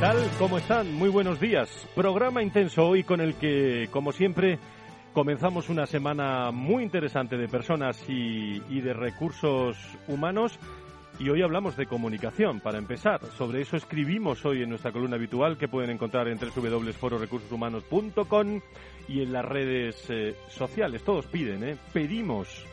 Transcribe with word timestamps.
Tal? 0.00 0.16
¿Cómo 0.38 0.58
están? 0.58 0.94
Muy 0.94 1.08
buenos 1.08 1.40
días. 1.40 1.88
Programa 1.96 2.40
intenso 2.40 2.86
hoy 2.86 3.02
con 3.02 3.20
el 3.20 3.34
que, 3.34 3.88
como 3.90 4.12
siempre, 4.12 4.60
comenzamos 5.12 5.68
una 5.70 5.86
semana 5.86 6.52
muy 6.52 6.84
interesante 6.84 7.36
de 7.36 7.48
personas 7.48 8.00
y, 8.08 8.62
y, 8.68 8.80
de 8.80 8.92
recursos 8.92 9.76
humanos. 10.06 10.56
Y 11.18 11.30
hoy 11.30 11.42
hablamos 11.42 11.76
de 11.76 11.86
comunicación, 11.86 12.60
para 12.60 12.78
empezar. 12.78 13.20
Sobre 13.36 13.62
eso 13.62 13.76
escribimos 13.76 14.44
hoy 14.44 14.62
en 14.62 14.68
nuestra 14.68 14.92
columna 14.92 15.16
habitual 15.16 15.58
que 15.58 15.66
pueden 15.66 15.90
encontrar 15.90 16.28
en 16.28 16.38
www.fororecursoshumanos.com 16.38 18.60
y 19.08 19.22
en 19.22 19.32
las 19.32 19.44
redes 19.44 20.08
eh, 20.10 20.36
sociales. 20.48 21.02
Todos 21.02 21.26
piden, 21.26 21.64
¿eh? 21.64 21.76
Pedimos 21.92 22.64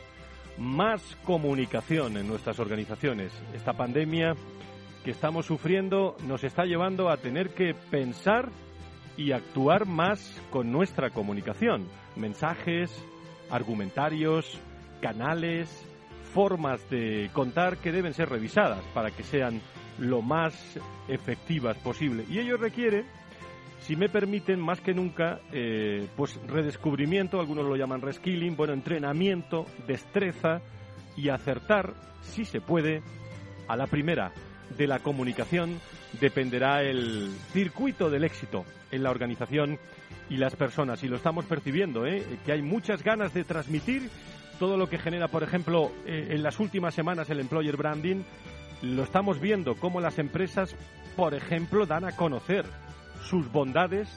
más 0.58 1.18
comunicación 1.24 2.18
en 2.18 2.28
nuestras 2.28 2.60
organizaciones. 2.60 3.32
Esta 3.52 3.72
pandemia 3.72 4.36
que 5.06 5.12
estamos 5.12 5.46
sufriendo 5.46 6.16
nos 6.26 6.42
está 6.42 6.64
llevando 6.64 7.10
a 7.10 7.16
tener 7.18 7.50
que 7.50 7.74
pensar 7.92 8.50
y 9.16 9.30
actuar 9.30 9.86
más 9.86 10.42
con 10.50 10.72
nuestra 10.72 11.10
comunicación. 11.10 11.86
Mensajes, 12.16 12.90
argumentarios, 13.48 14.60
canales, 15.00 15.70
formas 16.34 16.90
de 16.90 17.30
contar 17.32 17.76
que 17.76 17.92
deben 17.92 18.14
ser 18.14 18.30
revisadas 18.30 18.82
para 18.94 19.12
que 19.12 19.22
sean 19.22 19.60
lo 20.00 20.22
más 20.22 20.76
efectivas 21.06 21.78
posible. 21.78 22.24
Y 22.28 22.40
ello 22.40 22.56
requiere, 22.56 23.04
si 23.82 23.94
me 23.94 24.08
permiten, 24.08 24.58
más 24.58 24.80
que 24.80 24.92
nunca, 24.92 25.38
eh, 25.52 26.08
pues 26.16 26.36
redescubrimiento, 26.48 27.38
algunos 27.38 27.64
lo 27.64 27.76
llaman 27.76 28.02
reskilling, 28.02 28.56
bueno, 28.56 28.72
entrenamiento, 28.72 29.66
destreza 29.86 30.62
y 31.16 31.28
acertar, 31.28 31.94
si 32.22 32.44
se 32.44 32.60
puede, 32.60 33.04
a 33.68 33.76
la 33.76 33.86
primera 33.86 34.32
de 34.76 34.86
la 34.86 34.98
comunicación 34.98 35.80
dependerá 36.20 36.82
el 36.82 37.30
circuito 37.52 38.10
del 38.10 38.24
éxito 38.24 38.64
en 38.90 39.02
la 39.02 39.10
organización 39.10 39.78
y 40.28 40.36
las 40.36 40.56
personas. 40.56 41.02
Y 41.02 41.08
lo 41.08 41.16
estamos 41.16 41.44
percibiendo, 41.44 42.06
¿eh? 42.06 42.24
que 42.44 42.52
hay 42.52 42.62
muchas 42.62 43.02
ganas 43.02 43.32
de 43.34 43.44
transmitir 43.44 44.08
todo 44.58 44.76
lo 44.76 44.88
que 44.88 44.98
genera, 44.98 45.28
por 45.28 45.42
ejemplo, 45.42 45.92
eh, 46.06 46.28
en 46.30 46.42
las 46.42 46.58
últimas 46.60 46.94
semanas 46.94 47.30
el 47.30 47.40
employer 47.40 47.76
branding. 47.76 48.22
Lo 48.82 49.02
estamos 49.02 49.40
viendo 49.40 49.74
cómo 49.74 50.00
las 50.00 50.18
empresas, 50.18 50.74
por 51.16 51.34
ejemplo, 51.34 51.86
dan 51.86 52.04
a 52.04 52.16
conocer 52.16 52.64
sus 53.22 53.50
bondades 53.50 54.08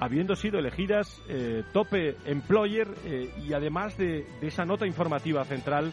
habiendo 0.00 0.36
sido 0.36 0.58
elegidas 0.58 1.20
eh, 1.28 1.64
tope 1.72 2.16
employer 2.24 2.88
eh, 3.04 3.30
y 3.44 3.52
además 3.52 3.96
de, 3.98 4.24
de 4.40 4.46
esa 4.46 4.64
nota 4.64 4.86
informativa 4.86 5.44
central 5.44 5.92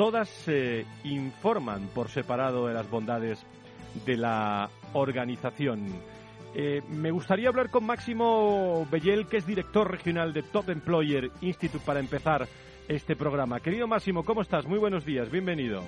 todas 0.00 0.30
se 0.30 0.86
informan 1.04 1.88
por 1.88 2.08
separado 2.08 2.66
de 2.66 2.72
las 2.72 2.88
bondades 2.88 3.38
de 4.06 4.16
la 4.16 4.70
organización. 4.94 5.88
Eh, 6.54 6.80
me 6.88 7.10
gustaría 7.10 7.50
hablar 7.50 7.68
con 7.68 7.84
Máximo 7.84 8.88
Bellel, 8.90 9.26
que 9.26 9.36
es 9.36 9.46
director 9.46 9.90
regional 9.90 10.32
de 10.32 10.42
Top 10.42 10.70
Employer 10.70 11.30
Institute, 11.42 11.84
para 11.84 12.00
empezar 12.00 12.48
este 12.88 13.14
programa. 13.14 13.60
Querido 13.60 13.86
Máximo, 13.86 14.24
¿cómo 14.24 14.40
estás? 14.40 14.64
Muy 14.64 14.78
buenos 14.78 15.04
días, 15.04 15.30
bienvenido. 15.30 15.82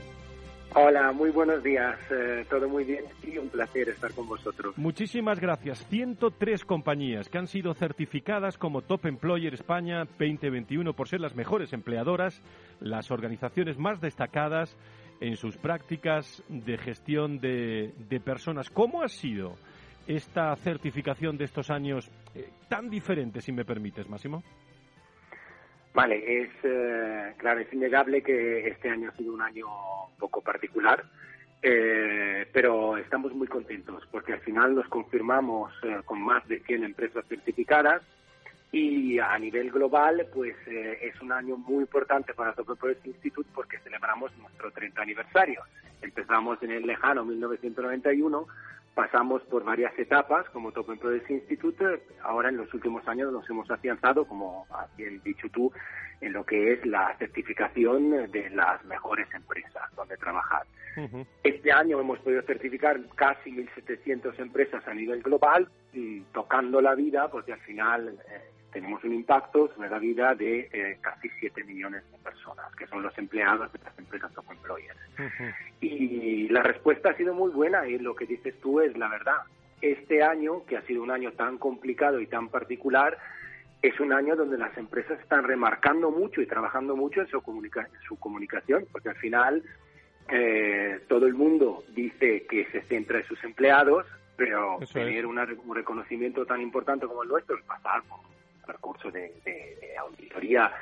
Hola, 0.75 1.12
muy 1.12 1.31
buenos 1.31 1.62
días. 1.62 1.99
Eh, 2.10 2.47
todo 2.49 2.66
muy 2.66 2.84
bien 2.84 3.05
y 3.22 3.37
un 3.37 3.50
placer 3.50 3.91
estar 3.91 4.10
con 4.15 4.27
vosotros. 4.27 4.77
Muchísimas 4.78 5.38
gracias. 5.38 5.87
103 5.88 6.65
compañías 6.65 7.28
que 7.28 7.37
han 7.37 7.47
sido 7.47 7.75
certificadas 7.75 8.56
como 8.56 8.81
Top 8.81 9.05
Employer 9.05 9.53
España 9.53 10.06
2021 10.19 10.94
por 10.94 11.09
ser 11.09 11.21
las 11.21 11.34
mejores 11.34 11.75
empleadoras, 11.75 12.41
las 12.81 13.10
organizaciones 13.10 13.77
más 13.77 14.00
destacadas 14.00 14.75
en 15.21 15.37
sus 15.37 15.59
prácticas 15.59 16.43
de 16.49 16.78
gestión 16.78 17.39
de, 17.39 17.93
personas. 18.25 18.71
¿Cómo 18.71 19.03
ha 19.03 19.09
sido 19.09 19.56
esta 20.06 20.56
certificación 20.56 21.37
de 21.37 21.44
estos 21.44 21.71
años 21.71 22.10
eh, 22.34 22.49
tan 22.69 22.89
diferente, 22.89 23.43
si 23.43 23.53
me 23.53 23.66
permites, 23.66 24.09
Máximo? 24.09 24.43
Vale, 25.94 26.42
es 26.42 26.50
eh, 26.62 27.34
claro, 27.36 27.60
es 27.60 27.72
innegable 27.72 28.22
que 28.22 28.66
este 28.69 28.88
año 28.88 29.10
ha 29.10 29.16
sido 29.16 29.34
un 29.34 29.42
año 29.42 29.66
un 29.66 30.16
poco 30.19 30.41
particular, 30.41 31.04
eh, 31.60 32.48
pero 32.53 32.97
estamos 32.97 33.34
muy 33.34 33.47
contentos 33.47 34.03
porque 34.10 34.32
al 34.32 34.41
final 34.41 34.75
nos 34.75 34.88
confirmamos 34.88 35.72
eh, 35.82 36.00
con 36.04 36.22
más 36.22 36.47
de 36.48 36.60
100 36.60 36.84
empresas 36.84 37.25
certificadas 37.28 38.03
y 38.72 39.19
a 39.19 39.38
nivel 39.38 39.70
global, 39.70 40.26
pues 40.32 40.56
eh, 40.66 40.98
es 41.03 41.20
un 41.20 41.30
año 41.30 41.58
muy 41.58 41.82
importante 41.82 42.32
para 42.32 42.54
Top 42.54 42.78
Project 42.78 43.06
Institute 43.06 43.48
porque 43.54 43.78
celebramos 43.80 44.36
nuestro 44.38 44.70
30 44.70 45.03
aniversario. 45.03 45.60
Empezamos 46.00 46.60
en 46.62 46.70
el 46.70 46.86
lejano 46.86 47.22
1991 47.22 48.47
pasamos 48.94 49.42
por 49.44 49.64
varias 49.64 49.97
etapas 49.98 50.48
como 50.50 50.72
Top 50.72 50.91
Employers 50.91 51.28
Institute. 51.30 52.03
Ahora, 52.22 52.50
en 52.50 52.56
los 52.56 52.72
últimos 52.75 53.06
años, 53.08 53.32
nos 53.32 53.48
hemos 53.48 53.70
afianzado, 53.70 54.26
como 54.26 54.66
bien 54.97 55.20
dicho 55.22 55.48
tú, 55.50 55.72
en 56.20 56.32
lo 56.32 56.44
que 56.44 56.75
es 56.75 56.86
la 56.86 57.16
certificación 57.19 58.30
de 58.30 58.50
las 58.50 58.84
mejores 58.84 59.26
empresas 59.34 59.94
donde 59.97 60.16
trabajar. 60.16 60.66
Uh 60.97 61.00
-huh. 61.00 61.26
Este 61.42 61.72
año 61.72 61.98
hemos 62.00 62.19
podido 62.20 62.42
certificar 62.42 63.00
casi 63.14 63.50
1.700 63.50 64.38
empresas 64.38 64.86
a 64.86 64.94
nivel 64.94 65.22
global, 65.22 65.69
y 65.92 66.20
tocando 66.32 66.80
la 66.80 66.94
vida, 66.94 67.30
porque 67.30 67.53
al 67.53 67.60
final 67.60 68.19
eh, 68.28 68.52
tenemos 68.72 69.05
un 69.05 69.12
impacto 69.15 69.69
sobre 69.75 69.91
la 69.91 69.99
vida 69.99 70.34
de 70.34 70.69
eh, 70.72 70.99
casi 71.00 71.28
7 71.41 71.62
millones 71.65 72.03
de 72.10 72.19
personas, 72.19 72.75
que 72.77 72.87
son 72.87 73.03
los 73.03 73.16
empleados 73.19 73.72
de 73.72 73.78
las 73.84 73.99
empresas 73.99 74.33
top 74.33 74.50
employers. 74.50 74.99
Uh 75.19 75.22
-huh. 75.22 75.55
Y 75.81 76.49
la 76.49 76.62
respuesta 76.62 77.10
ha 77.10 77.16
sido 77.16 77.34
muy 77.34 77.50
buena 77.50 77.87
y 77.87 77.99
lo 77.99 78.15
que 78.15 78.27
dices 78.27 78.55
tú 78.60 78.81
es 78.81 78.97
la 78.97 79.09
verdad. 79.09 79.37
Este 79.81 80.22
año, 80.22 80.65
que 80.65 80.77
ha 80.77 80.83
sido 80.83 81.03
un 81.03 81.10
año 81.10 81.33
tan 81.33 81.59
complicado 81.59 82.21
y 82.21 82.27
tan 82.27 82.49
particular, 82.49 83.19
es 83.83 83.99
un 83.99 84.12
año 84.12 84.37
donde 84.37 84.56
las 84.56 84.77
empresas 84.78 85.21
están 85.21 85.44
remarcando 85.44 86.10
mucho 86.10 86.41
y 86.41 86.47
trabajando 86.47 86.97
mucho 86.97 87.21
en 87.21 87.27
su, 87.27 87.43
comunica 87.43 87.81
en 87.81 88.00
su 88.06 88.16
comunicación, 88.19 88.86
porque 88.92 89.09
al 89.09 89.16
final 89.16 89.63
eh, 90.28 91.01
todo 91.09 91.27
el 91.27 91.34
mundo 91.34 91.83
dice 91.89 92.47
que 92.48 92.65
se 92.71 92.83
centra 92.83 93.19
en 93.19 93.27
sus 93.27 93.42
empleados, 93.42 94.07
pero 94.36 94.80
Eso 94.80 94.95
tener 94.95 95.27
una, 95.27 95.47
un 95.65 95.74
reconocimiento 95.74 96.47
tan 96.47 96.60
importante 96.60 97.07
como 97.07 97.24
el 97.24 97.28
nuestro 97.28 97.57
es 97.57 97.65
pasar 97.65 98.03
por 98.04 98.21
percurso 98.72 99.10
de, 99.10 99.33
de, 99.45 99.77
de 99.80 99.97
auditoría 99.98 100.72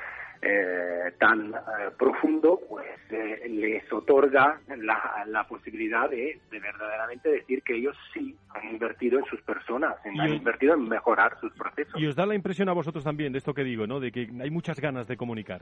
eh, 0.41 1.13
tan 1.19 1.53
eh, 1.53 1.57
profundo, 1.97 2.59
pues 2.67 2.87
eh, 3.11 3.47
les 3.47 3.91
otorga 3.93 4.59
la, 4.77 5.23
la 5.27 5.43
posibilidad 5.47 6.09
de, 6.09 6.39
de, 6.49 6.59
verdaderamente 6.59 7.29
decir 7.29 7.61
que 7.61 7.75
ellos 7.75 7.95
sí 8.13 8.35
han 8.49 8.69
invertido 8.69 9.19
en 9.19 9.25
sus 9.25 9.39
personas, 9.41 9.97
en, 10.03 10.19
han 10.19 10.33
invertido 10.33 10.73
en 10.73 10.89
mejorar 10.89 11.39
sus 11.39 11.53
procesos. 11.53 11.93
Y 12.01 12.07
os 12.07 12.15
da 12.15 12.25
la 12.25 12.33
impresión 12.33 12.69
a 12.69 12.73
vosotros 12.73 13.03
también 13.03 13.33
de 13.33 13.37
esto 13.37 13.53
que 13.53 13.63
digo, 13.63 13.85
¿no? 13.85 13.99
De 13.99 14.11
que 14.11 14.29
hay 14.41 14.49
muchas 14.49 14.79
ganas 14.79 15.07
de 15.07 15.15
comunicar. 15.15 15.61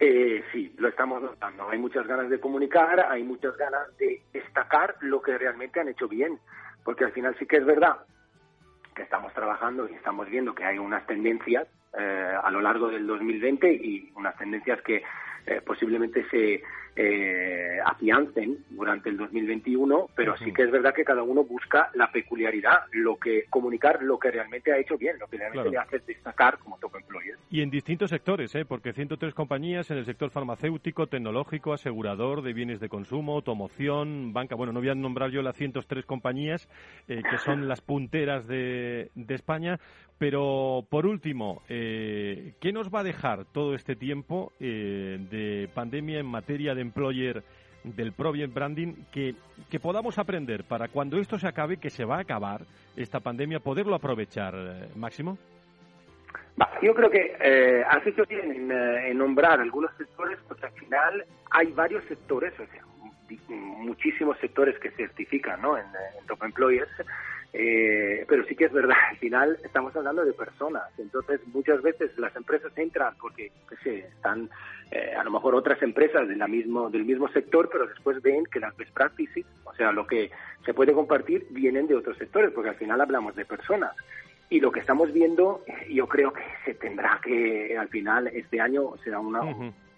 Eh, 0.00 0.42
sí, 0.52 0.74
lo 0.78 0.88
estamos 0.88 1.22
notando. 1.22 1.68
Hay 1.70 1.78
muchas 1.78 2.04
ganas 2.08 2.28
de 2.28 2.40
comunicar, 2.40 2.98
hay 3.08 3.22
muchas 3.22 3.56
ganas 3.56 3.96
de 3.98 4.22
destacar 4.32 4.96
lo 5.02 5.22
que 5.22 5.38
realmente 5.38 5.78
han 5.78 5.88
hecho 5.88 6.08
bien, 6.08 6.40
porque 6.82 7.04
al 7.04 7.12
final 7.12 7.36
sí 7.38 7.46
que 7.46 7.58
es 7.58 7.64
verdad 7.64 7.98
que 8.94 9.02
estamos 9.02 9.32
trabajando 9.34 9.88
y 9.88 9.94
estamos 9.94 10.28
viendo 10.28 10.54
que 10.54 10.64
hay 10.64 10.78
unas 10.78 11.06
tendencias 11.06 11.66
eh, 11.98 12.34
a 12.42 12.50
lo 12.50 12.60
largo 12.60 12.88
del 12.88 13.06
2020 13.06 13.72
y 13.72 14.12
unas 14.16 14.36
tendencias 14.36 14.80
que 14.82 15.02
eh, 15.46 15.60
posiblemente 15.64 16.24
se 16.30 16.62
eh, 16.94 17.78
afiancen 17.84 18.58
durante 18.70 19.08
el 19.08 19.16
2021, 19.16 20.10
pero 20.14 20.36
sí 20.36 20.52
que 20.52 20.62
es 20.62 20.70
verdad 20.70 20.94
que 20.94 21.04
cada 21.04 21.22
uno 21.22 21.44
busca 21.44 21.90
la 21.94 22.10
peculiaridad, 22.10 22.80
lo 22.92 23.16
que 23.16 23.44
comunicar 23.48 24.02
lo 24.02 24.18
que 24.18 24.30
realmente 24.30 24.72
ha 24.72 24.78
hecho 24.78 24.98
bien, 24.98 25.18
lo 25.18 25.26
que 25.26 25.38
realmente 25.38 25.70
le 25.70 25.78
hace 25.78 25.98
destacar 26.06 26.58
como 26.58 26.78
top 26.78 26.96
employer. 26.96 27.36
Y 27.50 27.62
en 27.62 27.70
distintos 27.70 28.10
sectores, 28.10 28.54
¿eh? 28.54 28.64
porque 28.64 28.92
103 28.92 29.34
compañías 29.34 29.90
en 29.90 29.98
el 29.98 30.04
sector 30.04 30.30
farmacéutico, 30.30 31.06
tecnológico, 31.06 31.72
asegurador 31.72 32.42
de 32.42 32.52
bienes 32.52 32.80
de 32.80 32.88
consumo, 32.88 33.34
automoción, 33.34 34.32
banca. 34.32 34.54
Bueno, 34.54 34.72
no 34.72 34.80
voy 34.80 34.90
a 34.90 34.94
nombrar 34.94 35.30
yo 35.30 35.42
las 35.42 35.56
103 35.56 36.04
compañías 36.04 36.68
eh, 37.08 37.22
que 37.28 37.38
son 37.38 37.68
las 37.68 37.80
punteras 37.80 38.46
de, 38.46 39.10
de 39.14 39.34
España, 39.34 39.78
pero 40.22 40.86
por 40.88 41.04
último, 41.04 41.62
eh, 41.68 42.54
¿qué 42.60 42.72
nos 42.72 42.90
va 42.94 43.00
a 43.00 43.02
dejar 43.02 43.44
todo 43.46 43.74
este 43.74 43.96
tiempo 43.96 44.52
eh, 44.60 45.18
de 45.30 45.68
pandemia 45.74 46.20
en 46.20 46.26
materia 46.26 46.76
de 46.76 46.81
employer 46.82 47.42
del 47.84 48.12
Project 48.12 48.54
Branding 48.54 48.94
que, 49.10 49.34
que 49.70 49.80
podamos 49.80 50.18
aprender 50.18 50.64
para 50.64 50.88
cuando 50.88 51.18
esto 51.18 51.38
se 51.38 51.48
acabe, 51.48 51.78
que 51.78 51.90
se 51.90 52.04
va 52.04 52.18
a 52.18 52.20
acabar 52.20 52.62
esta 52.96 53.20
pandemia, 53.20 53.60
poderlo 53.60 53.94
aprovechar, 53.94 54.54
eh, 54.54 54.88
Máximo? 54.94 55.38
Yo 56.82 56.94
creo 56.94 57.10
que 57.10 57.36
eh, 57.40 57.82
has 57.88 58.06
hecho 58.06 58.24
bien 58.28 58.70
en, 58.70 59.18
nombrar 59.18 59.60
algunos 59.60 59.90
sectores, 59.96 60.38
porque 60.46 60.66
al 60.66 60.72
final 60.72 61.24
hay 61.50 61.72
varios 61.72 62.04
sectores, 62.04 62.52
o 62.60 62.66
sea, 62.66 62.82
muchísimos 63.48 64.36
sectores 64.38 64.78
que 64.78 64.90
certifican 64.90 65.62
¿no? 65.62 65.78
en 65.78 65.84
Top 66.26 66.42
Employers, 66.42 66.90
eh, 67.52 68.24
pero 68.26 68.44
sí 68.46 68.56
que 68.56 68.64
es 68.64 68.72
verdad, 68.72 68.96
al 69.10 69.16
final 69.18 69.58
estamos 69.64 69.94
hablando 69.94 70.24
de 70.24 70.32
personas, 70.32 70.84
entonces 70.98 71.40
muchas 71.48 71.82
veces 71.82 72.16
las 72.18 72.34
empresas 72.36 72.72
entran 72.76 73.14
porque 73.20 73.52
están 73.84 74.48
eh, 74.90 75.14
a 75.18 75.24
lo 75.24 75.30
mejor 75.30 75.54
otras 75.54 75.82
empresas 75.82 76.28
de 76.28 76.36
la 76.36 76.48
mismo, 76.48 76.90
del 76.90 77.04
mismo 77.04 77.28
sector, 77.28 77.68
pero 77.70 77.86
después 77.86 78.20
ven 78.22 78.44
que 78.44 78.60
las 78.60 78.76
best 78.76 78.92
practices, 78.92 79.46
o 79.64 79.74
sea, 79.74 79.92
lo 79.92 80.06
que 80.06 80.30
se 80.64 80.74
puede 80.74 80.92
compartir, 80.92 81.46
vienen 81.50 81.86
de 81.86 81.94
otros 81.94 82.16
sectores, 82.18 82.52
porque 82.52 82.70
al 82.70 82.76
final 82.76 83.00
hablamos 83.00 83.34
de 83.34 83.44
personas. 83.44 83.92
Y 84.50 84.60
lo 84.60 84.70
que 84.70 84.80
estamos 84.80 85.10
viendo, 85.12 85.64
yo 85.88 86.06
creo 86.06 86.32
que 86.34 86.42
se 86.66 86.74
tendrá 86.74 87.18
que, 87.24 87.74
al 87.78 87.88
final, 87.88 88.28
este 88.28 88.60
año 88.60 88.94
será 89.02 89.18
una, 89.18 89.40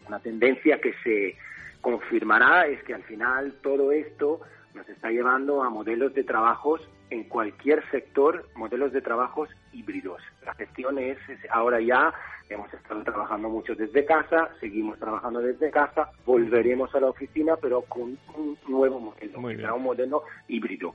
una 0.07 0.21
tendencia 0.21 0.81
que 0.81 0.95
se 1.03 1.37
confirmará, 1.81 2.69
es 2.69 2.81
que 2.85 2.95
al 2.95 3.03
final 3.03 3.55
todo 3.63 3.91
esto 3.91 4.41
nos 4.75 4.89
está 4.89 5.11
llevando 5.11 5.65
a 5.65 5.71
modelos 5.71 6.15
de 6.15 6.23
trabajos 6.23 6.89
en 7.15 7.25
cualquier 7.25 7.89
sector 7.91 8.45
modelos 8.57 8.93
de 8.93 9.01
trabajos 9.01 9.49
híbridos. 9.73 10.21
La 10.45 10.53
gestión 10.55 10.99
es, 10.99 11.17
ahora 11.49 11.81
ya 11.81 12.13
hemos 12.51 12.73
estado 12.75 13.05
trabajando 13.05 13.49
mucho 13.49 13.77
desde 13.77 14.05
casa, 14.05 14.51
seguimos 14.59 14.99
trabajando 14.99 15.41
desde 15.41 15.71
casa, 15.71 16.11
volveremos 16.27 16.93
a 16.95 17.01
la 17.01 17.07
oficina, 17.07 17.57
pero 17.57 17.83
con 17.83 18.19
un 18.37 18.59
nuevo 18.67 18.99
modelo, 18.99 19.49
será 19.49 19.75
un 19.75 19.85
modelo 19.85 20.25
híbrido. 20.49 20.95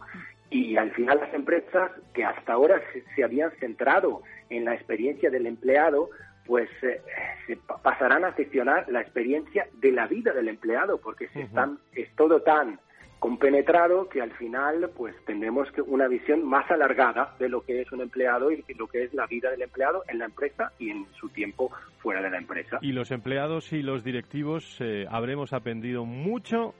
Y 0.49 0.75
al 0.75 0.91
final 0.91 1.19
las 1.21 1.33
empresas 1.33 1.91
que 2.13 2.25
hasta 2.25 2.53
ahora 2.53 2.81
se, 3.15 3.23
habían 3.23 3.51
centrado 3.59 4.21
en 4.49 4.65
la 4.65 4.73
experiencia 4.73 5.29
del 5.29 5.47
empleado, 5.47 6.09
pues 6.45 6.69
eh, 6.81 7.01
se 7.47 7.57
pasarán 7.81 8.25
a 8.25 8.33
gestionar 8.33 8.89
la 8.89 8.99
experiencia 8.99 9.67
de 9.73 9.91
la 9.93 10.07
vida 10.07 10.33
del 10.33 10.49
empleado, 10.49 10.99
porque 10.99 11.29
se 11.29 11.43
están, 11.43 11.79
es 11.93 12.13
todo 12.15 12.41
tan 12.41 12.79
compenetrado 13.19 14.07
que 14.07 14.21
al 14.21 14.31
final 14.31 14.89
pues 14.95 15.15
tendremos 15.25 15.69
que 15.71 15.81
una 15.81 16.07
visión 16.07 16.43
más 16.43 16.69
alargada 16.71 17.35
de 17.39 17.49
lo 17.49 17.61
que 17.61 17.81
es 17.81 17.91
un 17.91 18.01
empleado 18.01 18.51
y 18.51 18.63
lo 18.77 18.87
que 18.87 19.03
es 19.03 19.13
la 19.13 19.27
vida 19.27 19.51
del 19.51 19.61
empleado 19.61 20.03
en 20.07 20.19
la 20.19 20.25
empresa 20.25 20.71
y 20.79 20.89
en 20.89 21.05
su 21.19 21.29
tiempo 21.29 21.71
fuera 21.99 22.21
de 22.21 22.29
la 22.29 22.37
empresa. 22.37 22.79
Y 22.81 22.93
los 22.93 23.11
empleados 23.11 23.73
y 23.73 23.81
los 23.81 24.03
directivos 24.03 24.77
eh, 24.79 25.05
habremos 25.09 25.53
aprendido 25.53 26.05
mucho 26.05 26.73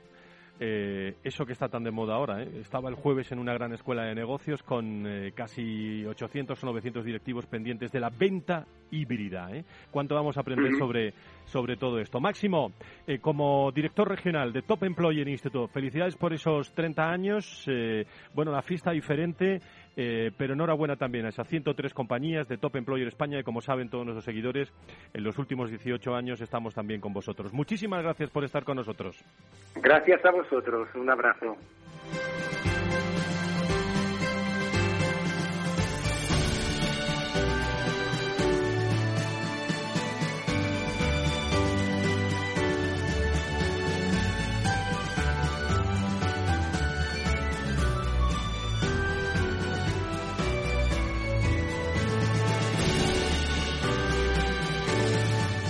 eh, 0.62 1.16
eso 1.24 1.46
que 1.46 1.54
está 1.54 1.70
tan 1.70 1.82
de 1.82 1.90
moda 1.90 2.14
ahora. 2.14 2.42
¿eh? 2.42 2.60
Estaba 2.60 2.90
el 2.90 2.94
jueves 2.94 3.32
en 3.32 3.38
una 3.38 3.54
gran 3.54 3.72
escuela 3.72 4.04
de 4.04 4.14
negocios 4.14 4.62
con 4.62 5.06
eh, 5.06 5.32
casi 5.34 6.04
800 6.04 6.62
o 6.62 6.66
900 6.66 7.02
directivos 7.02 7.46
pendientes 7.46 7.90
de 7.90 7.98
la 7.98 8.10
venta 8.10 8.66
híbrida. 8.90 9.50
¿eh? 9.52 9.64
¿Cuánto 9.90 10.14
vamos 10.14 10.36
a 10.36 10.40
aprender 10.40 10.76
sobre, 10.76 11.14
sobre 11.46 11.78
todo 11.78 11.98
esto? 11.98 12.20
Máximo, 12.20 12.72
como 13.22 13.72
director 13.72 14.06
regional 14.06 14.52
de 14.52 14.60
Top 14.60 14.84
Employer 14.84 15.26
Institute, 15.26 15.72
felicidades 15.72 16.16
por 16.16 16.34
esos 16.34 16.74
30 16.74 17.08
años. 17.08 17.66
bueno, 18.34 18.52
la 18.52 18.60
fiesta 18.60 18.90
diferente. 18.90 19.60
Eh, 20.02 20.30
pero 20.34 20.54
enhorabuena 20.54 20.96
también 20.96 21.26
a 21.26 21.28
esas 21.28 21.46
103 21.46 21.92
compañías 21.92 22.48
de 22.48 22.56
Top 22.56 22.74
Employer 22.74 23.06
España 23.06 23.38
y 23.38 23.42
como 23.42 23.60
saben 23.60 23.90
todos 23.90 24.06
nuestros 24.06 24.24
seguidores, 24.24 24.72
en 25.12 25.22
los 25.22 25.36
últimos 25.38 25.68
18 25.68 26.14
años 26.14 26.40
estamos 26.40 26.74
también 26.74 27.02
con 27.02 27.12
vosotros. 27.12 27.52
Muchísimas 27.52 28.02
gracias 28.02 28.30
por 28.30 28.42
estar 28.42 28.64
con 28.64 28.76
nosotros. 28.78 29.22
Gracias 29.74 30.24
a 30.24 30.30
vosotros. 30.30 30.88
Un 30.94 31.10
abrazo. 31.10 31.54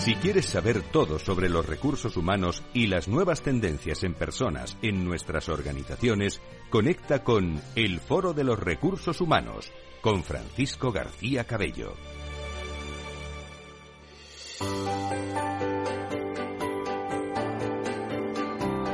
Si 0.01 0.15
quieres 0.15 0.47
saber 0.47 0.81
todo 0.81 1.19
sobre 1.19 1.51
los 1.51 1.67
recursos 1.67 2.17
humanos 2.17 2.63
y 2.73 2.87
las 2.87 3.07
nuevas 3.07 3.43
tendencias 3.43 4.03
en 4.03 4.15
personas 4.15 4.79
en 4.81 5.05
nuestras 5.05 5.51
organizaciones, 5.51 6.41
conecta 6.71 7.23
con 7.23 7.61
El 7.77 8.01
Foro 8.01 8.33
de 8.33 8.43
los 8.43 8.59
Recursos 8.59 9.21
Humanos 9.21 9.71
con 10.01 10.25
Francisco 10.25 10.91
García 10.91 11.45
Cabello. 11.45 11.93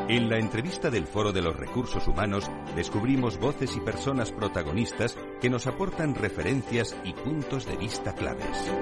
En 0.09 0.29
la 0.29 0.39
entrevista 0.39 0.91
del 0.91 1.07
Foro 1.07 1.33
de 1.33 1.43
los 1.43 1.55
Recursos 1.55 2.09
Humanos 2.09 2.51
descubrimos 2.75 3.39
voces 3.39 3.77
y 3.77 3.81
personas 3.81 4.33
protagonistas 4.33 5.17
que 5.41 5.51
nos 5.51 5.69
aportan 5.69 6.17
referencias 6.17 6.97
y 7.05 7.13
puntos 7.13 7.65
de 7.65 7.77
vista 7.77 8.13
claves. 8.13 8.73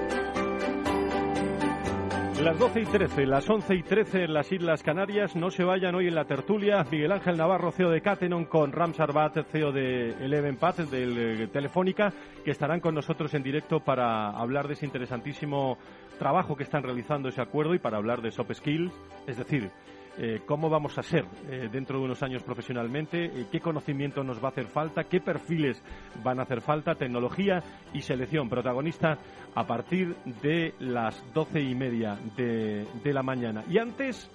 Las 2.41 2.59
12 2.59 2.81
y 2.81 2.85
13, 2.85 3.25
las 3.25 3.49
11 3.49 3.75
y 3.75 3.81
13 3.81 4.23
en 4.25 4.33
las 4.33 4.51
Islas 4.51 4.83
Canarias. 4.83 5.35
No 5.35 5.49
se 5.49 5.63
vayan 5.63 5.95
hoy 5.95 6.07
en 6.07 6.15
la 6.15 6.25
tertulia. 6.25 6.85
Miguel 6.91 7.13
Ángel 7.13 7.37
Navarro, 7.37 7.71
CEO 7.71 7.89
de 7.89 8.01
Catenon, 8.01 8.45
con 8.45 8.73
Ram 8.73 8.93
Sarbat, 8.93 9.47
CEO 9.49 9.71
de 9.71 10.09
Eleven 10.23 10.57
Path, 10.57 10.79
de 10.79 11.43
eh, 11.43 11.47
Telefónica, 11.47 12.13
que 12.43 12.51
estarán 12.51 12.81
con 12.81 12.93
nosotros 12.93 13.33
en 13.33 13.41
directo 13.41 13.79
para 13.79 14.29
hablar 14.29 14.67
de 14.67 14.73
ese 14.73 14.85
interesantísimo 14.85 15.77
trabajo 16.19 16.55
que 16.55 16.63
están 16.63 16.83
realizando 16.83 17.29
ese 17.29 17.41
acuerdo 17.41 17.73
y 17.73 17.79
para 17.79 17.97
hablar 17.97 18.21
de 18.21 18.31
soft 18.31 18.53
skills, 18.53 18.93
es 19.27 19.37
decir, 19.37 19.71
eh, 20.17 20.41
cómo 20.45 20.69
vamos 20.69 20.97
a 20.97 21.03
ser 21.03 21.25
eh, 21.49 21.67
dentro 21.71 21.99
de 21.99 22.05
unos 22.05 22.23
años 22.23 22.41
profesionalmente, 22.43 23.25
eh, 23.25 23.47
qué 23.51 23.59
conocimiento 23.59 24.23
nos 24.23 24.41
va 24.41 24.47
a 24.47 24.51
hacer 24.51 24.67
falta, 24.67 25.03
qué 25.03 25.19
perfiles 25.19 25.83
van 26.23 26.39
a 26.39 26.43
hacer 26.43 26.61
falta, 26.61 26.95
tecnología 26.95 27.61
y 27.93 28.01
selección 28.01 28.47
protagonista 28.47 29.17
a 29.53 29.67
partir 29.67 30.15
de 30.41 30.73
las 30.79 31.21
doce 31.33 31.61
y 31.61 31.75
media 31.75 32.17
de, 32.37 32.85
de 33.03 33.13
la 33.13 33.23
mañana. 33.23 33.63
Y 33.69 33.77
antes, 33.77 34.31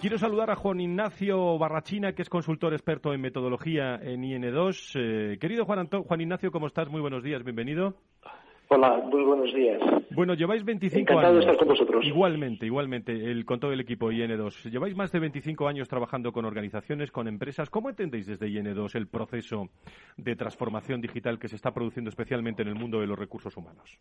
Quiero 0.00 0.18
saludar 0.18 0.50
a 0.50 0.56
Juan 0.56 0.80
Ignacio 0.80 1.56
Barrachina, 1.56 2.12
que 2.12 2.20
es 2.20 2.28
consultor 2.28 2.74
experto 2.74 3.14
en 3.14 3.22
metodología 3.22 3.94
en 3.94 4.22
IN2. 4.22 5.38
querido 5.38 5.64
Juan, 5.64 5.88
Juan 5.88 6.20
Ignacio, 6.20 6.50
¿cómo 6.50 6.66
estás? 6.66 6.90
Muy 6.90 7.00
buenos 7.00 7.22
días, 7.22 7.42
bienvenido. 7.42 7.94
Hola, 8.68 8.96
muy 9.10 9.22
buenos 9.22 9.52
días. 9.54 9.80
Bueno, 10.10 10.34
lleváis 10.34 10.64
25 10.64 11.00
Encantado 11.00 11.34
años. 11.34 11.44
de 11.44 11.52
estar 11.52 11.56
con 11.58 11.68
vosotros. 11.68 12.04
Igualmente, 12.06 12.66
igualmente, 12.66 13.12
el, 13.12 13.44
con 13.44 13.60
todo 13.60 13.72
el 13.72 13.80
equipo 13.80 14.10
IN2. 14.10 14.70
Lleváis 14.70 14.96
más 14.96 15.12
de 15.12 15.18
25 15.20 15.68
años 15.68 15.88
trabajando 15.88 16.32
con 16.32 16.44
organizaciones, 16.44 17.10
con 17.10 17.28
empresas. 17.28 17.68
¿Cómo 17.68 17.90
entendéis 17.90 18.26
desde 18.26 18.48
IN2 18.48 18.94
el 18.96 19.06
proceso 19.08 19.68
de 20.16 20.36
transformación 20.36 21.00
digital 21.00 21.38
que 21.38 21.48
se 21.48 21.56
está 21.56 21.72
produciendo 21.72 22.08
especialmente 22.08 22.62
en 22.62 22.68
el 22.68 22.74
mundo 22.74 23.00
de 23.00 23.06
los 23.06 23.18
recursos 23.18 23.56
humanos? 23.56 23.98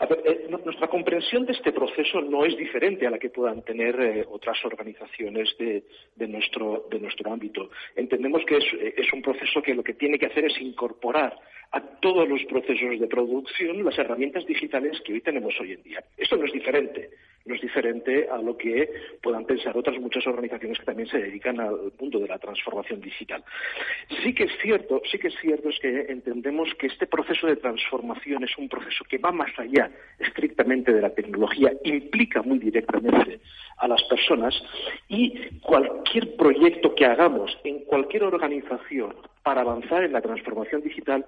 Eh, 0.00 0.48
nuestra 0.64 0.88
comprensión 0.88 1.44
de 1.46 1.52
este 1.52 1.72
proceso 1.72 2.20
no 2.20 2.44
es 2.44 2.56
diferente 2.56 3.06
a 3.06 3.10
la 3.10 3.18
que 3.18 3.30
puedan 3.30 3.62
tener 3.62 4.00
eh, 4.00 4.24
otras 4.28 4.64
organizaciones 4.64 5.54
de, 5.58 6.28
nuestro, 6.28 6.86
de 6.90 6.98
nuestro 6.98 7.32
ámbito. 7.32 7.70
Entendemos 7.94 8.42
que 8.46 8.56
es, 8.56 8.64
es, 8.96 9.12
un 9.12 9.22
proceso 9.22 9.62
que 9.62 9.74
lo 9.74 9.82
que 9.82 9.94
tiene 9.94 10.18
que 10.18 10.26
hacer 10.26 10.46
es 10.46 10.60
incorporar 10.60 11.38
a 11.74 11.80
todos 12.00 12.28
los 12.28 12.44
procesos 12.44 13.00
de 13.00 13.06
producción 13.08 13.84
las 13.84 13.98
herramientas 13.98 14.46
digitales 14.46 15.00
que 15.04 15.14
hoy 15.14 15.20
tenemos 15.20 15.54
hoy 15.60 15.72
en 15.72 15.82
día. 15.82 16.04
Esto 16.16 16.36
no 16.36 16.46
es 16.46 16.52
diferente 16.52 17.10
no 17.44 17.54
es 17.54 17.60
diferente 17.60 18.26
a 18.30 18.38
lo 18.38 18.56
que 18.56 18.88
puedan 19.22 19.44
pensar 19.44 19.76
otras 19.76 19.98
muchas 20.00 20.26
organizaciones 20.26 20.78
que 20.78 20.84
también 20.84 21.08
se 21.08 21.18
dedican 21.18 21.60
al 21.60 21.92
mundo 21.98 22.18
de 22.18 22.28
la 22.28 22.38
transformación 22.38 23.00
digital. 23.00 23.44
Sí 24.22 24.34
que 24.34 24.44
es 24.44 24.52
cierto, 24.62 25.02
sí 25.10 25.18
que 25.18 25.28
es 25.28 25.34
cierto 25.40 25.68
es 25.68 25.78
que 25.78 26.06
entendemos 26.08 26.74
que 26.78 26.86
este 26.86 27.06
proceso 27.06 27.46
de 27.46 27.56
transformación 27.56 28.44
es 28.44 28.56
un 28.56 28.68
proceso 28.68 29.04
que 29.04 29.18
va 29.18 29.30
más 29.30 29.50
allá 29.58 29.90
estrictamente 30.18 30.92
de 30.92 31.02
la 31.02 31.10
tecnología, 31.10 31.72
implica 31.84 32.42
muy 32.42 32.58
directamente 32.58 33.40
a 33.76 33.88
las 33.88 34.02
personas 34.04 34.54
y 35.08 35.58
cualquier 35.60 36.36
proyecto 36.36 36.94
que 36.94 37.04
hagamos 37.04 37.58
en 37.64 37.80
cualquier 37.84 38.24
organización 38.24 39.14
para 39.42 39.60
avanzar 39.60 40.02
en 40.02 40.12
la 40.12 40.22
transformación 40.22 40.80
digital 40.80 41.26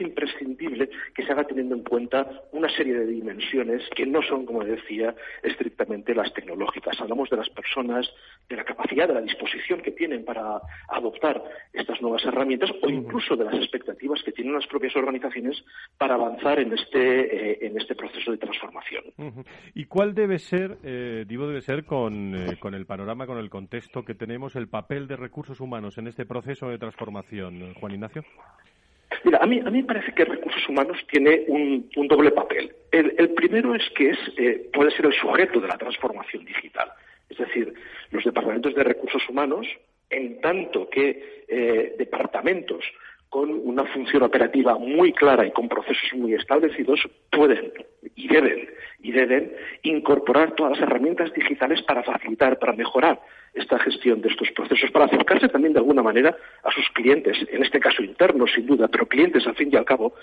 imprescindible 0.00 0.88
que 1.14 1.24
se 1.24 1.32
haga 1.32 1.44
teniendo 1.44 1.74
en 1.74 1.82
cuenta 1.82 2.28
una 2.52 2.68
serie 2.68 2.94
de 2.94 3.06
dimensiones 3.06 3.82
que 3.94 4.06
no 4.06 4.22
son, 4.22 4.46
como 4.46 4.64
decía, 4.64 5.14
estrictamente 5.42 6.14
las 6.14 6.32
tecnológicas. 6.32 7.00
Hablamos 7.00 7.30
de 7.30 7.36
las 7.36 7.48
personas, 7.50 8.08
de 8.48 8.56
la 8.56 8.64
capacidad, 8.64 9.08
de 9.08 9.14
la 9.14 9.20
disposición 9.20 9.80
que 9.80 9.92
tienen 9.92 10.24
para 10.24 10.60
adoptar 10.88 11.42
estas 11.72 12.00
nuevas 12.00 12.24
herramientas 12.24 12.70
o 12.82 12.88
incluso 12.88 13.36
de 13.36 13.44
las 13.44 13.54
expectativas 13.54 14.22
que 14.22 14.32
tienen 14.32 14.54
las 14.54 14.66
propias 14.66 14.94
organizaciones 14.96 15.62
para 15.98 16.14
avanzar 16.14 16.58
en 16.60 16.72
este, 16.72 17.52
eh, 17.52 17.58
en 17.62 17.78
este 17.78 17.94
proceso 17.94 18.30
de 18.30 18.38
transformación. 18.38 19.04
¿Y 19.74 19.84
cuál 19.86 20.14
debe 20.14 20.38
ser, 20.38 20.78
eh, 20.82 21.24
digo, 21.26 21.46
debe 21.46 21.60
ser 21.60 21.84
con, 21.84 22.34
eh, 22.34 22.56
con 22.58 22.74
el 22.74 22.86
panorama, 22.86 23.26
con 23.26 23.38
el 23.38 23.50
contexto 23.50 24.04
que 24.04 24.14
tenemos, 24.14 24.56
el 24.56 24.68
papel 24.68 25.06
de 25.06 25.16
recursos 25.16 25.60
humanos 25.60 25.98
en 25.98 26.06
este 26.06 26.24
proceso 26.24 26.68
de 26.68 26.78
transformación? 26.78 27.74
Juan 27.74 27.92
Ignacio? 27.92 28.24
Mira, 29.24 29.38
a 29.42 29.46
mí, 29.46 29.60
a 29.60 29.70
mí 29.70 29.82
me 29.82 29.84
parece 29.84 30.12
que 30.12 30.24
recursos 30.24 30.68
humanos 30.68 30.98
tiene 31.10 31.44
un, 31.48 31.88
doble 32.08 32.30
papel. 32.30 32.74
El, 32.92 33.30
primero 33.30 33.74
es 33.74 33.88
que 33.90 34.10
es, 34.10 34.18
eh, 34.36 34.68
puede 34.72 34.90
ser 34.90 35.06
el 35.06 35.12
sujeto 35.12 35.60
de 35.60 35.68
la 35.68 35.78
transformación 35.78 36.44
digital. 36.44 36.90
Es 37.28 37.38
decir, 37.38 37.72
los 38.10 38.24
departamentos 38.24 38.74
de 38.74 38.84
recursos 38.84 39.22
humanos, 39.28 39.66
en 40.10 40.40
tanto 40.40 40.88
que 40.88 41.44
eh, 41.48 41.94
departamentos 41.98 42.84
con 43.28 43.50
una 43.50 43.84
función 43.86 44.22
operativa 44.22 44.78
muy 44.78 45.12
clara 45.12 45.46
y 45.46 45.50
con 45.50 45.68
procesos 45.68 46.12
muy 46.14 46.34
establecidos, 46.34 47.00
pueden 47.30 47.72
y 48.14 48.28
deben, 48.28 48.68
y 49.02 49.12
deben 49.12 49.52
incorporar 49.82 50.54
todas 50.54 50.78
las 50.78 50.88
herramientas 50.88 51.32
digitales 51.34 51.82
para 51.82 52.02
facilitar, 52.02 52.58
para 52.58 52.72
mejorar 52.72 53.20
esta 53.56 53.78
gestión 53.78 54.20
de 54.20 54.28
estos 54.28 54.50
procesos, 54.52 54.90
para 54.90 55.06
acercarse 55.06 55.48
también 55.48 55.72
de 55.72 55.80
alguna 55.80 56.02
manera 56.02 56.36
a 56.62 56.70
sus 56.70 56.88
clientes, 56.90 57.36
en 57.50 57.62
este 57.62 57.80
caso 57.80 58.02
internos 58.02 58.52
sin 58.54 58.66
duda, 58.66 58.86
pero 58.88 59.06
clientes 59.06 59.46
al 59.46 59.56
fin 59.56 59.70
y 59.72 59.76
al 59.76 59.84
cabo, 59.84 60.14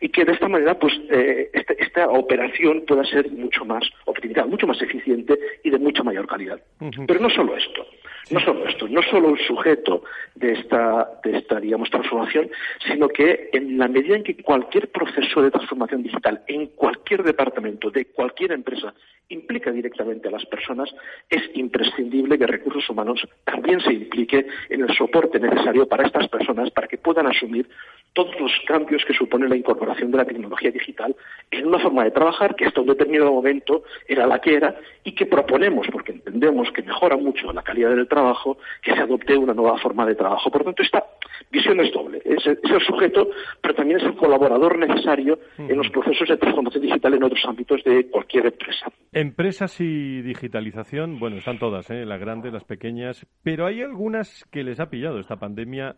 y 0.00 0.08
que 0.08 0.24
de 0.24 0.32
esta 0.32 0.48
manera 0.48 0.78
pues 0.78 0.92
eh, 1.10 1.50
este, 1.52 1.82
esta, 1.82 2.08
operación 2.08 2.84
pueda 2.86 3.04
ser 3.04 3.30
mucho 3.30 3.64
más 3.64 3.84
optimizada, 4.06 4.46
mucho 4.46 4.66
más 4.66 4.80
eficiente 4.82 5.38
y 5.62 5.70
de 5.70 5.78
mucha 5.78 6.02
mayor 6.02 6.26
calidad. 6.26 6.60
Pero 7.06 7.20
no 7.20 7.30
solo 7.30 7.56
esto, 7.56 7.86
no 8.30 8.40
solo 8.40 8.66
esto, 8.66 8.88
no 8.88 9.02
solo 9.02 9.28
un 9.28 9.38
sujeto 9.38 10.04
de 10.34 10.52
esta, 10.52 11.08
de 11.24 11.38
esta 11.38 11.60
transformación, 11.90 12.50
sino 12.86 13.08
que 13.08 13.50
en 13.52 13.78
la 13.78 13.88
medida 13.88 14.16
en 14.16 14.22
que 14.22 14.36
cualquier 14.36 14.90
proceso 14.90 15.42
de 15.42 15.50
transformación 15.50 16.02
digital 16.02 16.42
en 16.46 16.66
cualquier 16.68 17.22
departamento 17.22 17.90
de 17.90 18.06
cualquier 18.06 18.52
empresa 18.52 18.94
implica 19.30 19.70
directamente 19.70 20.28
a 20.28 20.32
las 20.32 20.44
personas, 20.46 20.90
es 21.28 21.42
imprescindible 21.54 22.38
que 22.38 22.46
recursos 22.46 22.88
humanos 22.90 23.26
también 23.44 23.80
se 23.80 23.92
implique 23.92 24.46
en 24.68 24.82
el 24.82 24.94
soporte 24.96 25.38
necesario 25.38 25.86
para 25.86 26.06
estas 26.06 26.28
personas 26.28 26.70
para 26.70 26.88
que 26.88 26.98
puedan 26.98 27.26
asumir 27.26 27.68
todos 28.12 28.38
los 28.40 28.52
cambios 28.66 29.04
que 29.04 29.14
supone 29.14 29.48
la 29.48 29.56
incorporación 29.56 30.10
de 30.10 30.16
la 30.18 30.24
tecnología 30.24 30.70
digital 30.70 31.14
en 31.50 31.66
una 31.66 31.78
forma 31.78 32.04
de 32.04 32.10
trabajar 32.10 32.56
que 32.56 32.66
hasta 32.66 32.80
un 32.80 32.88
determinado 32.88 33.32
momento 33.32 33.84
era 34.08 34.26
la 34.26 34.40
que 34.40 34.54
era 34.54 34.74
y 35.04 35.12
que 35.12 35.26
proponemos, 35.26 35.86
porque 35.92 36.12
entendemos 36.12 36.70
que 36.72 36.82
mejora 36.82 37.16
mucho 37.16 37.52
la 37.52 37.62
calidad 37.62 37.90
del 37.90 38.08
trabajo, 38.10 38.58
que 38.82 38.92
se 38.92 39.00
adopte 39.00 39.36
una 39.36 39.54
nueva 39.54 39.78
forma 39.78 40.04
de 40.04 40.14
trabajo. 40.14 40.50
Por 40.50 40.60
lo 40.60 40.64
tanto, 40.66 40.82
esta 40.82 41.02
visión 41.50 41.80
es 41.80 41.90
doble. 41.92 42.20
Es 42.24 42.46
el, 42.46 42.58
sujeto, 42.86 43.28
pero 43.62 43.74
también 43.74 44.00
es 44.00 44.04
el 44.04 44.16
colaborador 44.16 44.76
necesario 44.76 45.38
en 45.56 45.76
los 45.76 45.88
procesos 45.88 46.28
de 46.28 46.36
transformación 46.36 46.82
digital 46.82 47.14
en 47.14 47.22
otros 47.22 47.44
ámbitos 47.46 47.82
de 47.84 48.10
cualquier 48.10 48.46
empresa. 48.46 48.92
Empresas 49.12 49.80
y 49.80 50.20
digitalización, 50.22 51.18
bueno, 51.18 51.36
están 51.36 51.58
todas, 51.58 51.90
¿eh? 51.90 52.04
las 52.04 52.20
grandes, 52.20 52.52
las 52.52 52.64
pequeñas, 52.64 53.26
pero 53.42 53.66
hay 53.66 53.80
algunas 53.80 54.44
que 54.50 54.62
les 54.62 54.80
ha 54.80 54.90
pillado 54.90 55.18
esta 55.18 55.36
pandemia 55.36 55.96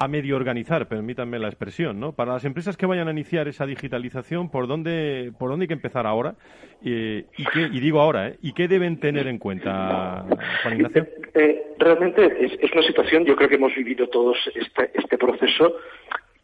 a 0.00 0.06
medio 0.06 0.36
organizar, 0.36 0.86
permítanme 0.86 1.40
la 1.40 1.48
expresión, 1.48 1.98
¿no? 1.98 2.12
Para 2.12 2.32
las 2.34 2.44
empresas 2.44 2.76
que 2.76 2.86
vayan 2.86 3.08
a 3.08 3.10
iniciar 3.10 3.48
esa 3.48 3.66
digitalización, 3.66 4.48
¿por 4.48 4.68
dónde, 4.68 5.32
por 5.36 5.50
dónde 5.50 5.64
hay 5.64 5.68
que 5.68 5.74
empezar 5.74 6.06
ahora? 6.06 6.36
y, 6.80 7.24
qué, 7.52 7.68
y 7.72 7.80
digo 7.80 8.00
ahora, 8.00 8.28
¿eh? 8.28 8.38
¿Y 8.40 8.52
qué 8.52 8.68
deben 8.68 9.00
tener 9.00 9.26
en 9.26 9.38
cuenta, 9.38 10.24
Juan 10.62 10.76
Ignacio? 10.76 11.02
Eh, 11.02 11.30
eh, 11.34 11.62
realmente 11.80 12.46
es, 12.62 12.72
una 12.72 12.82
situación, 12.82 13.24
yo 13.24 13.34
creo 13.34 13.48
que 13.48 13.56
hemos 13.56 13.74
vivido 13.74 14.08
todos 14.08 14.36
este, 14.54 14.92
este 14.94 15.18
proceso. 15.18 15.74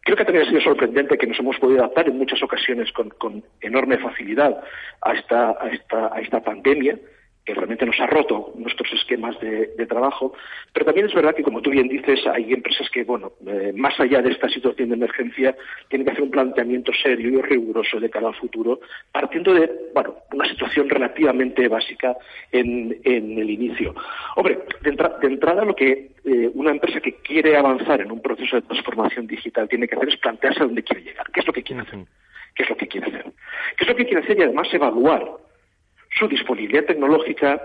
Creo 0.01 0.17
que 0.17 0.25
también 0.25 0.45
ha 0.45 0.49
sido 0.49 0.59
sorprendente 0.59 1.17
que 1.17 1.25
nos 1.25 1.39
hemos 1.39 1.57
podido 1.57 1.79
adaptar 1.79 2.09
en 2.09 2.17
muchas 2.17 2.43
ocasiones 2.43 2.91
con, 2.91 3.09
con 3.11 3.41
enorme 3.61 3.97
facilidad 3.99 4.61
a 5.01 5.13
esta, 5.13 5.51
a 5.51 5.69
esta, 5.69 6.13
a 6.13 6.19
esta 6.19 6.43
pandemia 6.43 6.99
que 7.45 7.53
realmente 7.53 7.85
nos 7.85 7.99
ha 7.99 8.07
roto 8.07 8.53
nuestros 8.55 8.91
esquemas 8.93 9.39
de, 9.39 9.85
trabajo, 9.85 10.33
pero 10.73 10.83
también 10.83 11.05
es 11.05 11.13
verdad 11.13 11.35
que, 11.35 11.43
como 11.43 11.61
tú 11.61 11.69
bien 11.69 11.87
dices, 11.87 12.19
hay 12.25 12.51
empresas 12.51 12.89
que, 12.89 13.03
bueno, 13.03 13.33
eh, 13.45 13.71
más 13.75 13.97
allá 13.99 14.19
de 14.23 14.31
esta 14.31 14.49
situación 14.49 14.89
de 14.89 14.95
emergencia, 14.95 15.55
tienen 15.87 16.05
que 16.05 16.11
hacer 16.11 16.23
un 16.23 16.31
planteamiento 16.31 16.91
serio 16.91 17.29
y 17.29 17.41
riguroso 17.43 17.99
de 17.99 18.09
cara 18.09 18.29
al 18.29 18.35
futuro, 18.35 18.79
partiendo 19.11 19.53
de, 19.53 19.69
bueno, 19.93 20.15
una 20.33 20.49
situación 20.49 20.89
relativamente 20.89 21.67
básica 21.67 22.17
en, 22.51 22.99
el 23.03 23.49
inicio. 23.49 23.93
Hombre, 24.35 24.59
de, 24.81 24.89
entrada 25.27 25.63
lo 25.63 25.75
que 25.75 26.11
eh, 26.25 26.49
una 26.55 26.71
empresa 26.71 26.99
que 26.99 27.17
quiere 27.17 27.55
avanzar 27.55 28.01
en 28.01 28.11
un 28.11 28.21
proceso 28.21 28.55
de 28.55 28.63
transformación 28.63 29.27
digital 29.27 29.69
tiene 29.69 29.87
que 29.87 29.95
hacer 29.95 30.09
es 30.09 30.17
plantearse 30.17 30.61
a 30.61 30.65
dónde 30.65 30.83
quiere 30.83 31.03
llegar, 31.03 31.27
qué 31.31 31.41
es 31.41 31.47
lo 31.47 31.53
que 31.53 31.61
quiere 31.61 31.83
hacer, 31.83 31.99
qué 32.55 32.63
es 32.63 32.69
lo 32.69 32.77
que 32.77 32.87
quiere 32.87 33.07
hacer, 33.07 33.23
qué 33.77 33.83
es 33.83 33.87
lo 33.87 33.95
que 33.95 34.05
quiere 34.05 34.23
hacer 34.23 34.39
y 34.39 34.41
además 34.41 34.73
evaluar 34.73 35.44
su 36.17 36.27
disponibilidad 36.27 36.85
tecnológica, 36.85 37.61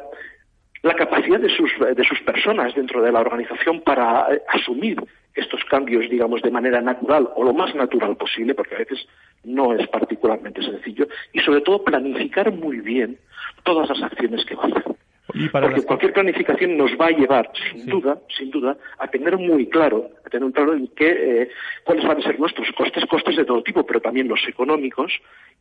la 0.82 0.94
capacidad 0.94 1.38
de 1.38 1.50
sus, 1.50 1.70
de 1.78 2.04
sus 2.04 2.20
personas 2.20 2.74
dentro 2.74 3.02
de 3.02 3.12
la 3.12 3.20
organización 3.20 3.82
para 3.82 4.26
eh, 4.32 4.42
asumir 4.48 4.96
estos 5.34 5.64
cambios, 5.64 6.08
digamos, 6.10 6.42
de 6.42 6.50
manera 6.50 6.80
natural 6.80 7.28
o 7.36 7.44
lo 7.44 7.52
más 7.52 7.74
natural 7.74 8.16
posible, 8.16 8.54
porque 8.54 8.74
a 8.74 8.78
veces 8.78 9.06
no 9.44 9.74
es 9.74 9.86
particularmente 9.88 10.62
sencillo, 10.62 11.06
y 11.32 11.40
sobre 11.40 11.60
todo 11.60 11.84
planificar 11.84 12.52
muy 12.52 12.80
bien 12.80 13.18
todas 13.62 13.88
las 13.88 14.02
acciones 14.02 14.44
que 14.44 14.54
va 14.54 14.64
a 14.64 14.66
hacer. 14.66 14.99
Porque 15.48 15.82
cualquier 15.82 16.12
planificación 16.12 16.76
nos 16.76 16.90
va 16.92 17.06
a 17.06 17.10
llevar, 17.10 17.50
sin 17.72 17.86
duda, 17.86 18.18
sin 18.36 18.50
duda, 18.50 18.76
a 18.98 19.08
tener 19.08 19.36
muy 19.38 19.66
claro, 19.68 20.10
a 20.24 20.28
tener 20.28 20.50
claro 20.52 20.74
en 20.74 20.88
qué, 20.88 21.42
eh, 21.42 21.48
cuáles 21.84 22.06
van 22.06 22.18
a 22.18 22.22
ser 22.22 22.38
nuestros 22.38 22.68
costes, 22.72 23.04
costes 23.06 23.36
de 23.36 23.44
todo 23.44 23.62
tipo, 23.62 23.86
pero 23.86 24.00
también 24.00 24.28
los 24.28 24.40
económicos, 24.46 25.12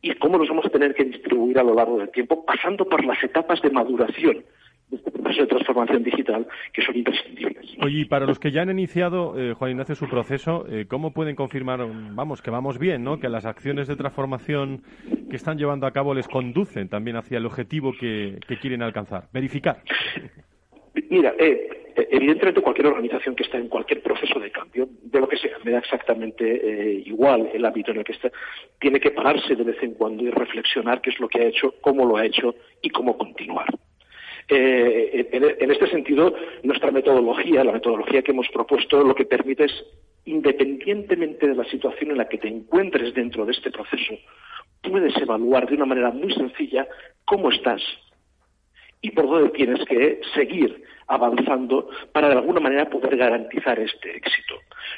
y 0.02 0.14
cómo 0.14 0.38
los 0.38 0.48
vamos 0.48 0.66
a 0.66 0.70
tener 0.70 0.94
que 0.94 1.04
distribuir 1.04 1.58
a 1.58 1.62
lo 1.62 1.74
largo 1.74 1.98
del 1.98 2.10
tiempo, 2.10 2.44
pasando 2.44 2.88
por 2.88 3.04
las 3.04 3.22
etapas 3.22 3.62
de 3.62 3.70
maduración 3.70 4.44
de 4.90 4.96
este 4.96 5.10
proceso 5.10 5.42
de 5.42 5.46
transformación 5.48 6.02
digital 6.02 6.46
que 6.72 6.82
son 6.82 6.96
imprescindibles. 6.96 7.76
Oye, 7.82 8.00
y 8.00 8.04
para 8.04 8.26
los 8.26 8.38
que 8.38 8.50
ya 8.50 8.62
han 8.62 8.70
iniciado, 8.70 9.38
eh, 9.38 9.54
Juan 9.54 9.70
Ignacio, 9.72 9.94
su 9.94 10.08
proceso, 10.08 10.66
eh, 10.68 10.86
¿cómo 10.88 11.12
pueden 11.12 11.36
confirmar, 11.36 11.80
vamos, 12.12 12.42
que 12.42 12.50
vamos 12.50 12.78
bien, 12.78 13.04
¿no? 13.04 13.20
que 13.20 13.28
las 13.28 13.46
acciones 13.46 13.88
de 13.88 13.96
transformación 13.96 14.82
que 15.30 15.36
están 15.36 15.58
llevando 15.58 15.86
a 15.86 15.92
cabo 15.92 16.14
les 16.14 16.28
conducen 16.28 16.88
también 16.88 17.16
hacia 17.16 17.38
el 17.38 17.46
objetivo 17.46 17.92
que, 17.98 18.38
quieren 18.60 18.82
alcanzar? 18.82 19.28
Verificar. 19.32 19.82
Mira, 21.08 21.32
eh, 21.38 21.94
evidentemente 22.10 22.60
cualquier 22.60 22.88
organización 22.88 23.34
que 23.34 23.44
está 23.44 23.56
en 23.56 23.68
cualquier 23.68 24.02
proceso 24.02 24.38
de 24.38 24.50
cambio, 24.50 24.88
de 25.02 25.20
lo 25.20 25.28
que 25.28 25.38
sea, 25.38 25.56
me 25.64 25.70
da 25.70 25.78
exactamente 25.78 27.02
igual 27.06 27.48
el 27.54 27.64
ámbito 27.64 27.92
en 27.92 27.98
el 27.98 28.04
que 28.04 28.12
está, 28.12 28.30
tiene 28.80 29.00
que 29.00 29.12
pararse 29.12 29.54
de 29.54 29.64
vez 29.64 29.82
en 29.82 29.94
cuando 29.94 30.24
y 30.24 30.30
reflexionar 30.30 31.00
qué 31.00 31.10
es 31.10 31.20
lo 31.20 31.28
que 31.28 31.40
ha 31.40 31.46
hecho, 31.46 31.74
cómo 31.80 32.04
lo 32.04 32.16
ha 32.16 32.26
hecho 32.26 32.54
y 32.82 32.90
cómo 32.90 33.16
continuar. 33.16 33.66
Eh, 34.48 35.28
en, 35.32 35.70
este 35.70 35.88
sentido, 35.88 36.34
nuestra 36.62 36.90
metodología, 36.90 37.64
la 37.64 37.72
metodología 37.72 38.22
que 38.22 38.32
hemos 38.32 38.48
propuesto, 38.48 39.02
lo 39.02 39.14
que 39.14 39.26
permite 39.26 39.64
es, 39.64 39.84
independientemente 40.24 41.48
de 41.48 41.54
la 41.54 41.64
situación 41.64 42.10
en 42.10 42.18
la 42.18 42.28
que 42.28 42.38
te 42.38 42.48
encuentres 42.48 43.14
dentro 43.14 43.44
de 43.44 43.52
este 43.52 43.70
proceso, 43.70 44.14
puedes 44.82 45.16
evaluar 45.16 45.68
de 45.68 45.76
una 45.76 45.86
manera 45.86 46.10
muy 46.10 46.32
sencilla 46.34 46.86
cómo 47.24 47.50
estás 47.50 47.80
y 49.02 49.10
por 49.10 49.28
dónde 49.28 49.50
tienes 49.50 49.84
que 49.86 50.20
seguir 50.34 50.84
avanzando 51.06 51.88
para 52.12 52.28
de 52.28 52.34
alguna 52.34 52.60
manera 52.60 52.88
poder 52.88 53.16
garantizar 53.16 53.78
este 53.80 54.16
éxito. 54.16 54.54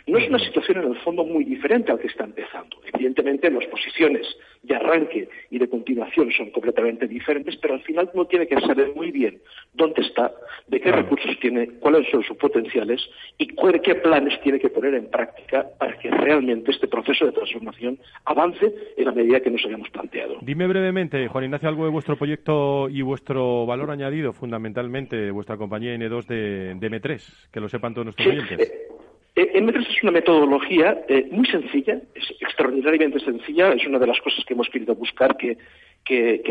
No 0.07 0.19
es 0.19 0.29
una 0.29 0.39
situación 0.39 0.85
en 0.85 0.91
el 0.93 0.99
fondo 0.99 1.25
muy 1.25 1.45
diferente 1.45 1.91
al 1.91 1.99
que 1.99 2.09
está 2.09 2.25
empezando. 2.25 2.77
Evidentemente 2.93 3.51
las 3.51 3.67
posiciones 3.67 4.27
de 4.63 4.77
arranque 4.77 5.29
y 5.51 5.59
de 5.59 5.69
continuación 5.69 6.31
son 6.33 6.51
completamente 6.51 7.09
diferentes, 7.09 7.57
pero 7.57 7.75
al 7.75 7.83
final 7.83 8.11
uno 8.13 8.27
tiene 8.27 8.47
que 8.47 8.61
saber 8.61 8.93
muy 8.95 9.11
bien 9.11 9.41
dónde 9.73 10.03
está, 10.03 10.33
de 10.69 10.81
qué 10.81 10.93
recursos 10.93 11.39
tiene, 11.41 11.69
cuáles 11.81 12.09
son 12.11 12.23
sus 12.23 12.37
potenciales 12.37 13.01
y 13.39 13.49
qué 13.83 13.95
planes 13.97 14.41
tiene 14.43 14.61
que 14.61 14.69
poner 14.69 14.95
en 14.95 15.11
práctica 15.11 15.67
para 15.79 15.99
que 15.99 16.11
realmente 16.11 16.71
este 16.71 16.89
proceso 16.89 17.27
de 17.27 17.33
transformación 17.33 17.99
avance 18.25 18.73
en 18.97 19.05
la 19.05 19.13
medida 19.13 19.41
que 19.41 19.51
nos 19.51 19.65
hayamos 19.65 19.89
planteado. 19.91 20.37
Dime 20.43 20.67
brevemente, 20.67 21.27
Juan 21.29 21.45
Ignacio, 21.45 21.69
algo 21.69 21.85
de 21.85 21.91
vuestro 21.91 22.17
proyecto 22.17 22.89
y 22.89 23.03
vuestro 23.03 23.67
valor 23.67 23.91
añadido, 23.93 24.33
fundamentalmente, 24.33 25.31
vuestra 25.31 25.57
compañía 25.57 25.95
N2 25.95 26.27
de, 26.27 26.75
de 26.75 26.91
M3, 26.91 27.49
que 27.51 27.61
lo 27.61 27.69
sepan 27.69 27.95
todos 27.95 28.07
nuestros 28.07 28.29
clientes. 28.29 28.61
Eh, 28.61 28.83
eh, 29.35 29.51
M3 29.55 29.89
es 29.89 30.03
una 30.03 30.13
metodología 30.13 31.05
eh, 31.09 31.27
muy 31.31 31.47
sencilla, 31.47 31.99
es 32.15 32.31
extraordinariamente 32.41 33.19
sencilla, 33.21 33.73
es 33.73 33.87
una 33.87 33.99
de 33.99 34.07
las 34.07 34.21
cosas 34.21 34.45
que 34.45 34.53
hemos 34.53 34.69
querido 34.69 34.95
buscar 34.95 35.37
que, 35.39 35.57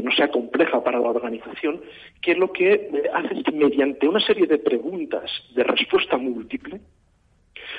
no 0.02 0.12
sea 0.12 0.30
compleja 0.30 0.84
para 0.84 1.00
la 1.00 1.10
organización, 1.10 1.82
que 2.22 2.34
lo 2.34 2.52
que 2.52 2.74
eh, 2.74 2.90
hace 3.14 3.36
es 3.36 3.44
que 3.44 3.52
mediante 3.52 4.08
una 4.08 4.20
serie 4.20 4.48
de 4.48 4.58
preguntas 4.58 5.30
de 5.54 5.64
respuesta 5.64 6.18
múltiple, 6.18 6.82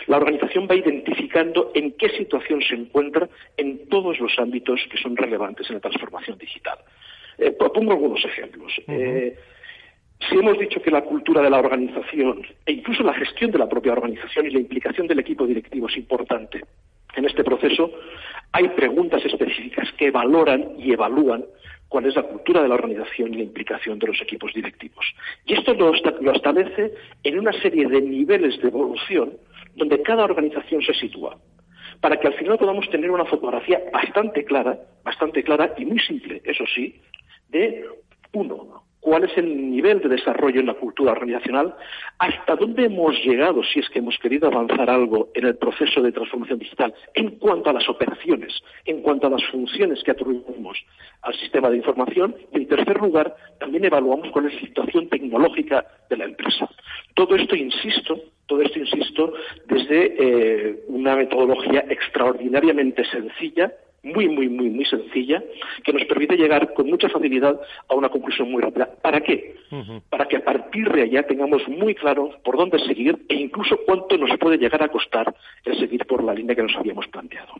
la 0.06 0.18
organización 0.18 0.68
va 0.70 0.76
identificando 0.76 1.72
en 1.74 1.92
qué 1.92 2.08
situación 2.10 2.62
se 2.62 2.76
encuentra 2.76 3.28
en 3.56 3.88
todos 3.88 4.20
los 4.20 4.38
ámbitos 4.38 4.80
que 4.88 4.98
son 4.98 5.16
relevantes 5.16 5.68
en 5.68 5.76
la 5.76 5.80
transformación 5.80 6.38
digital. 6.38 6.78
pongo 7.74 7.92
algunos 7.92 8.24
ejemplos. 8.24 8.72
Si 10.28 10.36
hemos 10.36 10.58
dicho 10.58 10.80
que 10.80 10.90
la 10.90 11.02
cultura 11.02 11.42
de 11.42 11.50
la 11.50 11.58
organización 11.58 12.42
e 12.66 12.72
incluso 12.72 13.02
la 13.02 13.14
gestión 13.14 13.50
de 13.50 13.58
la 13.58 13.68
propia 13.68 13.92
organización 13.92 14.46
y 14.46 14.50
la 14.50 14.60
implicación 14.60 15.06
del 15.06 15.18
equipo 15.18 15.46
directivo 15.46 15.88
es 15.88 15.96
importante 15.96 16.62
en 17.14 17.24
este 17.24 17.44
proceso, 17.44 17.90
hay 18.52 18.68
preguntas 18.70 19.24
específicas 19.24 19.90
que 19.92 20.10
valoran 20.10 20.74
y 20.78 20.92
evalúan 20.92 21.44
cuál 21.88 22.06
es 22.06 22.16
la 22.16 22.22
cultura 22.22 22.62
de 22.62 22.68
la 22.68 22.74
organización 22.74 23.34
y 23.34 23.38
la 23.38 23.42
implicación 23.42 23.98
de 23.98 24.06
los 24.06 24.20
equipos 24.22 24.52
directivos. 24.54 25.04
Y 25.44 25.54
esto 25.54 25.74
lo, 25.74 25.92
establece 25.94 26.94
en 27.22 27.38
una 27.38 27.52
serie 27.60 27.86
de 27.86 28.00
niveles 28.00 28.60
de 28.62 28.68
evolución 28.68 29.36
donde 29.74 30.00
cada 30.02 30.24
organización 30.24 30.82
se 30.82 30.94
sitúa 30.94 31.38
para 32.00 32.18
que 32.18 32.28
al 32.28 32.34
final 32.34 32.58
podamos 32.58 32.88
tener 32.90 33.10
una 33.10 33.26
fotografía 33.26 33.80
bastante 33.92 34.44
clara, 34.44 34.78
bastante 35.04 35.42
clara 35.42 35.74
y 35.76 35.84
muy 35.84 36.00
simple, 36.00 36.40
eso 36.44 36.64
sí, 36.74 37.00
de 37.48 37.84
uno, 38.32 38.84
cuál 39.02 39.24
es 39.24 39.36
el 39.36 39.70
nivel 39.72 40.00
de 40.00 40.08
desarrollo 40.08 40.60
en 40.60 40.66
la 40.66 40.74
cultura 40.74 41.10
organizacional, 41.10 41.74
hasta 42.18 42.54
dónde 42.54 42.84
hemos 42.84 43.16
llegado 43.24 43.64
si 43.64 43.80
es 43.80 43.88
que 43.90 43.98
hemos 43.98 44.16
querido 44.18 44.46
avanzar 44.46 44.88
algo 44.88 45.28
en 45.34 45.44
el 45.44 45.56
proceso 45.56 46.00
de 46.00 46.12
transformación 46.12 46.60
digital 46.60 46.94
en 47.14 47.30
cuanto 47.32 47.68
a 47.68 47.72
las 47.72 47.88
operaciones, 47.88 48.54
en 48.84 49.02
cuanto 49.02 49.26
a 49.26 49.30
las 49.30 49.44
funciones 49.50 50.04
que 50.04 50.12
atribuimos 50.12 50.78
al 51.22 51.34
sistema 51.34 51.68
de 51.68 51.78
información 51.78 52.36
y 52.52 52.58
en 52.58 52.68
tercer 52.68 53.00
lugar 53.00 53.34
también 53.58 53.84
evaluamos 53.84 54.30
cuál 54.30 54.46
es 54.46 54.54
la 54.54 54.60
situación 54.60 55.08
tecnológica 55.08 55.84
de 56.08 56.16
la 56.18 56.24
empresa. 56.26 56.70
Todo 57.14 57.34
esto, 57.34 57.56
insisto, 57.56 58.20
todo 58.46 58.62
esto, 58.62 58.78
insisto, 58.78 59.32
desde 59.66 60.14
eh, 60.16 60.84
una 60.86 61.16
metodología 61.16 61.84
extraordinariamente 61.88 63.04
sencilla, 63.06 63.72
muy, 64.02 64.28
muy, 64.28 64.48
muy, 64.48 64.68
muy 64.70 64.84
sencilla 64.84 65.42
que 65.84 65.92
nos 65.92 66.04
permite 66.04 66.36
llegar 66.36 66.74
con 66.74 66.88
mucha 66.88 67.08
facilidad 67.08 67.60
a 67.88 67.94
una 67.94 68.08
conclusión 68.08 68.50
muy 68.50 68.62
rápida. 68.62 68.88
¿Para 69.00 69.20
qué? 69.20 69.56
Para 70.10 70.26
que 70.26 70.36
a 70.36 70.44
partir 70.44 70.90
de 70.90 71.02
allá 71.02 71.22
tengamos 71.24 71.66
muy 71.68 71.94
claro 71.94 72.30
por 72.44 72.56
dónde 72.56 72.78
seguir 72.80 73.24
e 73.28 73.34
incluso 73.34 73.78
cuánto 73.86 74.16
nos 74.18 74.36
puede 74.38 74.58
llegar 74.58 74.82
a 74.82 74.88
costar 74.88 75.34
el 75.64 75.78
seguir 75.78 76.04
por 76.06 76.22
la 76.24 76.34
línea 76.34 76.56
que 76.56 76.62
nos 76.62 76.76
habíamos 76.76 77.06
planteado. 77.08 77.54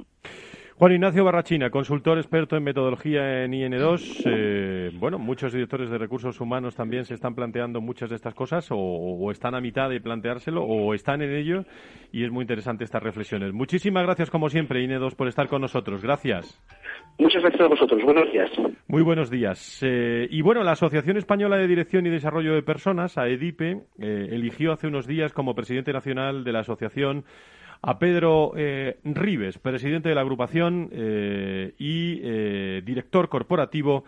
Juan 0.79 0.93
Ignacio 0.93 1.23
Barrachina, 1.25 1.71
consultor 1.71 2.19
experto 2.19 2.57
en 2.57 2.65
metodología 2.65 3.45
en 3.45 3.53
IN2. 3.53 4.23
Eh, 4.25 4.91
bueno, 4.99 5.19
muchos 5.19 5.53
directores 5.53 5.91
de 5.91 5.99
recursos 5.99 6.41
humanos 6.41 6.75
también 6.75 7.05
se 7.05 7.15
están 7.15 7.35
planteando 7.35 7.81
muchas 7.81 8.09
de 8.11 8.17
estas 8.17 8.35
cosas 8.35 8.67
o, 8.71 9.31
están 9.31 9.55
a 9.55 9.61
mitad 9.61 9.91
de 9.91 10.01
planteárselo 10.01 10.63
o 10.63 10.95
están 10.95 11.23
en 11.23 11.35
ello 11.35 11.65
y 12.11 12.25
es 12.25 12.31
muy 12.31 12.43
interesante 12.43 12.85
estas 12.85 13.03
reflexiones. 13.03 13.53
Muchísimas 13.53 14.03
gracias 14.05 14.31
como 14.31 14.49
siempre, 14.49 14.83
IN2, 14.85 15.15
por 15.15 15.29
estar 15.29 15.47
con 15.47 15.61
nosotros. 15.61 16.03
Gracias. 16.03 16.61
Muchas 17.19 17.43
gracias 17.43 17.63
a 17.63 17.69
vosotros. 17.69 18.03
Buenos 18.03 18.33
días. 18.33 18.51
Muy 18.89 19.03
buenos 19.03 19.31
días. 19.31 19.83
Eh, 19.83 20.27
y 20.31 20.41
bueno, 20.43 20.63
la 20.63 20.73
Asociación 20.73 21.17
Española 21.17 21.59
de 21.59 21.69
Dirección 21.69 22.07
y 22.07 22.11
Desarrollo 22.11 22.55
de 22.55 22.63
Personas, 22.63 23.19
AEDIPE, 23.19 23.83
eh, 24.01 24.29
eligió 24.31 24.73
hace 24.73 24.87
unos 24.87 25.07
días 25.07 25.33
como 25.33 25.55
presidente 25.55 25.93
nacional 25.93 26.45
de 26.45 26.53
la 26.53 26.61
asociación 26.61 27.25
a 27.83 27.99
Pedro 27.99 28.53
eh, 28.57 29.01
Rives, 29.05 29.59
presidente 29.59 30.09
de 30.09 30.15
la 30.15 30.21
agrupación 30.21 30.89
eh, 30.93 31.75
y 31.79 32.21
eh, 32.23 32.83
director 32.85 33.29
corporativo 33.29 34.05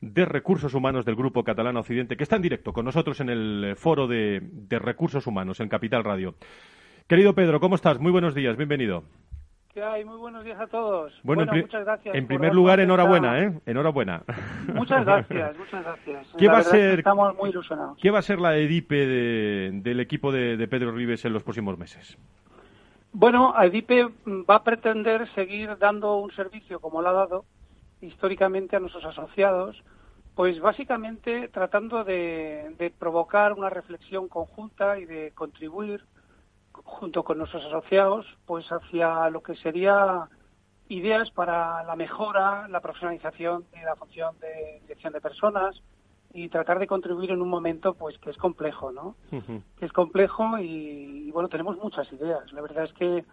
de 0.00 0.24
Recursos 0.24 0.72
Humanos 0.72 1.04
del 1.04 1.14
Grupo 1.16 1.44
Catalán 1.44 1.76
Occidente, 1.76 2.16
que 2.16 2.22
está 2.22 2.36
en 2.36 2.42
directo 2.42 2.72
con 2.72 2.86
nosotros 2.86 3.20
en 3.20 3.28
el 3.28 3.74
foro 3.76 4.06
de, 4.06 4.40
Recursos 4.70 5.26
Humanos 5.26 5.60
en 5.60 5.68
Capital 5.68 6.04
Radio. 6.04 6.34
Querido 7.06 7.34
Pedro, 7.34 7.60
¿cómo 7.60 7.74
estás? 7.74 7.98
Muy 7.98 8.12
buenos 8.12 8.34
días, 8.34 8.56
bienvenido. 8.56 9.04
¿Qué 9.74 9.82
hay? 9.82 10.04
Muy 10.04 10.16
buenos 10.16 10.44
días 10.44 10.58
a 10.58 10.66
todos. 10.66 11.12
Bueno, 11.22 11.44
muchas 11.52 11.84
gracias. 11.84 12.14
En 12.14 12.26
primer 12.26 12.54
lugar, 12.54 12.80
enhorabuena, 12.80 13.42
¿eh? 13.42 13.60
Enhorabuena. 13.66 14.22
Muchas 14.72 15.04
gracias, 15.04 15.58
muchas 15.58 15.84
gracias. 15.84 16.28
¿Qué 16.38 16.48
va 16.48 16.58
a 16.58 16.62
ser, 16.62 17.00
estamos 17.00 17.36
muy 17.36 17.50
ilusionados. 17.50 17.98
¿Qué 18.00 18.10
va 18.10 18.20
a 18.20 18.22
ser 18.22 18.40
la 18.40 18.56
EDIPE 18.56 19.06
del 19.72 20.00
equipo 20.00 20.32
de, 20.32 20.56
de 20.56 20.68
Pedro 20.68 20.92
Rives 20.92 21.24
en 21.26 21.34
los 21.34 21.42
próximos 21.42 21.78
meses? 21.78 22.16
Bueno, 23.12 23.54
AEDIPE 23.56 24.08
va 24.48 24.56
a 24.56 24.64
pretender 24.64 25.26
seguir 25.34 25.78
dando 25.78 26.16
un 26.16 26.30
servicio 26.32 26.78
como 26.78 27.00
lo 27.00 27.08
ha 27.08 27.12
dado 27.12 27.44
históricamente 28.02 28.76
a 28.76 28.80
nuestros 28.80 29.04
asociados, 29.06 29.82
pues 30.34 30.60
básicamente 30.60 31.48
tratando 31.48 32.04
de, 32.04 32.92
provocar 32.98 33.54
una 33.54 33.70
reflexión 33.70 34.28
conjunta 34.28 34.98
y 34.98 35.06
de 35.06 35.32
contribuir 35.32 36.04
junto 36.72 37.24
con 37.24 37.38
nuestros 37.38 37.64
asociados 37.64 38.26
pues 38.46 38.70
hacia 38.70 39.28
lo 39.30 39.42
que 39.42 39.56
sería 39.56 40.28
ideas 40.88 41.30
para 41.30 41.82
la 41.84 41.96
mejora, 41.96 42.68
la 42.68 42.80
profesionalización 42.80 43.64
de 43.72 43.82
la 43.82 43.96
función 43.96 44.38
de 44.38 44.80
dirección 44.82 45.12
de 45.14 45.20
personas, 45.20 45.82
y 46.32 46.48
tratar 46.48 46.78
de 46.78 46.86
contribuir 46.86 47.30
en 47.30 47.42
un 47.42 47.48
momento 47.48 47.94
pues 47.94 48.18
que 48.18 48.30
es 48.30 48.36
complejo, 48.36 48.92
¿no? 48.92 49.16
Que 49.30 49.86
es 49.86 49.92
complejo 49.92 50.58
y, 50.58 51.30
bueno, 51.32 51.48
tenemos 51.48 51.76
muchas 51.78 52.12
ideas. 52.12 52.52
La 52.52 52.60
verdad 52.60 52.84
es 52.84 52.92
que, 52.92 53.24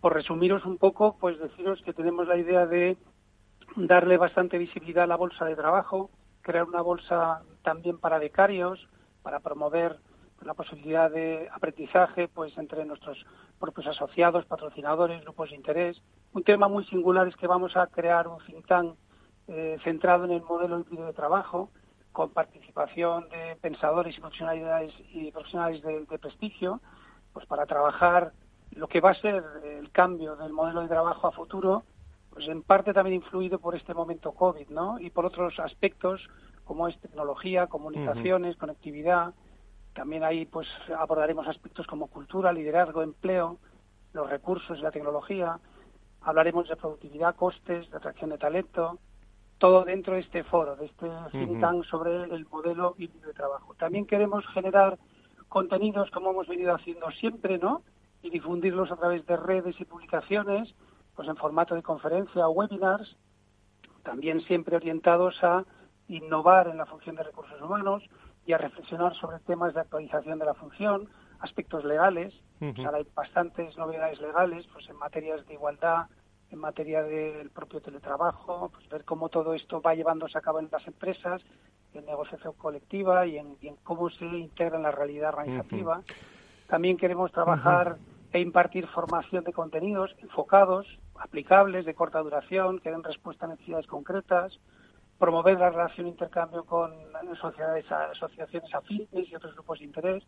por 0.00 0.14
resumiros 0.14 0.64
un 0.64 0.78
poco, 0.78 1.16
pues 1.18 1.38
deciros 1.38 1.80
que 1.82 1.92
tenemos 1.92 2.26
la 2.26 2.36
idea 2.36 2.66
de 2.66 2.96
darle 3.76 4.16
bastante 4.16 4.58
visibilidad 4.58 5.04
a 5.04 5.06
la 5.06 5.16
bolsa 5.16 5.44
de 5.44 5.56
trabajo, 5.56 6.10
crear 6.42 6.64
una 6.64 6.82
bolsa 6.82 7.42
también 7.62 7.98
para 7.98 8.18
becarios, 8.18 8.88
para 9.22 9.40
promover 9.40 9.98
la 10.42 10.54
posibilidad 10.54 11.10
de 11.10 11.48
aprendizaje 11.52 12.28
pues 12.28 12.56
entre 12.56 12.84
nuestros 12.84 13.24
propios 13.58 13.86
asociados, 13.86 14.46
patrocinadores, 14.46 15.22
grupos 15.22 15.50
de 15.50 15.56
interés. 15.56 16.02
Un 16.32 16.42
tema 16.42 16.66
muy 16.68 16.84
singular 16.86 17.28
es 17.28 17.36
que 17.36 17.46
vamos 17.46 17.76
a 17.76 17.86
crear 17.88 18.26
un 18.26 18.38
think 18.46 18.66
tank 18.66 18.94
eh, 19.48 19.78
centrado 19.84 20.24
en 20.24 20.30
el 20.30 20.42
modelo 20.42 20.80
híbrido 20.80 21.06
de 21.06 21.12
trabajo, 21.12 21.70
con 22.12 22.30
participación 22.30 23.28
de 23.28 23.56
pensadores 23.60 24.16
y 24.16 24.20
profesionales 24.20 24.92
y 25.12 25.30
profesionales 25.30 25.82
de, 25.82 26.18
prestigio, 26.18 26.80
pues 27.32 27.46
para 27.46 27.66
trabajar 27.66 28.32
lo 28.72 28.88
que 28.88 29.00
va 29.00 29.10
a 29.10 29.14
ser 29.14 29.44
el 29.64 29.90
cambio 29.90 30.36
del 30.36 30.52
modelo 30.52 30.82
de 30.82 30.88
trabajo 30.88 31.26
a 31.26 31.32
futuro, 31.32 31.84
pues 32.30 32.48
en 32.48 32.62
parte 32.62 32.92
también 32.92 33.16
influido 33.16 33.58
por 33.58 33.74
este 33.74 33.94
momento 33.94 34.32
COVID, 34.32 34.68
¿no? 34.68 34.98
Y 35.00 35.10
por 35.10 35.26
otros 35.26 35.58
aspectos 35.58 36.28
como 36.64 36.86
es 36.86 36.98
tecnología, 37.00 37.66
comunicaciones, 37.66 38.56
conectividad. 38.56 39.34
También 39.92 40.22
ahí 40.22 40.46
pues 40.46 40.68
abordaremos 40.96 41.48
aspectos 41.48 41.86
como 41.86 42.06
cultura, 42.06 42.52
liderazgo, 42.52 43.02
empleo, 43.02 43.58
los 44.12 44.30
recursos 44.30 44.78
y 44.78 44.82
la 44.82 44.92
tecnología. 44.92 45.58
Hablaremos 46.20 46.68
de 46.68 46.76
productividad, 46.76 47.34
costes, 47.34 47.90
de 47.90 47.96
atracción 47.96 48.30
de 48.30 48.38
talento, 48.38 48.98
todo 49.60 49.84
dentro 49.84 50.14
de 50.14 50.20
este 50.20 50.42
foro, 50.42 50.74
de 50.74 50.86
este 50.86 51.06
think 51.32 51.60
tank 51.60 51.84
sobre 51.84 52.24
el 52.24 52.46
modelo 52.46 52.94
híbrido 52.96 53.28
de 53.28 53.34
trabajo. 53.34 53.74
También 53.74 54.06
queremos 54.06 54.44
generar 54.54 54.98
contenidos 55.48 56.10
como 56.12 56.30
hemos 56.30 56.48
venido 56.48 56.74
haciendo 56.74 57.10
siempre, 57.10 57.58
¿no? 57.58 57.82
Y 58.22 58.30
difundirlos 58.30 58.90
a 58.90 58.96
través 58.96 59.26
de 59.26 59.36
redes 59.36 59.78
y 59.78 59.84
publicaciones, 59.84 60.74
pues 61.14 61.28
en 61.28 61.36
formato 61.36 61.74
de 61.74 61.82
conferencia 61.82 62.48
o 62.48 62.52
webinars, 62.52 63.18
también 64.02 64.40
siempre 64.40 64.76
orientados 64.76 65.44
a 65.44 65.66
innovar 66.08 66.68
en 66.68 66.78
la 66.78 66.86
función 66.86 67.16
de 67.16 67.24
recursos 67.24 67.60
humanos 67.60 68.02
y 68.46 68.54
a 68.54 68.58
reflexionar 68.58 69.14
sobre 69.16 69.40
temas 69.40 69.74
de 69.74 69.80
actualización 69.80 70.38
de 70.38 70.46
la 70.46 70.54
función, 70.54 71.10
aspectos 71.40 71.84
legales, 71.84 72.32
hay 72.60 73.06
bastantes 73.14 73.76
novedades 73.76 74.18
legales, 74.22 74.66
pues 74.72 74.88
en 74.88 74.96
materias 74.96 75.46
de 75.46 75.52
igualdad, 75.52 76.06
en 76.50 76.58
materia 76.58 77.02
del 77.02 77.50
propio 77.50 77.80
teletrabajo, 77.80 78.70
pues 78.72 78.88
ver 78.88 79.04
cómo 79.04 79.28
todo 79.28 79.54
esto 79.54 79.80
va 79.80 79.94
llevándose 79.94 80.36
a 80.36 80.40
cabo 80.40 80.58
en 80.58 80.68
las 80.70 80.86
empresas 80.86 81.42
en 81.94 82.06
negociación 82.06 82.52
colectiva 82.54 83.26
y 83.26 83.38
en, 83.38 83.56
cómo 83.82 84.10
se 84.10 84.24
integra 84.24 84.76
en 84.76 84.84
la 84.84 84.92
realidad 84.92 85.30
organizativa. 85.30 86.02
También 86.68 86.96
queremos 86.96 87.32
trabajar 87.32 87.96
e 88.32 88.40
impartir 88.40 88.86
formación 88.86 89.42
de 89.42 89.52
contenidos 89.52 90.14
enfocados, 90.18 90.86
aplicables, 91.16 91.84
de 91.84 91.94
corta 91.94 92.20
duración, 92.20 92.78
que 92.78 92.90
den 92.90 93.02
respuesta 93.02 93.46
a 93.46 93.48
necesidades 93.48 93.88
concretas, 93.88 94.58
promover 95.18 95.58
la 95.58 95.70
relación 95.70 96.06
e 96.06 96.10
intercambio 96.10 96.64
con 96.64 96.92
sociedades, 97.40 97.90
asociaciones 97.90 98.72
afines 98.72 99.28
y 99.28 99.34
otros 99.34 99.54
grupos 99.54 99.80
de 99.80 99.84
interés. 99.86 100.24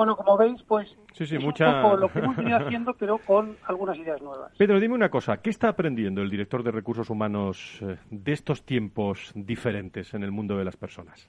Bueno, 0.00 0.16
como 0.16 0.38
veis, 0.38 0.62
pues 0.62 0.96
es 1.18 1.30
un 1.30 1.52
poco 1.52 1.96
lo 1.98 2.08
que 2.10 2.20
hemos 2.20 2.34
venido 2.34 2.56
haciendo, 2.56 2.94
pero 2.94 3.18
con 3.18 3.54
algunas 3.66 3.98
ideas 3.98 4.22
nuevas. 4.22 4.50
Pedro, 4.56 4.80
dime 4.80 4.94
una 4.94 5.10
cosa, 5.10 5.42
¿qué 5.42 5.50
está 5.50 5.68
aprendiendo 5.68 6.22
el 6.22 6.30
director 6.30 6.62
de 6.62 6.70
Recursos 6.70 7.10
Humanos 7.10 7.78
eh, 7.82 7.98
de 8.10 8.32
estos 8.32 8.64
tiempos 8.64 9.30
diferentes 9.34 10.14
en 10.14 10.22
el 10.22 10.32
mundo 10.32 10.56
de 10.56 10.64
las 10.64 10.74
personas? 10.78 11.28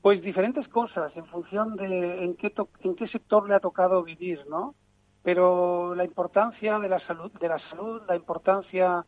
Pues 0.00 0.22
diferentes 0.22 0.66
cosas, 0.68 1.14
en 1.14 1.26
función 1.26 1.76
de 1.76 2.24
en 2.24 2.36
qué, 2.36 2.54
en 2.84 2.96
qué 2.96 3.06
sector 3.08 3.46
le 3.46 3.54
ha 3.54 3.60
tocado 3.60 4.02
vivir, 4.02 4.40
¿no? 4.48 4.74
Pero 5.22 5.94
la 5.94 6.06
importancia 6.06 6.78
de 6.78 6.88
la 6.88 7.00
salud, 7.00 7.30
de 7.38 7.48
la 7.48 7.58
salud, 7.68 8.00
la 8.08 8.16
importancia 8.16 9.04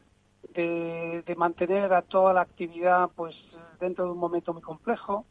de, 0.53 1.35
mantener 1.35 1.95
a 1.95 2.03
toda 2.03 2.35
la 2.35 2.43
actividad 2.43 3.09
pues 3.17 3.35
dentro 3.81 4.05
de 4.05 4.11
un 4.11 4.19
momento 4.19 4.53
muy 4.53 4.61
complejo. 4.61 5.25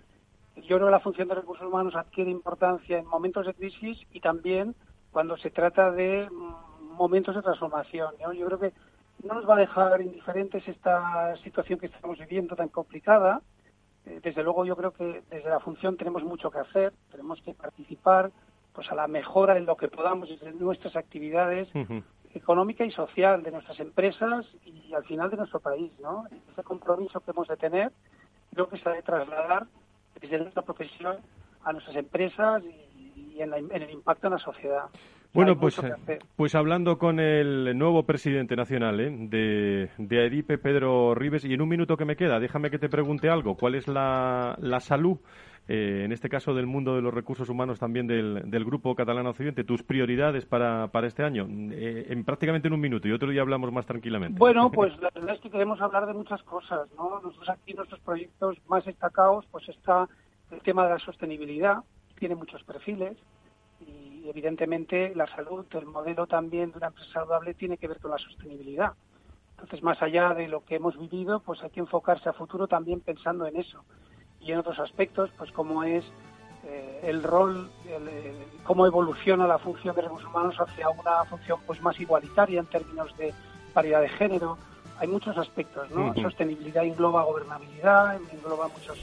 Yo 0.57 0.77
creo 0.77 0.87
que 0.87 0.91
la 0.91 0.99
función 0.99 1.27
de 1.27 1.35
recursos 1.35 1.67
humanos 1.67 1.95
adquiere 1.95 2.31
importancia 2.31 2.97
en 2.97 3.05
momentos 3.05 3.45
de 3.45 3.53
crisis 3.53 3.99
y 4.11 4.19
también 4.19 4.75
cuando 5.11 5.37
se 5.37 5.51
trata 5.51 5.91
de 5.91 6.29
mm, 6.29 6.93
momentos 6.95 7.35
de 7.35 7.41
transformación. 7.41 8.13
Yo 8.19 8.45
creo 8.45 8.59
que 8.59 8.73
no 9.23 9.35
nos 9.35 9.49
va 9.49 9.55
a 9.55 9.59
dejar 9.59 10.01
indiferentes 10.01 10.67
esta 10.67 11.35
situación 11.37 11.79
que 11.79 11.87
estamos 11.87 12.17
viviendo 12.19 12.55
tan 12.55 12.69
complicada. 12.69 13.41
Eh, 14.05 14.19
desde 14.23 14.43
luego 14.43 14.65
yo 14.65 14.75
creo 14.75 14.91
que 14.91 15.23
desde 15.29 15.49
la 15.49 15.59
función 15.59 15.97
tenemos 15.97 16.23
mucho 16.23 16.49
que 16.51 16.59
hacer, 16.59 16.93
tenemos 17.11 17.41
que 17.41 17.53
participar 17.53 18.31
pues 18.73 18.91
a 18.91 18.95
la 18.95 19.07
mejora 19.07 19.57
en 19.57 19.65
lo 19.65 19.77
que 19.77 19.87
podamos 19.87 20.29
desde 20.29 20.51
nuestras 20.51 20.95
actividades 20.97 21.69
económica 22.33 22.83
y 22.83 22.91
social 22.91 23.41
de 23.41 23.51
nuestras 23.51 23.79
empresas 23.79 24.45
y 24.65 24.93
al 24.93 25.05
final 25.05 25.29
de 25.29 25.37
nuestro 25.37 25.61
país, 25.61 25.91
¿no? 26.01 26.25
Ese 26.51 26.63
compromiso 26.63 27.21
que 27.21 27.31
hemos 27.31 27.47
de 27.47 27.55
tener 27.55 27.93
creo 28.53 28.67
que 28.67 28.77
se 28.77 28.89
ha 28.89 28.91
de 28.91 29.01
trasladar 29.01 29.67
desde 30.21 30.39
nuestra 30.39 30.61
profesión 30.61 31.17
a 31.63 31.71
nuestras 31.71 31.95
empresas 31.95 32.63
y, 32.63 33.41
en, 33.41 33.53
el 33.53 33.89
impacto 33.89 34.27
en 34.27 34.33
la 34.33 34.39
sociedad. 34.39 34.85
Bueno, 35.35 35.59
pues, 35.59 35.77
eh, 35.79 36.19
pues 36.35 36.55
hablando 36.55 36.97
con 36.97 37.19
el 37.19 37.77
nuevo 37.77 38.03
presidente 38.03 38.55
nacional 38.55 38.99
¿eh? 38.99 39.11
de, 39.11 39.89
de 39.97 40.19
AEDIPE, 40.19 40.57
Pedro 40.57 41.13
Rives, 41.13 41.45
y 41.45 41.53
en 41.53 41.61
un 41.61 41.69
minuto 41.69 41.97
que 41.97 42.05
me 42.05 42.15
queda, 42.15 42.39
déjame 42.39 42.71
que 42.71 42.79
te 42.79 42.89
pregunte 42.89 43.29
algo. 43.29 43.55
¿Cuál 43.55 43.75
es 43.75 43.87
la, 43.87 44.55
la 44.59 44.79
salud 44.79 45.19
eh, 45.67 46.03
en 46.05 46.11
este 46.11 46.29
caso 46.29 46.53
del 46.53 46.67
mundo 46.67 46.95
de 46.95 47.01
los 47.01 47.13
recursos 47.13 47.49
humanos 47.49 47.79
también 47.79 48.05
del, 48.05 48.65
Grupo 48.65 48.93
Catalán 48.93 49.25
Occidente, 49.25 49.63
tus 49.63 49.81
prioridades 49.81 50.45
para, 50.45 50.87
para 50.87 51.07
este 51.07 51.23
año, 51.23 51.47
eh, 51.71 52.05
en 52.09 52.23
prácticamente 52.23 52.67
en 52.67 52.75
un 52.75 52.79
minuto 52.79 53.07
y 53.07 53.11
otro 53.11 53.29
día 53.29 53.41
hablamos 53.41 53.71
más 53.71 53.85
tranquilamente. 53.85 54.37
Bueno, 54.37 54.71
pues 54.71 54.93
la 55.01 55.09
verdad 55.13 55.35
es 55.35 55.41
que 55.41 55.49
queremos 55.49 55.81
hablar 55.81 56.05
de 56.05 56.13
muchas 56.13 56.41
cosas, 56.43 56.87
¿no? 56.95 57.19
Nosotros 57.19 57.49
aquí, 57.49 57.73
nuestros 57.73 57.99
proyectos 58.01 58.57
más 58.67 58.85
destacados, 58.85 59.45
pues 59.51 59.67
está 59.69 60.07
el 60.51 60.61
tema 60.61 60.83
de 60.83 60.91
la 60.91 60.99
sostenibilidad, 60.99 61.77
tiene 62.19 62.35
muchos 62.35 62.63
perfiles 62.63 63.17
y 63.79 64.27
evidentemente 64.27 65.13
la 65.15 65.27
salud, 65.27 65.65
el 65.71 65.85
modelo 65.85 66.27
también 66.27 66.71
de 66.71 66.77
una 66.77 66.87
empresa 66.87 67.11
saludable 67.13 67.53
tiene 67.53 67.77
que 67.77 67.87
ver 67.87 67.99
con 67.99 68.11
la 68.11 68.17
sostenibilidad. 68.17 68.93
Entonces, 69.51 69.83
más 69.83 70.01
allá 70.01 70.33
de 70.33 70.47
lo 70.47 70.65
que 70.65 70.75
hemos 70.75 70.97
vivido, 70.97 71.39
pues 71.39 71.63
hay 71.63 71.69
que 71.69 71.79
enfocarse 71.79 72.29
a 72.29 72.33
futuro 72.33 72.67
también 72.67 72.99
pensando 72.99 73.45
en 73.45 73.55
eso 73.55 73.83
y 74.39 74.51
en 74.51 74.59
otros 74.59 74.79
aspectos, 74.79 75.31
pues 75.37 75.51
como 75.51 75.83
es 75.83 76.05
eh, 76.65 77.01
el 77.03 77.23
rol, 77.23 77.69
cómo 78.63 78.85
evoluciona 78.85 79.47
la 79.47 79.57
función 79.57 79.95
de 79.95 80.03
recursos 80.03 80.29
humanos 80.29 80.55
hacia 80.59 80.89
una 80.89 81.23
función 81.25 81.59
pues 81.65 81.81
más 81.81 81.99
igualitaria 81.99 82.59
en 82.59 82.65
términos 82.67 83.15
de 83.17 83.33
paridad 83.73 84.01
de 84.01 84.09
género. 84.09 84.57
Hay 84.99 85.07
muchos 85.07 85.37
aspectos, 85.37 85.89
¿no? 85.91 86.13
Sostenibilidad 86.15 86.83
engloba 86.83 87.23
gobernabilidad, 87.23 88.19
engloba 88.31 88.67
muchos 88.69 88.99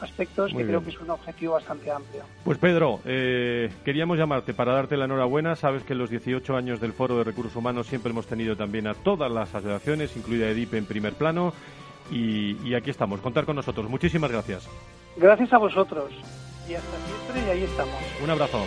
aspectos 0.00 0.52
que 0.52 0.64
creo 0.64 0.82
que 0.82 0.90
es 0.90 1.00
un 1.00 1.10
objetivo 1.10 1.54
bastante 1.54 1.90
amplio. 1.90 2.22
Pues 2.44 2.58
Pedro, 2.58 3.00
eh, 3.04 3.70
queríamos 3.84 4.18
llamarte 4.18 4.54
para 4.54 4.72
darte 4.72 4.96
la 4.96 5.06
enhorabuena. 5.06 5.56
Sabes 5.56 5.82
que 5.84 5.92
en 5.92 5.98
los 5.98 6.10
18 6.10 6.56
años 6.56 6.80
del 6.80 6.92
Foro 6.92 7.18
de 7.18 7.24
Recursos 7.24 7.56
Humanos 7.56 7.86
siempre 7.86 8.10
hemos 8.10 8.26
tenido 8.26 8.56
también 8.56 8.86
a 8.86 8.94
todas 8.94 9.30
las 9.30 9.54
asociaciones, 9.54 10.16
incluida 10.16 10.48
EDIP 10.48 10.74
en 10.74 10.86
primer 10.86 11.14
plano, 11.14 11.52
y, 12.10 12.74
aquí 12.74 12.90
estamos, 12.90 13.20
contar 13.20 13.44
con 13.44 13.56
nosotros. 13.56 13.88
Muchísimas 13.88 14.30
gracias. 14.30 14.68
Gracias 15.16 15.52
a 15.52 15.58
vosotros. 15.58 16.12
Y 16.68 16.74
hasta 16.74 16.96
siempre 17.06 17.46
y 17.46 17.50
ahí 17.50 17.64
estamos. 17.64 17.94
Un 18.22 18.30
abrazo. 18.30 18.66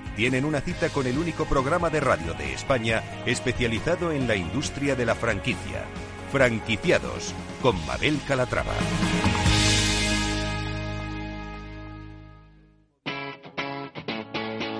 tienen 0.15 0.45
una 0.45 0.61
cita 0.61 0.89
con 0.89 1.07
el 1.07 1.17
único 1.17 1.45
programa 1.45 1.89
de 1.89 1.99
radio 1.99 2.33
de 2.33 2.53
España 2.53 3.03
especializado 3.25 4.11
en 4.11 4.27
la 4.27 4.35
industria 4.35 4.95
de 4.95 5.05
la 5.05 5.15
franquicia. 5.15 5.83
Franquiciados 6.31 7.33
con 7.61 7.75
Mabel 7.85 8.19
Calatrava. 8.27 8.73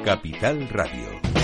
Capital 0.03 0.67
Radio. 0.69 1.40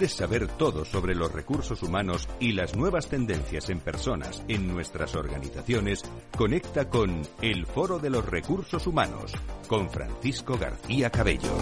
Quieres 0.00 0.16
saber 0.16 0.46
todo 0.46 0.86
sobre 0.86 1.14
los 1.14 1.30
recursos 1.30 1.82
humanos 1.82 2.26
y 2.38 2.52
las 2.52 2.74
nuevas 2.74 3.08
tendencias 3.08 3.68
en 3.68 3.80
personas 3.80 4.42
en 4.48 4.66
nuestras 4.66 5.14
organizaciones, 5.14 6.02
conecta 6.34 6.88
con 6.88 7.20
El 7.42 7.66
Foro 7.66 7.98
de 7.98 8.08
los 8.08 8.24
Recursos 8.24 8.86
Humanos 8.86 9.34
con 9.68 9.90
Francisco 9.90 10.56
García 10.56 11.10
Cabello. 11.10 11.52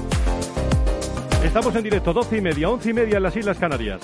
Estamos 1.43 1.75
en 1.75 1.83
directo, 1.83 2.13
12 2.13 2.37
y 2.37 2.41
media, 2.41 2.71
11 2.71 2.91
y 2.91 2.93
media 2.93 3.17
en 3.17 3.23
las 3.25 3.37
Islas 3.37 3.59
Canarias. 3.59 4.03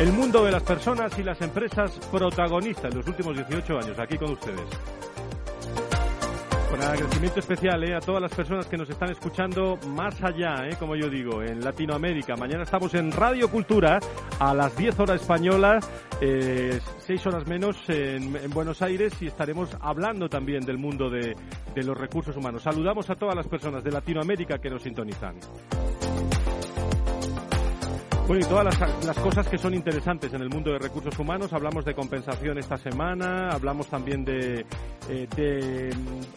El 0.00 0.12
mundo 0.12 0.44
de 0.44 0.50
las 0.50 0.64
personas 0.64 1.16
y 1.16 1.22
las 1.22 1.40
empresas 1.42 1.92
protagonistas 2.10 2.90
en 2.90 2.98
los 2.98 3.06
últimos 3.06 3.36
18 3.36 3.78
años, 3.78 3.98
aquí 4.00 4.18
con 4.18 4.32
ustedes. 4.32 4.66
Con 6.78 6.86
agradecimiento 6.86 7.40
especial 7.40 7.82
eh, 7.82 7.96
a 7.96 7.98
todas 7.98 8.22
las 8.22 8.32
personas 8.32 8.66
que 8.66 8.76
nos 8.76 8.88
están 8.88 9.10
escuchando 9.10 9.80
más 9.88 10.22
allá, 10.22 10.68
eh, 10.68 10.76
como 10.78 10.94
yo 10.94 11.10
digo, 11.10 11.42
en 11.42 11.64
Latinoamérica. 11.64 12.36
Mañana 12.36 12.62
estamos 12.62 12.94
en 12.94 13.10
Radio 13.10 13.50
Cultura 13.50 13.98
a 14.38 14.54
las 14.54 14.76
10 14.76 15.00
horas 15.00 15.20
españolas, 15.20 15.90
eh, 16.20 16.78
6 16.98 17.26
horas 17.26 17.48
menos 17.48 17.76
en, 17.88 18.36
en, 18.36 18.50
Buenos 18.50 18.80
Aires 18.80 19.12
y 19.20 19.26
estaremos 19.26 19.76
hablando 19.80 20.28
también 20.28 20.64
del 20.64 20.78
mundo 20.78 21.10
de 21.10 21.34
los 21.74 21.98
recursos 21.98 22.36
humanos. 22.36 22.62
Saludamos 22.62 23.10
a 23.10 23.16
todas 23.16 23.34
las 23.34 23.48
personas 23.48 23.82
de 23.82 23.90
Latinoamérica 23.90 24.58
que 24.60 24.70
nos 24.70 24.82
sintonizan. 24.82 25.34
Bueno, 28.28 28.44
y 28.44 28.46
todas 28.46 28.78
las, 28.78 29.06
las, 29.06 29.18
cosas 29.20 29.48
que 29.48 29.56
son 29.56 29.72
interesantes 29.72 30.34
en 30.34 30.42
el 30.42 30.50
mundo 30.50 30.70
de 30.70 30.78
recursos 30.78 31.18
humanos. 31.18 31.50
Hablamos 31.54 31.86
de 31.86 31.94
compensación 31.94 32.58
esta 32.58 32.76
semana, 32.76 33.48
hablamos 33.48 33.86
también 33.86 34.22
de, 34.22 34.66
eh, 35.08 35.26
de 35.34 35.88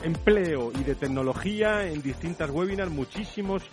empleo 0.01 0.71
y 0.71 0.85
de 0.85 0.95
tecnología 0.95 1.85
en 1.85 2.01
distintas 2.01 2.49
webinars, 2.49 2.89
muchísimos, 2.89 3.63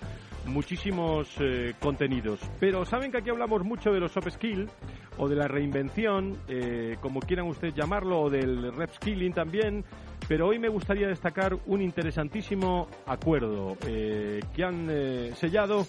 muchísimos 0.47 1.29
eh, 1.39 1.75
contenidos. 1.79 2.41
Pero 2.59 2.85
saben 2.85 3.13
que 3.13 3.19
aquí 3.19 3.31
hablamos 3.31 3.63
mucho 3.63 3.93
de 3.93 4.01
los 4.01 4.11
soft 4.11 4.31
skills 4.31 4.69
o 5.17 5.29
de 5.29 5.37
la 5.37 5.47
reinvención, 5.47 6.39
eh, 6.49 6.97
como 7.01 7.21
quieran 7.21 7.47
ustedes 7.47 7.77
llamarlo, 7.77 8.23
o 8.23 8.31
del 8.31 8.73
rep 8.73 8.91
skilling 8.95 9.33
también. 9.33 9.85
Pero 10.29 10.47
hoy 10.47 10.59
me 10.59 10.69
gustaría 10.69 11.09
destacar 11.09 11.57
un 11.67 11.81
interesantísimo 11.81 12.87
acuerdo 13.07 13.79
eh, 13.87 14.41
que 14.55 14.63
han 14.63 14.87
eh, 14.91 15.33
sellado 15.35 15.87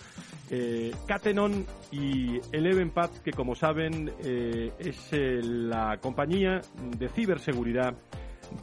eh, 0.49 0.95
Catenon 1.05 1.65
y 1.91 2.39
Elevenpath, 2.53 3.21
que 3.21 3.33
como 3.33 3.53
saben 3.53 4.11
es 4.21 5.11
la 5.11 5.97
compañía 5.97 6.61
de 6.97 7.09
ciberseguridad 7.09 7.93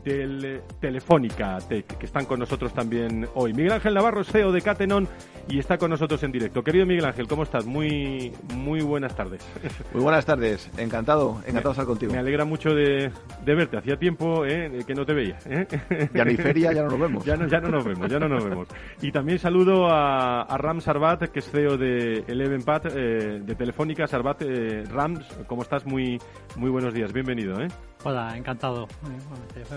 del 0.05 0.63
Telefónica 0.81 1.59
Tech, 1.69 1.87
que 1.99 2.07
están 2.07 2.27
con 2.27 2.39
nosotros 2.39 2.73
también 2.73 3.29
hoy. 3.35 3.53
Miguel 3.53 3.73
Ángel 3.73 3.95
Navarro 3.95 4.21
es 4.21 4.29
CEO 4.29 4.53
de 4.53 4.63
Catenon 4.63 5.09
y 5.49 5.59
está 5.59 5.79
con 5.79 5.91
nosotros 5.91 6.23
en 6.23 6.33
directo. 6.33 6.63
Querido 6.63 6.87
Miguel 6.87 7.05
Ángel, 7.05 7.29
¿cómo 7.29 7.43
estás? 7.45 7.65
Muy, 7.65 8.33
muy 8.55 8.81
buenas 8.81 9.15
tardes. 9.15 9.47
Muy 9.93 10.03
buenas 10.03 10.27
tardes, 10.27 10.71
encantado, 10.77 11.41
encantado 11.47 11.71
de 11.71 11.73
estar 11.73 11.87
contigo. 11.87 12.13
Me 12.13 12.19
alegra 12.19 12.45
mucho 12.45 12.71
de, 12.71 13.11
de 13.45 13.55
verte. 13.55 13.79
Hacía 13.79 13.97
tiempo 13.97 14.45
eh, 14.45 14.83
que 14.87 14.95
no 14.95 15.05
te 15.05 15.15
veía. 15.15 15.39
¿eh? 15.47 15.67
Ya 16.15 16.25
ni 16.25 16.37
feria, 16.37 16.73
ya 16.73 16.83
no 16.83 16.91
nos 16.91 17.01
vemos. 17.01 17.25
ya, 17.25 17.37
no, 17.37 17.47
ya 17.47 17.61
no 17.61 17.69
nos 17.69 17.85
vemos, 17.85 18.11
ya 18.11 18.19
no 18.19 18.29
nos 18.29 18.45
vemos. 18.45 18.69
Y 19.01 19.13
también 19.13 19.39
saludo 19.39 19.87
a, 19.87 20.43
a 20.43 20.59
Ram 20.59 20.81
Sarbat, 20.81 21.31
que 21.31 21.39
es 21.39 21.51
CEO 21.51 21.77
de 21.77 22.25
Elevenpad, 22.27 22.87
eh, 22.95 23.41
de 23.43 23.55
Telefónica. 23.55 24.07
Sarbat, 24.07 24.43
eh, 24.43 24.85
Ram, 24.85 25.19
¿cómo 25.47 25.63
estás? 25.63 25.87
Muy, 25.87 26.21
muy 26.57 26.71
buenos 26.71 26.93
días, 26.93 27.13
bienvenido. 27.13 27.61
¿eh? 27.61 27.69
Hola, 28.09 28.37
encantado. 28.37 28.87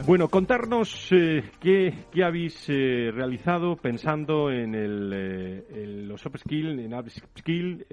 Bueno, 0.05 0.27
contarnos 0.27 1.11
eh, 1.11 1.49
qué, 1.59 2.05
qué, 2.11 2.23
habéis 2.23 2.69
eh, 2.69 3.09
realizado 3.11 3.75
pensando 3.75 4.51
en, 4.51 4.75
el, 4.75 5.11
eh, 5.11 6.03
los 6.05 6.21
soft 6.21 6.37
skills, 6.37 6.77
en 6.79 6.93
upskill, 6.93 7.87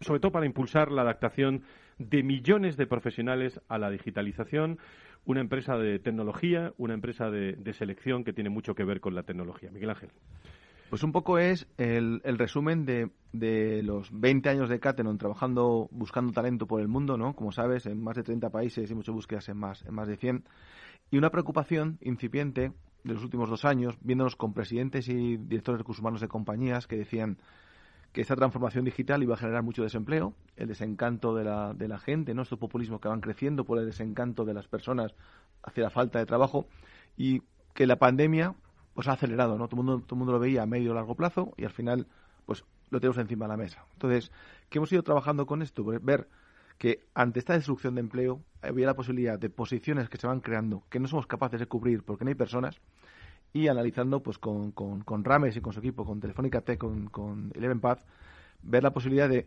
sobre 0.00 0.20
todo 0.20 0.30
para 0.30 0.46
impulsar 0.46 0.92
la 0.92 1.02
adaptación 1.02 1.64
de 1.98 2.22
millones 2.22 2.76
de 2.76 2.86
profesionales 2.86 3.60
a 3.68 3.76
la 3.76 3.90
digitalización. 3.90 4.78
Una 5.24 5.40
empresa 5.40 5.76
de 5.78 5.98
tecnología, 5.98 6.72
una 6.76 6.94
empresa 6.94 7.28
de 7.28 7.72
selección 7.72 8.22
que 8.22 8.32
tiene 8.32 8.50
mucho 8.50 8.76
que 8.76 8.84
ver 8.84 9.00
con 9.00 9.16
la 9.16 9.24
tecnología. 9.24 9.68
Miguel 9.72 9.90
Ángel. 9.90 10.10
Pues 10.94 11.02
un 11.02 11.10
poco 11.10 11.38
es 11.40 11.66
el, 11.76 12.20
resumen 12.22 12.86
de, 12.86 13.82
los 13.82 14.12
20 14.12 14.48
años 14.48 14.68
de 14.68 14.78
Catenon 14.78 15.18
trabajando, 15.18 15.88
buscando 15.90 16.32
talento 16.32 16.68
por 16.68 16.80
el 16.80 16.86
mundo, 16.86 17.16
¿no? 17.16 17.34
Como 17.34 17.50
sabes, 17.50 17.86
en 17.86 18.00
más 18.00 18.14
de 18.14 18.22
30 18.22 18.48
países 18.50 18.88
y 18.88 18.94
muchas 18.94 19.12
búsquedas 19.12 19.48
en 19.48 19.56
más, 19.56 19.82
de 19.82 20.16
100. 20.16 20.44
Y 21.10 21.18
una 21.18 21.30
preocupación 21.30 21.98
incipiente 22.00 22.70
de 23.02 23.12
los 23.12 23.24
últimos 23.24 23.50
dos 23.50 23.64
años, 23.64 23.98
viéndonos 24.02 24.36
con 24.36 24.54
presidentes 24.54 25.08
y 25.08 25.36
directores 25.36 25.78
de 25.78 25.82
recursos 25.82 26.00
humanos 26.00 26.20
de 26.20 26.28
compañías 26.28 26.86
que 26.86 26.96
decían 26.96 27.38
que 28.12 28.20
esta 28.20 28.36
transformación 28.36 28.84
digital 28.84 29.20
iba 29.20 29.34
a 29.34 29.38
generar 29.38 29.64
mucho 29.64 29.82
desempleo, 29.82 30.36
el 30.54 30.68
desencanto 30.68 31.34
de 31.34 31.42
la, 31.42 31.74
de 31.74 31.88
la 31.88 31.98
gente, 31.98 32.34
¿no? 32.34 32.42
estos 32.42 32.60
populismos 32.60 33.00
que 33.00 33.08
van 33.08 33.20
creciendo 33.20 33.64
por 33.64 33.80
el 33.80 33.86
desencanto 33.86 34.44
de 34.44 34.54
las 34.54 34.68
personas 34.68 35.12
hacia 35.64 35.82
la 35.82 35.90
falta 35.90 36.20
de 36.20 36.26
trabajo 36.26 36.68
y 37.16 37.42
que 37.74 37.88
la 37.88 37.96
pandemia 37.96 38.54
pues 38.94 39.08
ha 39.08 39.12
acelerado, 39.12 39.58
¿no? 39.58 39.68
Todo 39.68 39.80
el 39.80 39.86
mundo, 39.86 40.06
todo 40.06 40.16
mundo 40.16 40.32
lo 40.32 40.38
veía 40.38 40.62
a 40.62 40.66
medio 40.66 40.92
o 40.92 40.94
largo 40.94 41.14
plazo 41.14 41.52
y 41.56 41.64
al 41.64 41.72
final, 41.72 42.06
pues 42.46 42.64
lo 42.90 43.00
tenemos 43.00 43.18
encima 43.18 43.46
de 43.46 43.48
la 43.50 43.56
mesa. 43.56 43.84
Entonces, 43.92 44.30
¿qué 44.68 44.78
hemos 44.78 44.92
ido 44.92 45.02
trabajando 45.02 45.46
con 45.46 45.62
esto? 45.62 45.84
Pues 45.84 46.02
ver 46.02 46.28
que 46.78 47.06
ante 47.14 47.38
esta 47.38 47.54
destrucción 47.54 47.94
de 47.94 48.00
empleo 48.00 48.40
había 48.62 48.86
la 48.86 48.94
posibilidad 48.94 49.38
de 49.38 49.50
posiciones 49.50 50.08
que 50.08 50.18
se 50.18 50.26
van 50.26 50.40
creando 50.40 50.82
que 50.90 50.98
no 50.98 51.08
somos 51.08 51.26
capaces 51.26 51.60
de 51.60 51.66
cubrir 51.66 52.02
porque 52.02 52.24
no 52.24 52.30
hay 52.30 52.34
personas 52.34 52.80
y 53.52 53.68
analizando 53.68 54.20
pues 54.20 54.38
con, 54.38 54.72
con, 54.72 55.02
con 55.02 55.24
Rames 55.24 55.56
y 55.56 55.60
con 55.60 55.72
su 55.72 55.78
equipo, 55.78 56.04
con 56.04 56.20
Telefónica 56.20 56.60
Tech, 56.60 56.78
con, 56.78 57.08
con 57.08 57.52
Eleven 57.54 57.80
Path, 57.80 58.04
ver 58.62 58.82
la 58.82 58.92
posibilidad 58.92 59.28
de 59.28 59.46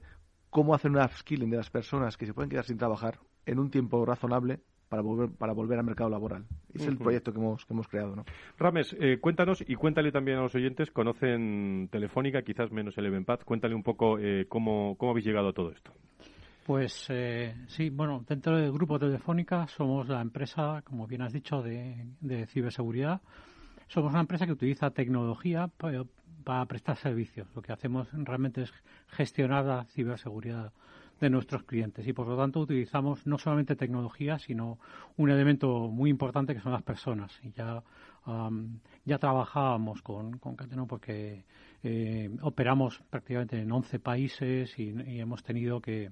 cómo 0.49 0.73
hacer 0.73 0.91
un 0.91 0.97
upskilling 0.97 1.49
de 1.49 1.57
las 1.57 1.69
personas 1.69 2.15
que 2.15 2.25
se 2.25 2.33
pueden 2.33 2.49
quedar 2.49 2.63
sin 2.63 2.77
trabajar 2.77 3.19
en 3.45 3.59
un 3.59 3.69
tiempo 3.69 4.05
razonable 4.05 4.61
para 4.89 5.01
volver, 5.01 5.29
para 5.29 5.53
volver 5.53 5.79
al 5.79 5.85
mercado 5.85 6.09
laboral. 6.09 6.45
Es 6.73 6.85
el 6.87 6.97
proyecto 6.97 7.31
que 7.31 7.39
hemos, 7.39 7.65
que 7.65 7.73
hemos 7.73 7.87
creado. 7.87 8.15
¿no? 8.15 8.25
Rames, 8.57 8.95
eh, 8.99 9.17
cuéntanos 9.19 9.63
y 9.67 9.75
cuéntale 9.75 10.11
también 10.11 10.37
a 10.37 10.41
los 10.41 10.55
oyentes, 10.55 10.91
conocen 10.91 11.89
Telefónica, 11.91 12.41
quizás 12.41 12.71
menos 12.71 12.97
el 12.97 13.07
Evenpad, 13.07 13.39
cuéntale 13.41 13.75
un 13.75 13.83
poco 13.83 14.19
eh, 14.19 14.45
cómo, 14.47 14.95
cómo 14.97 15.11
habéis 15.11 15.25
llegado 15.25 15.49
a 15.49 15.53
todo 15.53 15.71
esto. 15.71 15.91
Pues 16.65 17.05
eh, 17.09 17.55
sí, 17.67 17.89
bueno, 17.89 18.25
dentro 18.27 18.57
del 18.57 18.73
grupo 18.73 18.99
Telefónica 18.99 19.67
somos 19.67 20.09
la 20.09 20.21
empresa, 20.21 20.81
como 20.83 21.07
bien 21.07 21.21
has 21.21 21.31
dicho, 21.31 21.61
de, 21.61 22.05
de 22.19 22.45
ciberseguridad. 22.47 23.21
Somos 23.87 24.11
una 24.11 24.19
empresa 24.19 24.45
que 24.45 24.51
utiliza 24.51 24.91
tecnología 24.91 25.69
para, 25.69 26.03
para 26.43 26.65
prestar 26.65 26.97
servicios. 26.97 27.47
Lo 27.55 27.61
que 27.61 27.71
hacemos 27.71 28.09
realmente 28.11 28.63
es 28.63 28.73
gestionar 29.07 29.63
la 29.63 29.85
ciberseguridad 29.85 30.73
de 31.19 31.29
nuestros 31.29 31.63
clientes 31.63 32.07
y 32.07 32.13
por 32.13 32.27
lo 32.27 32.37
tanto 32.37 32.59
utilizamos 32.59 33.25
no 33.25 33.37
solamente 33.37 33.75
tecnología 33.75 34.39
sino 34.39 34.79
un 35.17 35.29
elemento 35.29 35.87
muy 35.89 36.09
importante 36.09 36.53
que 36.53 36.61
son 36.61 36.71
las 36.71 36.83
personas 36.83 37.39
y 37.43 37.51
ya 37.51 37.83
um, 38.25 38.79
ya 39.05 39.17
trabajábamos 39.17 40.01
con, 40.01 40.37
con 40.37 40.55
Cateno 40.55 40.87
porque 40.87 41.45
eh, 41.83 42.29
operamos 42.41 43.01
prácticamente 43.09 43.59
en 43.59 43.71
11 43.71 43.99
países 43.99 44.77
y, 44.79 44.93
hemos 45.19 45.43
tenido 45.43 45.81
que 45.81 46.11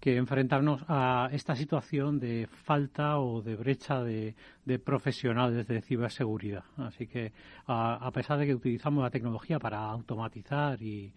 que 0.00 0.16
enfrentarnos 0.16 0.82
a 0.88 1.28
esta 1.32 1.54
situación 1.54 2.18
de 2.18 2.46
falta 2.46 3.18
o 3.18 3.42
de 3.42 3.54
brecha 3.54 4.02
de, 4.02 4.34
profesionales 4.82 5.66
de 5.66 5.82
ciberseguridad. 5.82 6.64
Así 6.78 7.06
que, 7.06 7.32
a, 7.66 8.10
pesar 8.12 8.38
de 8.38 8.46
que 8.46 8.54
utilizamos 8.54 9.02
la 9.02 9.10
tecnología 9.10 9.58
para 9.58 9.78
automatizar 9.80 10.80
y, 10.80 11.12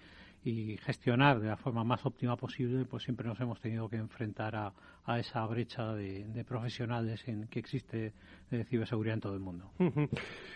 y 0.48 0.78
gestionar 0.78 1.42
de 1.42 1.48
la 1.48 1.58
forma 1.58 1.84
más 1.84 2.06
óptima 2.06 2.38
posible, 2.38 2.86
pues 2.86 3.04
siempre 3.04 3.28
nos 3.28 3.38
hemos 3.42 3.60
tenido 3.60 3.90
que 3.90 3.98
enfrentar 3.98 4.56
a, 4.56 4.74
esa 5.20 5.46
brecha 5.46 5.94
de, 5.94 6.46
profesionales 6.48 7.26
en 7.28 7.48
que 7.48 7.60
existe 7.60 8.14
de 8.50 8.64
ciberseguridad 8.66 9.16
en 9.16 9.22
todo 9.22 9.34
el 9.34 9.40
mundo. 9.40 9.72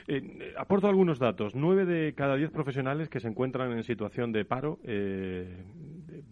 Eh, 0.07 0.53
aporto 0.57 0.87
algunos 0.87 1.19
datos. 1.19 1.53
Nueve 1.53 1.85
de 1.85 2.13
cada 2.15 2.35
diez 2.35 2.49
profesionales 2.49 3.07
que 3.07 3.19
se 3.19 3.27
encuentran 3.27 3.71
en 3.71 3.83
situación 3.83 4.31
de 4.31 4.45
paro, 4.45 4.79
eh, 4.83 5.63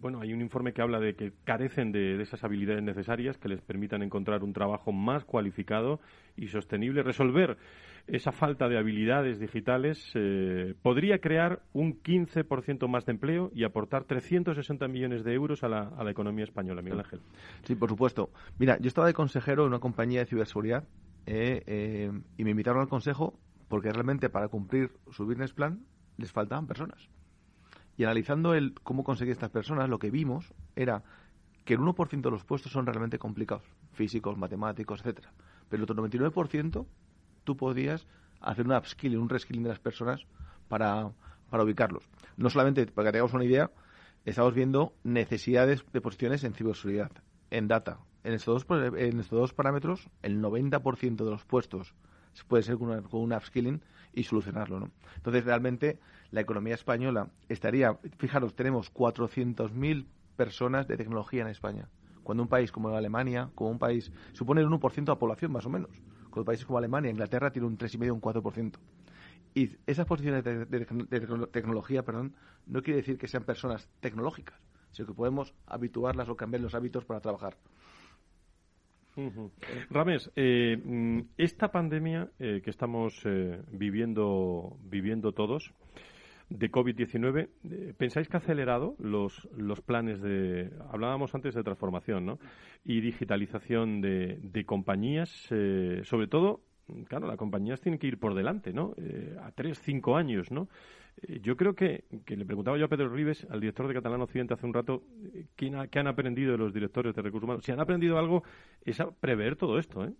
bueno, 0.00 0.20
hay 0.20 0.32
un 0.32 0.40
informe 0.40 0.72
que 0.72 0.82
habla 0.82 0.98
de 0.98 1.14
que 1.14 1.32
carecen 1.44 1.92
de, 1.92 2.20
esas 2.20 2.42
habilidades 2.44 2.82
necesarias 2.82 3.38
que 3.38 3.48
les 3.48 3.60
permitan 3.60 4.02
encontrar 4.02 4.42
un 4.42 4.52
trabajo 4.52 4.92
más 4.92 5.24
cualificado 5.24 6.00
y 6.36 6.48
sostenible, 6.48 7.02
resolver 7.02 7.56
esa 8.06 8.32
falta 8.32 8.68
de 8.68 8.78
habilidades 8.78 9.38
digitales 9.38 10.10
eh, 10.14 10.74
podría 10.82 11.18
crear 11.18 11.60
un 11.72 12.02
15% 12.02 12.88
más 12.88 13.04
de 13.06 13.12
empleo 13.12 13.50
y 13.54 13.64
aportar 13.64 14.04
360 14.04 14.88
millones 14.88 15.22
de 15.22 15.34
euros 15.34 15.62
a 15.62 15.68
la, 15.68 15.88
a 15.96 16.02
la 16.02 16.10
economía 16.10 16.44
española, 16.44 16.82
Miguel 16.82 17.00
Ángel. 17.00 17.20
Sí, 17.64 17.74
por 17.74 17.90
supuesto. 17.90 18.30
Mira, 18.58 18.78
yo 18.80 18.88
estaba 18.88 19.06
de 19.06 19.14
consejero 19.14 19.62
en 19.62 19.68
una 19.68 19.80
compañía 19.80 20.20
de 20.20 20.26
ciberseguridad 20.26 20.84
eh, 21.26 21.62
eh, 21.66 22.10
y 22.38 22.44
me 22.44 22.50
invitaron 22.50 22.80
al 22.80 22.88
consejo 22.88 23.38
porque 23.68 23.92
realmente 23.92 24.30
para 24.30 24.48
cumplir 24.48 24.90
su 25.10 25.26
business 25.26 25.52
plan 25.52 25.84
les 26.16 26.32
faltaban 26.32 26.66
personas. 26.66 27.08
Y 27.96 28.04
analizando 28.04 28.54
el 28.54 28.74
cómo 28.82 29.04
conseguir 29.04 29.32
estas 29.32 29.50
personas, 29.50 29.88
lo 29.88 29.98
que 29.98 30.10
vimos 30.10 30.52
era 30.76 31.02
que 31.64 31.74
el 31.74 31.80
1% 31.80 32.20
de 32.20 32.30
los 32.30 32.44
puestos 32.44 32.72
son 32.72 32.86
realmente 32.86 33.18
complicados, 33.18 33.64
físicos, 33.92 34.38
matemáticos, 34.38 35.00
etcétera. 35.00 35.32
Pero 35.68 35.84
el 35.84 35.90
otro 35.90 36.02
99% 36.02 36.86
tú 37.44 37.56
podías 37.56 38.06
hacer 38.40 38.66
un 38.66 38.72
upskilling, 38.72 39.18
un 39.18 39.28
reskilling 39.28 39.62
de 39.62 39.68
las 39.68 39.78
personas 39.78 40.26
para, 40.68 41.10
para 41.50 41.64
ubicarlos. 41.64 42.08
No 42.36 42.50
solamente, 42.50 42.86
para 42.86 43.08
que 43.08 43.12
tengamos 43.12 43.34
una 43.34 43.44
idea, 43.44 43.70
estamos 44.24 44.54
viendo 44.54 44.94
necesidades 45.04 45.84
de 45.92 46.00
posiciones 46.00 46.44
en 46.44 46.54
ciberseguridad, 46.54 47.10
en 47.50 47.68
data. 47.68 47.98
En 48.24 48.34
estos 48.34 48.66
dos, 48.66 48.82
en 48.96 49.20
estos 49.20 49.38
dos 49.38 49.54
parámetros, 49.54 50.08
el 50.22 50.42
90% 50.42 51.24
de 51.24 51.30
los 51.30 51.44
puestos 51.44 51.94
puede 52.48 52.62
ser 52.62 52.78
con, 52.78 52.90
un 53.12 53.32
upskilling 53.32 53.82
y 54.12 54.24
solucionarlo. 54.24 54.80
¿no? 54.80 54.90
Entonces, 55.16 55.44
realmente, 55.44 55.98
la 56.30 56.40
economía 56.40 56.74
española 56.74 57.28
estaría, 57.48 57.98
fijaros, 58.18 58.54
tenemos 58.54 58.92
400.000 58.92 60.06
personas 60.36 60.88
de 60.88 60.96
tecnología 60.96 61.42
en 61.42 61.48
España. 61.48 61.88
Cuando 62.22 62.42
un 62.42 62.48
país 62.48 62.70
como 62.72 62.88
Alemania, 62.90 63.50
como 63.54 63.70
un 63.70 63.78
país, 63.78 64.12
supone 64.32 64.60
el 64.60 64.68
1% 64.68 64.94
de 64.94 65.02
la 65.04 65.18
población 65.18 65.52
más 65.52 65.66
o 65.66 65.70
menos 65.70 65.90
con 66.30 66.44
países 66.44 66.64
como 66.64 66.78
Alemania, 66.78 67.10
Inglaterra 67.10 67.50
tiene 67.50 67.66
un 67.66 67.76
3,5 67.76 68.10
o 68.10 68.14
un 68.14 68.20
4%. 68.20 68.78
Y 69.52 69.76
esas 69.86 70.06
posiciones 70.06 70.44
de, 70.44 70.66
tecnología, 71.50 72.04
perdón, 72.04 72.34
no 72.66 72.82
quiere 72.82 72.98
decir 72.98 73.18
que 73.18 73.26
sean 73.26 73.42
personas 73.42 73.88
tecnológicas, 74.00 74.56
sino 74.92 75.08
que 75.08 75.14
podemos 75.14 75.54
habituarlas 75.66 76.28
o 76.28 76.36
cambiar 76.36 76.62
los 76.62 76.74
hábitos 76.74 77.04
para 77.04 77.20
trabajar. 77.20 77.56
Rames, 79.90 80.30
eh, 80.36 80.76
mm, 80.76 81.20
esta 81.36 81.70
pandemia 81.70 82.28
eh, 82.38 82.60
que 82.62 82.70
estamos 82.70 83.20
eh, 83.24 83.60
viviendo, 83.72 84.76
viviendo 84.84 85.32
todos, 85.32 85.72
de 86.50 86.70
COVID-19, 86.70 87.48
eh, 87.70 87.94
¿pensáis 87.96 88.28
que 88.28 88.36
ha 88.36 88.40
acelerado 88.40 88.96
los, 88.98 89.48
los 89.56 89.80
planes 89.80 90.20
de, 90.20 90.70
hablábamos 90.90 91.34
antes 91.34 91.54
de 91.54 91.62
transformación, 91.62 92.26
¿no? 92.26 92.38
Y 92.84 93.00
digitalización 93.00 94.00
de, 94.00 94.38
de 94.42 94.64
compañías, 94.64 95.46
eh, 95.50 96.00
sobre 96.02 96.26
todo, 96.26 96.60
claro, 97.08 97.28
las 97.28 97.36
compañías 97.36 97.80
tienen 97.80 98.00
que 98.00 98.08
ir 98.08 98.18
por 98.18 98.34
delante, 98.34 98.72
¿no? 98.72 98.94
Eh, 98.96 99.36
a 99.40 99.52
tres, 99.52 99.80
cinco 99.80 100.16
años, 100.16 100.50
¿no? 100.50 100.68
Yo 101.42 101.56
creo 101.56 101.74
que, 101.74 102.04
le 102.26 102.44
preguntaba 102.44 102.78
yo 102.78 102.86
a 102.86 102.88
Pedro 102.88 103.08
Rives, 103.08 103.46
al 103.50 103.60
director 103.60 103.86
de 103.88 103.94
Catalán 103.94 104.20
Occidente 104.20 104.54
hace 104.54 104.66
un 104.66 104.74
rato, 104.74 105.02
¿qué, 105.56 105.70
¿qué 105.90 105.98
han 105.98 106.06
aprendido 106.06 106.52
de 106.52 106.58
los 106.58 106.72
directores 106.72 107.14
de 107.14 107.22
recursos 107.22 107.44
humanos? 107.44 107.64
Si 107.64 107.72
han 107.72 107.80
aprendido 107.80 108.18
algo, 108.18 108.42
es 108.84 109.00
a 109.00 109.10
prever 109.10 109.56
todo 109.56 109.78
esto, 109.78 110.04
¿eh? 110.04 110.12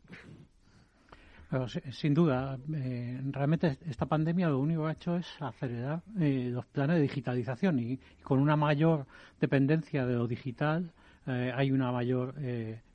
sin 1.91 2.15
duda, 2.15 2.59
eh, 2.73 3.21
realmente 3.25 3.79
esta 3.89 4.07
pandemia 4.07 4.49
lo 4.49 4.61
único 4.61 4.83
que 4.83 4.89
ha 4.89 4.93
hecho 4.93 5.17
es 5.17 5.27
acelerar 5.41 6.03
eh, 6.21 6.49
los 6.53 6.65
planes 6.67 6.97
de 6.97 7.03
digitalización 7.03 7.81
y, 7.81 7.99
con 8.23 8.39
una 8.39 8.55
mayor 8.55 9.07
dependencia 9.41 10.07
de 10.07 10.15
lo 10.15 10.29
digital 10.29 10.93
eh, 11.27 11.53
hay 11.55 11.73
una 11.73 11.91
mayor 11.91 12.35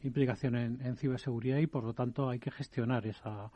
implicación 0.03 0.55
en, 0.55 0.95
ciberseguridad 0.95 1.57
y 1.57 1.67
por 1.67 1.83
lo 1.83 1.93
tanto 1.93 2.29
hay 2.29 2.39
que 2.39 2.49
gestionar 2.49 3.05
esa, 3.05 3.51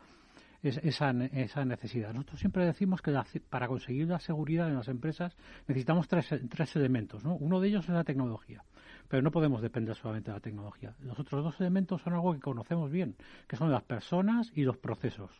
esa, 0.62 1.10
esa 1.10 1.64
necesidad. 1.64 2.12
Nosotros 2.12 2.40
siempre 2.40 2.66
decimos 2.66 3.02
que 3.02 3.12
para 3.48 3.68
conseguir 3.68 4.08
la 4.08 4.20
seguridad 4.20 4.68
en 4.68 4.76
las 4.76 4.88
empresas 4.88 5.36
necesitamos 5.66 6.08
tres, 6.08 6.28
tres 6.48 6.76
elementos. 6.76 7.22
Uno 7.24 7.60
de 7.60 7.68
ellos 7.68 7.84
es 7.84 7.94
la 7.94 8.04
tecnología 8.04 8.62
pero 9.10 9.22
no 9.22 9.32
podemos 9.32 9.60
depender 9.60 9.96
solamente 9.96 10.30
de 10.30 10.36
la 10.36 10.40
tecnología. 10.40 10.94
Los 11.00 11.18
otros 11.18 11.42
dos 11.42 11.60
elementos 11.60 12.00
son 12.00 12.12
algo 12.12 12.32
que 12.32 12.38
conocemos 12.38 12.92
bien, 12.92 13.16
que 13.48 13.56
son 13.56 13.72
las 13.72 13.82
personas 13.82 14.52
y 14.54 14.62
los 14.62 14.76
procesos. 14.76 15.32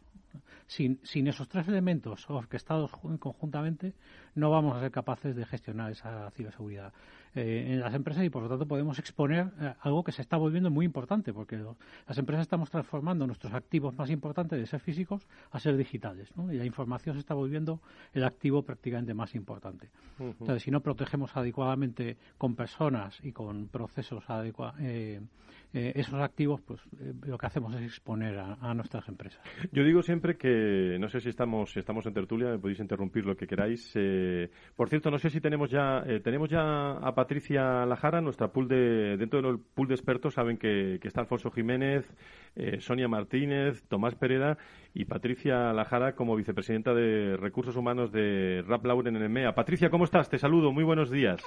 Sin, 0.67 0.99
sin 1.05 1.29
esos 1.29 1.49
tres 1.49 1.69
elementos 1.69 2.29
orquestados 2.29 2.91
conjuntamente, 2.91 3.95
no 4.35 4.51
vamos 4.51 4.77
a 4.77 4.81
ser 4.81 4.91
capaces 4.91 5.37
de 5.37 5.47
gestionar 5.47 5.93
esa 5.93 6.29
ciberseguridad. 6.33 6.93
Eh, 7.35 7.75
en 7.75 7.81
las 7.81 7.95
empresas 7.95 8.25
y 8.25 8.31
por 8.31 8.43
lo 8.43 8.49
tanto 8.49 8.67
podemos 8.67 8.99
exponer 8.99 9.53
eh, 9.61 9.73
algo 9.83 10.03
que 10.03 10.11
se 10.11 10.21
está 10.21 10.37
volviendo 10.37 10.69
muy 10.69 10.85
importante 10.85 11.33
porque 11.33 11.57
las 12.09 12.19
empresas 12.19 12.43
estamos 12.43 12.71
transformando 12.71 13.25
nuestros 13.25 13.55
activos 13.55 13.97
más 13.97 14.11
importantes 14.11 14.59
de 14.59 14.67
ser 14.67 14.81
físicos 14.81 15.25
a 15.53 15.61
ser 15.61 15.77
digitales 15.77 16.29
y 16.51 16.57
la 16.57 16.65
información 16.65 17.15
se 17.15 17.21
está 17.21 17.35
volviendo 17.35 17.81
el 18.15 18.25
activo 18.25 18.63
prácticamente 18.63 19.15
más 19.15 19.37
importante. 19.37 19.91
Entonces, 20.19 20.65
si 20.65 20.73
no 20.73 20.81
protegemos 20.81 21.37
adecuadamente 21.37 22.17
con 22.37 22.57
personas 22.57 23.21
y 23.23 23.31
con 23.31 23.69
procesos 23.69 24.29
adecuados 24.29 24.75
eh, 24.81 25.21
eh, 25.73 25.93
esos 25.95 26.21
activos, 26.21 26.61
pues 26.63 26.81
eh, 26.99 27.13
lo 27.27 27.39
que 27.39 27.47
hacemos 27.47 27.73
es 27.77 27.83
exponer 27.83 28.37
a, 28.39 28.75
nuestras 28.75 29.09
empresas. 29.09 29.41
Yo 29.71 29.85
digo 29.85 30.03
siempre 30.03 30.37
que, 30.37 30.97
no 30.99 31.09
sé 31.09 31.21
si 31.21 31.29
estamos, 31.29 31.71
si 31.71 31.79
estamos 31.79 32.05
en 32.07 32.13
tertulia, 32.13 32.49
me 32.49 32.59
podéis 32.59 32.81
interrumpir 32.81 33.25
lo 33.25 33.37
que 33.37 33.47
queráis. 33.47 33.93
Eh, 33.95 34.51
por 34.75 34.89
cierto, 34.89 35.13
no 35.13 35.19
sé 35.19 35.31
si 35.31 35.41
tenemos 35.41 35.71
ya, 35.71 36.03
tenemos 36.25 36.51
ya 36.51 36.93
a 36.95 37.15
Patricia 37.21 37.85
Lajara, 37.85 38.23
nuestra 38.23 38.49
pool 38.49 38.67
de, 38.67 39.19
dentro 39.19 39.43
del 39.43 39.59
pool 39.59 39.89
de 39.89 39.95
expertos, 39.95 40.33
saben 40.33 40.57
que, 40.57 40.99
está 41.03 41.21
Alfonso 41.21 41.51
Jiménez, 41.51 42.11
Sonia 42.79 43.09
Martínez, 43.09 43.83
Tomás 43.89 44.15
Pereda 44.15 44.57
y 44.95 45.05
Patricia 45.05 45.75
Lajara 45.75 46.15
como 46.15 46.35
vicepresidenta 46.35 46.95
de 46.95 47.37
Recursos 47.37 47.77
Humanos 47.77 48.11
de 48.11 48.65
Rap 48.67 48.87
Lauren 48.87 49.17
en 49.17 49.23
EMEA. 49.25 49.55
Patricia, 49.55 49.91
¿cómo 49.91 50.05
estás? 50.05 50.31
Te 50.31 50.39
saludo, 50.39 50.73
muy 50.73 50.83
buenos 50.83 51.11
días. 51.11 51.43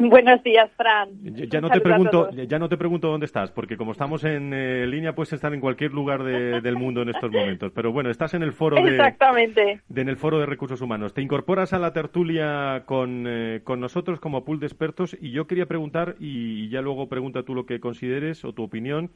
Buenos 0.00 0.42
días, 0.42 0.70
Fran. 0.78 1.10
Ya, 1.22 1.60
no 1.60 1.68
te 1.68 1.80
pregunto, 1.80 2.30
ya 2.30 2.58
no 2.58 2.70
te 2.70 2.78
pregunto 2.78 3.08
dónde 3.08 3.26
estás, 3.26 3.50
porque 3.50 3.76
como 3.76 3.92
estamos 3.92 4.24
en 4.24 4.54
eh, 4.54 4.86
línea, 4.86 5.14
puedes 5.14 5.34
estar 5.34 5.52
en 5.52 5.60
cualquier 5.60 5.92
lugar 5.92 6.22
del 6.24 6.76
mundo 6.76 7.02
en 7.02 7.10
estos 7.10 7.30
momentos. 7.30 7.70
Pero 7.74 7.92
bueno, 7.92 8.08
estás 8.08 8.32
en 8.32 8.42
el 8.42 8.52
foro 8.52 8.76
de, 8.76 8.92
Exactamente. 8.92 9.82
en 9.94 10.08
el 10.08 10.16
foro 10.16 10.38
de 10.38 10.46
recursos 10.46 10.80
humanos. 10.80 11.12
Te 11.12 11.20
incorporas 11.20 11.74
a 11.74 11.78
la 11.78 11.92
tertulia 11.92 12.84
con, 12.86 13.26
eh, 13.28 13.60
con 13.62 13.80
nosotros 13.80 14.20
como 14.20 14.42
pool 14.42 14.58
de 14.58 14.66
expertos 14.66 15.14
y 15.20 15.32
yo 15.32 15.46
quería 15.46 15.66
preguntar 15.66 16.16
y 16.18 16.70
ya 16.70 16.80
luego 16.80 17.10
pregunta 17.10 17.42
tú 17.42 17.54
lo 17.54 17.66
que 17.66 17.78
consideres 17.78 18.42
o 18.46 18.54
tu 18.54 18.62
opinión. 18.62 19.10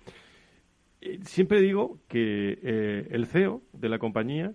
Eh, 1.01 1.19
siempre 1.23 1.63
digo 1.63 1.99
que 2.09 3.09
el 3.11 3.25
CEO 3.27 3.63
de 3.73 3.89
la 3.89 3.99
compañía 3.99 4.53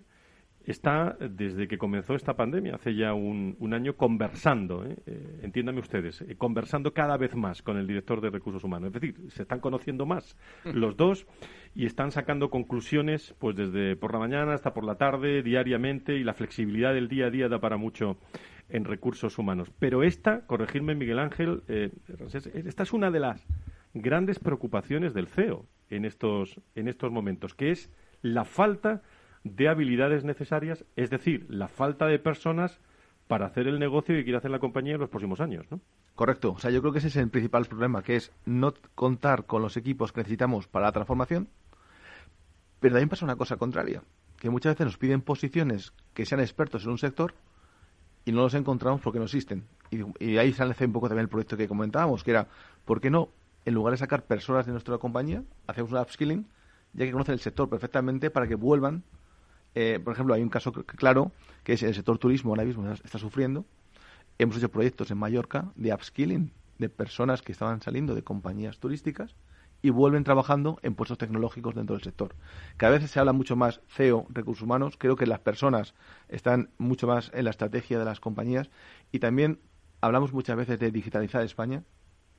está 0.64 1.16
desde 1.18 1.66
que 1.66 1.78
comenzó 1.78 2.14
esta 2.14 2.34
pandemia, 2.34 2.74
hace 2.74 2.94
ya 2.94 3.14
un, 3.14 3.56
año, 3.72 3.96
conversando, 3.96 4.84
¿eh? 4.84 4.96
eh 5.06 5.40
entiéndame 5.42 5.80
ustedes, 5.80 6.20
eh, 6.22 6.36
conversando 6.36 6.92
cada 6.92 7.16
vez 7.16 7.34
más 7.34 7.62
con 7.62 7.76
el 7.76 7.86
director 7.86 8.20
de 8.20 8.30
recursos 8.30 8.64
humanos. 8.64 8.88
Es 8.88 9.00
decir, 9.00 9.30
se 9.30 9.42
están 9.42 9.60
conociendo 9.60 10.06
más 10.06 10.36
los 10.64 10.96
dos 10.96 11.26
y 11.74 11.86
están 11.86 12.10
sacando 12.10 12.50
conclusiones, 12.50 13.34
pues 13.38 13.56
desde 13.56 13.96
por 13.96 14.12
la 14.12 14.18
mañana 14.18 14.54
hasta 14.54 14.74
por 14.74 14.84
la 14.84 14.96
tarde, 14.96 15.42
diariamente, 15.42 16.16
y 16.16 16.24
la 16.24 16.34
flexibilidad 16.34 16.92
del 16.94 17.08
día 17.08 17.26
a 17.26 17.30
día 17.30 17.48
da 17.48 17.60
para 17.60 17.76
mucho 17.76 18.18
en 18.68 18.84
recursos 18.84 19.38
humanos. 19.38 19.70
Pero 19.78 20.02
esta, 20.02 20.46
corregirme 20.46 20.94
Miguel 20.94 21.18
Ángel, 21.18 21.62
eh, 21.68 21.90
esta 22.54 22.82
es 22.82 22.92
una 22.92 23.10
de 23.10 23.20
las 23.20 23.46
grandes 23.94 24.38
preocupaciones 24.38 25.14
del 25.14 25.26
CEO 25.26 25.66
en 25.88 26.04
estos, 26.04 26.60
en 26.74 26.88
estos 26.88 27.10
momentos, 27.10 27.54
que 27.54 27.70
es 27.70 27.90
la 28.22 28.44
falta 28.44 28.96
de 28.96 29.00
habilidades 29.68 30.24
necesarias, 30.24 30.84
es 30.96 31.10
decir, 31.10 31.46
la 31.48 31.68
falta 31.68 32.06
de 32.06 32.18
personas 32.18 32.78
para 33.26 33.46
hacer 33.46 33.68
el 33.68 33.78
negocio 33.78 34.14
que 34.14 34.24
quiere 34.24 34.38
hacer 34.38 34.50
la 34.50 34.58
compañía 34.58 34.94
en 34.94 35.00
los 35.00 35.08
próximos 35.08 35.40
años, 35.40 35.66
¿no? 35.70 35.80
Correcto. 36.14 36.52
O 36.52 36.58
sea, 36.58 36.70
yo 36.70 36.80
creo 36.80 36.92
que 36.92 36.98
ese 36.98 37.08
es 37.08 37.16
el 37.16 37.30
principal 37.30 37.64
problema, 37.64 38.02
que 38.02 38.16
es 38.16 38.32
no 38.44 38.74
contar 38.94 39.46
con 39.46 39.62
los 39.62 39.76
equipos 39.76 40.12
que 40.12 40.20
necesitamos 40.20 40.66
para 40.66 40.86
la 40.86 40.92
transformación. 40.92 41.48
Pero 42.80 42.94
también 42.94 43.08
pasa 43.08 43.24
una 43.24 43.36
cosa 43.36 43.56
contraria, 43.56 44.02
que 44.38 44.50
muchas 44.50 44.74
veces 44.74 44.86
nos 44.86 44.98
piden 44.98 45.22
posiciones 45.22 45.92
que 46.12 46.26
sean 46.26 46.40
expertos 46.40 46.84
en 46.84 46.90
un 46.90 46.98
sector 46.98 47.34
y 48.24 48.32
no 48.32 48.42
los 48.42 48.54
encontramos 48.54 49.00
porque 49.00 49.18
no 49.18 49.26
existen. 49.26 49.64
y, 49.90 50.36
ahí 50.36 50.52
sale 50.52 50.74
un 50.78 50.92
poco 50.92 51.08
también 51.08 51.24
el 51.24 51.28
proyecto 51.28 51.56
que 51.56 51.68
comentábamos, 51.68 52.24
que 52.24 52.32
era, 52.32 52.48
¿por 52.84 53.00
qué 53.00 53.10
no, 53.10 53.30
en 53.64 53.74
lugar 53.74 53.92
de 53.92 53.98
sacar 53.98 54.24
personas 54.24 54.66
de 54.66 54.72
nuestra 54.72 54.98
compañía, 54.98 55.42
hacemos 55.66 55.92
un 55.92 55.98
upskilling, 55.98 56.46
ya 56.92 57.04
que 57.04 57.12
conocen 57.12 57.34
el 57.34 57.40
sector 57.40 57.68
perfectamente, 57.68 58.30
para 58.30 58.46
que 58.46 58.56
vuelvan? 58.56 59.04
Eh, 59.74 60.00
por 60.02 60.12
ejemplo, 60.12 60.34
hay 60.34 60.42
un 60.42 60.48
caso 60.48 60.72
claro, 60.72 61.32
que 61.62 61.74
es 61.74 61.82
el 61.82 61.94
sector 61.94 62.18
turismo 62.18 62.50
ahora 62.50 62.64
mismo 62.64 62.90
está 62.90 63.18
sufriendo. 63.18 63.64
Hemos 64.38 64.56
hecho 64.56 64.70
proyectos 64.70 65.10
en 65.10 65.18
Mallorca 65.18 65.72
de 65.76 65.92
upskilling 65.92 66.52
de 66.78 66.88
personas 66.88 67.42
que 67.42 67.52
estaban 67.52 67.82
saliendo 67.82 68.14
de 68.14 68.22
compañías 68.22 68.78
turísticas 68.78 69.36
y 69.82 69.90
vuelven 69.90 70.24
trabajando 70.24 70.78
en 70.82 70.94
puestos 70.94 71.18
tecnológicos 71.18 71.74
dentro 71.74 71.94
del 71.94 72.02
sector. 72.02 72.34
Cada 72.76 72.98
vez 72.98 73.10
se 73.10 73.20
habla 73.20 73.32
mucho 73.32 73.56
más 73.56 73.80
CEO, 73.88 74.26
recursos 74.28 74.62
humanos. 74.62 74.96
Creo 74.98 75.16
que 75.16 75.26
las 75.26 75.40
personas 75.40 75.94
están 76.28 76.70
mucho 76.78 77.06
más 77.06 77.30
en 77.34 77.44
la 77.44 77.50
estrategia 77.50 77.98
de 77.98 78.04
las 78.04 78.20
compañías 78.20 78.70
y 79.12 79.18
también 79.20 79.60
hablamos 80.00 80.32
muchas 80.32 80.56
veces 80.56 80.78
de 80.78 80.90
digitalizar 80.90 81.42
España 81.42 81.84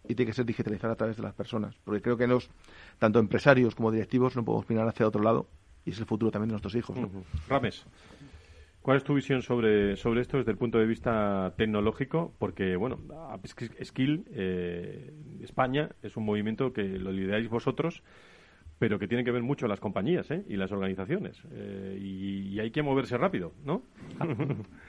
y 0.08 0.16
tiene 0.16 0.32
que 0.32 0.36
ser 0.36 0.46
digitalizar 0.46 0.90
a 0.90 0.96
través 0.96 1.18
de 1.18 1.24
las 1.24 1.34
personas, 1.34 1.76
porque 1.84 2.02
creo 2.02 2.18
que 2.18 2.28
los 2.28 2.50
tanto 2.98 3.20
empresarios 3.20 3.76
como 3.76 3.92
directivos 3.92 4.36
no 4.36 4.44
podemos 4.44 4.68
mirar 4.70 4.88
hacia 4.88 5.08
otro 5.08 5.22
lado 5.22 5.48
y 5.86 5.92
es 5.92 6.00
el 6.00 6.06
futuro 6.06 6.32
también 6.32 6.50
de 6.50 6.54
nuestros 6.54 6.76
hijos. 6.76 6.98
Rames. 7.48 7.86
¿Cuál 8.82 8.98
es 8.98 9.04
tu 9.04 9.14
visión 9.14 9.44
sobre, 9.44 9.96
sobre 9.96 10.22
esto 10.22 10.38
desde 10.38 10.52
el 10.52 10.58
punto 10.58 10.80
de 10.80 10.88
vista 10.88 11.54
tecnológico? 11.56 12.34
Porque, 12.40 12.76
bueno, 12.76 12.98
Skill 13.84 14.26
eh, 14.32 15.14
España 15.42 15.90
es 16.02 16.18
un 16.18 16.26
movimiento 16.26 16.74
que 16.74 16.84
lo 16.84 17.12
lideráis 17.12 17.48
vosotros, 17.48 18.02
pero 18.80 18.98
que 18.98 19.08
tiene 19.08 19.24
que 19.24 19.30
ver 19.30 19.44
mucho 19.44 19.68
las 19.68 19.80
compañías 19.80 20.32
¿eh? 20.32 20.44
y 20.50 20.56
las 20.56 20.72
organizaciones. 20.72 21.40
Eh, 21.52 22.00
y, 22.02 22.60
hay 22.60 22.72
que 22.72 22.82
moverse 22.82 23.18
rápido, 23.18 23.54
¿no? 23.64 23.84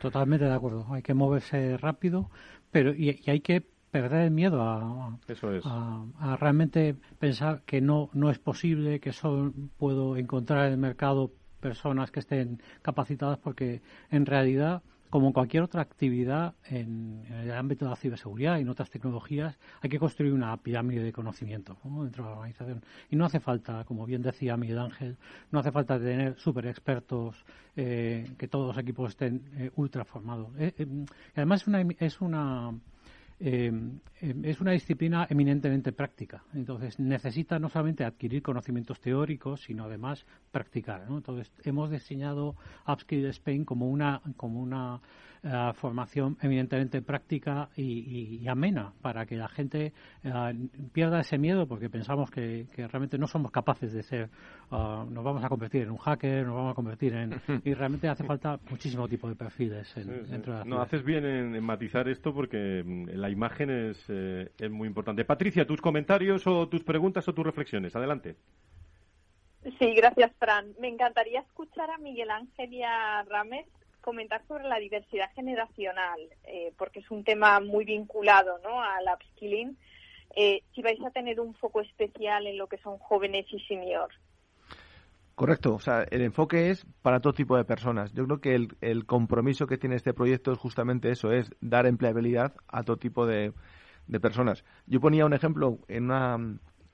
Totalmente 0.00 0.46
de 0.46 0.54
acuerdo. 0.54 0.86
Hay 0.90 1.02
que 1.02 1.12
moverse 1.12 1.76
rápido, 1.76 2.30
pero 2.70 2.94
y, 2.94 3.20
hay 3.26 3.40
que 3.40 3.62
perder 3.92 4.22
el 4.22 4.30
miedo 4.30 4.62
a, 4.62 5.18
a, 6.18 6.36
realmente 6.36 6.96
pensar 7.18 7.62
que 7.66 7.80
no, 7.80 8.08
no 8.14 8.30
es 8.30 8.38
posible, 8.38 8.98
que 9.00 9.12
solo 9.12 9.52
puedo 9.76 10.16
encontrar 10.16 10.66
en 10.66 10.72
el 10.72 10.78
mercado 10.78 11.30
personas 11.60 12.10
que 12.10 12.20
estén 12.20 12.60
capacitadas 12.80 13.38
porque 13.38 13.82
en 14.10 14.26
realidad 14.26 14.82
como 15.10 15.34
cualquier 15.34 15.62
otra 15.62 15.82
actividad 15.82 16.54
en, 16.64 17.22
el 17.30 17.52
ámbito 17.52 17.84
de 17.84 17.90
la 17.90 17.96
ciberseguridad 17.96 18.56
y 18.56 18.62
en 18.62 18.70
otras 18.70 18.88
tecnologías, 18.88 19.58
hay 19.82 19.90
que 19.90 19.98
construir 19.98 20.32
una 20.32 20.56
pirámide 20.56 21.02
de 21.02 21.12
conocimiento 21.12 21.76
dentro 21.84 22.24
de 22.24 22.30
la 22.30 22.36
organización. 22.36 22.82
Y 23.10 23.16
no 23.16 23.26
hace 23.26 23.38
falta, 23.38 23.84
como 23.84 24.06
bien 24.06 24.22
decía 24.22 24.56
Miguel 24.56 24.78
Ángel, 24.78 25.18
no 25.50 25.58
hace 25.58 25.70
falta 25.70 25.98
tener 25.98 26.38
super 26.38 26.66
expertos, 26.66 27.44
eh, 27.76 28.26
que 28.38 28.48
todos 28.48 28.68
los 28.68 28.78
equipos 28.78 29.10
estén 29.10 29.42
eh, 29.58 29.70
ultra 29.76 30.06
formados. 30.06 30.48
Eh, 30.58 30.72
además, 31.36 31.60
es 31.60 31.68
una, 31.68 31.80
es 31.98 32.20
una 32.22 32.72
Em, 33.44 33.98
es 34.20 34.60
una 34.60 34.70
disciplina 34.70 35.26
eminentemente 35.28 35.90
práctica. 35.90 36.44
Entonces, 36.54 37.00
necesita 37.00 37.58
no 37.58 37.68
solamente 37.68 38.04
adquirir 38.04 38.40
conocimientos 38.40 39.00
teóricos, 39.00 39.62
sino 39.62 39.84
además 39.84 40.24
practicar. 40.52 41.06
Entonces, 41.08 41.50
hemos 41.64 41.90
diseñado 41.90 42.54
Upskill 42.86 43.26
Spain 43.26 43.64
como 43.64 43.90
una, 43.90 44.22
como 44.36 44.62
una 44.62 45.00
eh, 45.44 45.72
formación 45.74 46.36
eminentemente 46.40 47.02
práctica 47.02 47.68
y, 47.76 48.46
amena 48.46 48.92
para 49.02 49.26
que 49.26 49.34
la 49.34 49.48
gente 49.48 49.92
eh, 50.22 50.68
pierda 50.92 51.18
ese 51.18 51.36
miedo 51.36 51.66
porque 51.66 51.90
pensamos 51.90 52.30
que, 52.30 52.66
realmente 52.76 53.18
no 53.18 53.26
somos 53.26 53.50
capaces 53.50 53.92
de 53.92 54.04
ser, 54.04 54.30
uh, 54.70 55.04
nos 55.04 55.24
vamos 55.24 55.42
a 55.44 55.48
convertir 55.48 55.82
en 55.82 55.90
un 55.90 55.96
hacker, 55.96 56.46
nos 56.46 56.54
vamos 56.54 56.70
a 56.70 56.74
convertir 56.74 57.14
en... 57.14 57.40
y 57.64 57.74
realmente 57.74 58.08
hace 58.08 58.22
falta 58.22 58.60
muchísimo 58.70 59.08
tipo 59.08 59.28
de 59.28 59.34
perfiles 59.34 59.92
dentro 59.96 60.52
de 60.52 60.58
la 60.60 60.64
No, 60.64 60.80
haces 60.80 61.02
bien 61.02 61.24
en, 61.24 61.64
matizar 61.64 62.08
esto 62.08 62.32
porque 62.32 62.84
mm, 62.84 63.08
la 63.14 63.28
imagen 63.28 63.70
es, 63.70 64.04
eh, 64.10 64.52
es 64.56 64.70
muy 64.70 64.86
importante. 64.86 65.24
Patricia, 65.24 65.66
tus 65.66 65.80
comentarios 65.80 66.46
o 66.46 66.68
tus 66.68 66.84
preguntas 66.84 67.26
o 67.26 67.34
tus 67.34 67.44
reflexiones. 67.44 67.96
Adelante. 67.96 68.36
Sí, 69.78 69.92
gracias, 69.94 70.30
Fran. 70.38 70.72
Me 70.80 70.86
encantaría 70.86 71.40
escuchar 71.40 71.90
a 71.90 71.98
Miguel 71.98 72.30
Ángel 72.30 72.72
y 72.72 72.82
a 72.82 73.24
Rames 73.24 73.66
comentar 74.02 74.46
sobre 74.46 74.64
la 74.64 74.78
diversidad 74.78 75.32
generacional, 75.34 76.20
eh, 76.44 76.72
porque 76.76 77.00
es 77.00 77.10
un 77.10 77.24
tema 77.24 77.60
muy 77.60 77.84
vinculado 77.84 78.58
¿no? 78.62 78.82
al 78.82 79.04
upskilling. 79.14 79.78
Eh, 80.36 80.62
si 80.74 80.82
vais 80.82 81.00
a 81.02 81.10
tener 81.10 81.40
un 81.40 81.54
foco 81.54 81.80
especial 81.80 82.46
en 82.46 82.58
lo 82.58 82.66
que 82.66 82.78
son 82.78 82.98
jóvenes 82.98 83.46
y 83.50 83.60
seniors. 83.60 84.14
Correcto, 85.34 85.74
o 85.74 85.80
sea, 85.80 86.04
el 86.10 86.20
enfoque 86.22 86.70
es 86.70 86.86
para 87.00 87.20
todo 87.20 87.32
tipo 87.32 87.56
de 87.56 87.64
personas. 87.64 88.12
Yo 88.12 88.24
creo 88.26 88.40
que 88.40 88.54
el, 88.54 88.76
el 88.80 89.06
compromiso 89.06 89.66
que 89.66 89.78
tiene 89.78 89.96
este 89.96 90.12
proyecto 90.12 90.52
es 90.52 90.58
justamente 90.58 91.10
eso, 91.10 91.32
es 91.32 91.50
dar 91.60 91.86
empleabilidad 91.86 92.54
a 92.68 92.82
todo 92.82 92.98
tipo 92.98 93.26
de, 93.26 93.52
de 94.06 94.20
personas. 94.20 94.64
Yo 94.86 95.00
ponía 95.00 95.24
un 95.24 95.32
ejemplo 95.32 95.78
en 95.88 96.04
una 96.04 96.38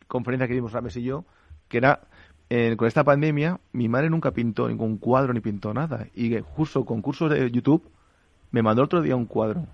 conferencia 0.07 0.47
que 0.47 0.55
dimos 0.55 0.73
Rames 0.73 0.97
y 0.97 1.03
yo, 1.03 1.25
que 1.69 1.79
era 1.79 2.09
con 2.77 2.89
esta 2.89 3.05
pandemia, 3.05 3.61
mi 3.73 3.89
madre 3.89 4.09
nunca 4.09 4.33
pintó 4.33 4.69
ningún 4.69 4.99
cuadro 4.99 5.33
ni 5.33 5.41
pintó 5.41 5.75
nada. 5.75 6.07
Y 6.15 6.39
justo 6.41 6.85
con 6.85 7.03
cursos 7.03 7.31
de 7.31 7.51
YouTube 7.51 7.83
me 8.51 8.63
mandó 8.63 8.83
otro 8.83 9.03
día 9.03 9.17
un 9.17 9.27
cuadro 9.27 9.67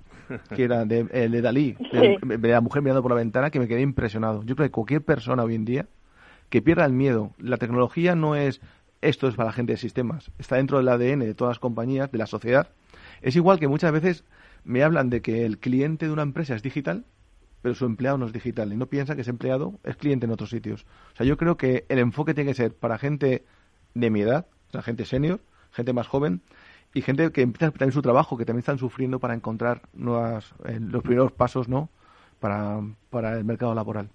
que 0.55 0.65
era 0.65 0.85
de, 0.85 1.05
de 1.05 1.43
Dalí, 1.43 1.77
de, 1.93 2.49
la 2.49 2.61
mujer 2.61 2.83
mirando 2.83 3.03
por 3.03 3.13
la 3.13 3.17
ventana, 3.17 3.51
que 3.51 3.61
me 3.61 3.69
quedé 3.69 3.83
impresionado. 3.83 4.43
Yo 4.45 4.57
creo 4.57 4.69
que 4.69 4.73
cualquier 4.73 5.03
persona 5.03 5.45
hoy 5.45 5.55
en 5.55 5.65
día 5.65 5.87
que 6.49 6.63
pierda 6.63 6.85
el 6.85 6.93
miedo, 6.93 7.33
la 7.39 7.57
tecnología 7.57 8.15
no 8.15 8.37
es 8.37 8.61
esto 9.01 9.29
es 9.29 9.35
para 9.35 9.49
la 9.49 9.53
gente 9.53 9.73
de 9.75 9.77
sistemas, 9.77 10.31
está 10.39 10.57
dentro 10.57 10.79
del 10.79 10.89
ADN 10.89 11.21
de 11.21 11.35
todas 11.35 11.53
las 11.53 11.59
compañías, 11.59 12.11
de 12.11 12.19
la 12.19 12.27
sociedad. 12.27 12.69
Es 13.21 13.37
igual 13.37 13.61
que 13.61 13.69
muchas 13.69 13.93
veces 13.93 14.25
me 14.65 14.83
hablan 14.83 15.11
de 15.11 15.21
que 15.21 15.45
el 15.45 15.59
cliente 15.59 16.07
de 16.07 16.13
una 16.13 16.23
empresa 16.23 16.55
es 16.55 16.63
digital 16.63 17.05
pero 17.65 17.75
su 17.75 17.87
empleado 17.87 18.19
no 18.19 18.27
es 18.27 18.33
digital 18.35 18.75
y 18.75 18.77
no 18.77 18.89
piensa 18.89 19.15
que 19.15 19.23
ese 19.23 19.31
empleado 19.31 19.81
es 19.85 19.97
cliente 19.97 20.27
en 20.27 20.33
otros 20.33 20.51
sitios. 20.51 20.85
O 21.15 21.17
sea, 21.17 21.25
yo 21.25 21.39
creo 21.39 21.57
que 21.57 21.87
el 21.89 21.99
enfoque 21.99 22.35
tiene 22.35 22.51
que 22.51 22.55
ser 22.55 22.75
para 22.75 22.99
gente 22.99 23.43
de 23.95 24.11
mi 24.11 24.21
edad, 24.21 24.47
o 24.69 24.73
sea, 24.73 24.83
gente 24.83 25.07
senior, 25.07 25.41
gente 25.73 25.95
más 25.95 26.07
joven 26.07 26.43
y 26.93 27.01
gente 27.01 27.33
que 27.33 27.41
empieza 27.41 27.71
también 27.71 27.93
su 27.93 28.03
trabajo, 28.03 28.37
que 28.37 28.45
también 28.45 28.59
están 28.59 28.77
sufriendo 28.77 29.19
para 29.19 29.33
encontrar 29.33 29.81
nuevas, 29.95 30.53
eh, 30.67 30.79
los 30.79 31.03
primeros 31.03 31.33
pasos, 31.33 31.67
¿no? 31.67 31.89
Para, 32.39 32.83
para 33.09 33.39
el 33.39 33.47
mercado 33.47 33.75
laboral. 33.75 34.11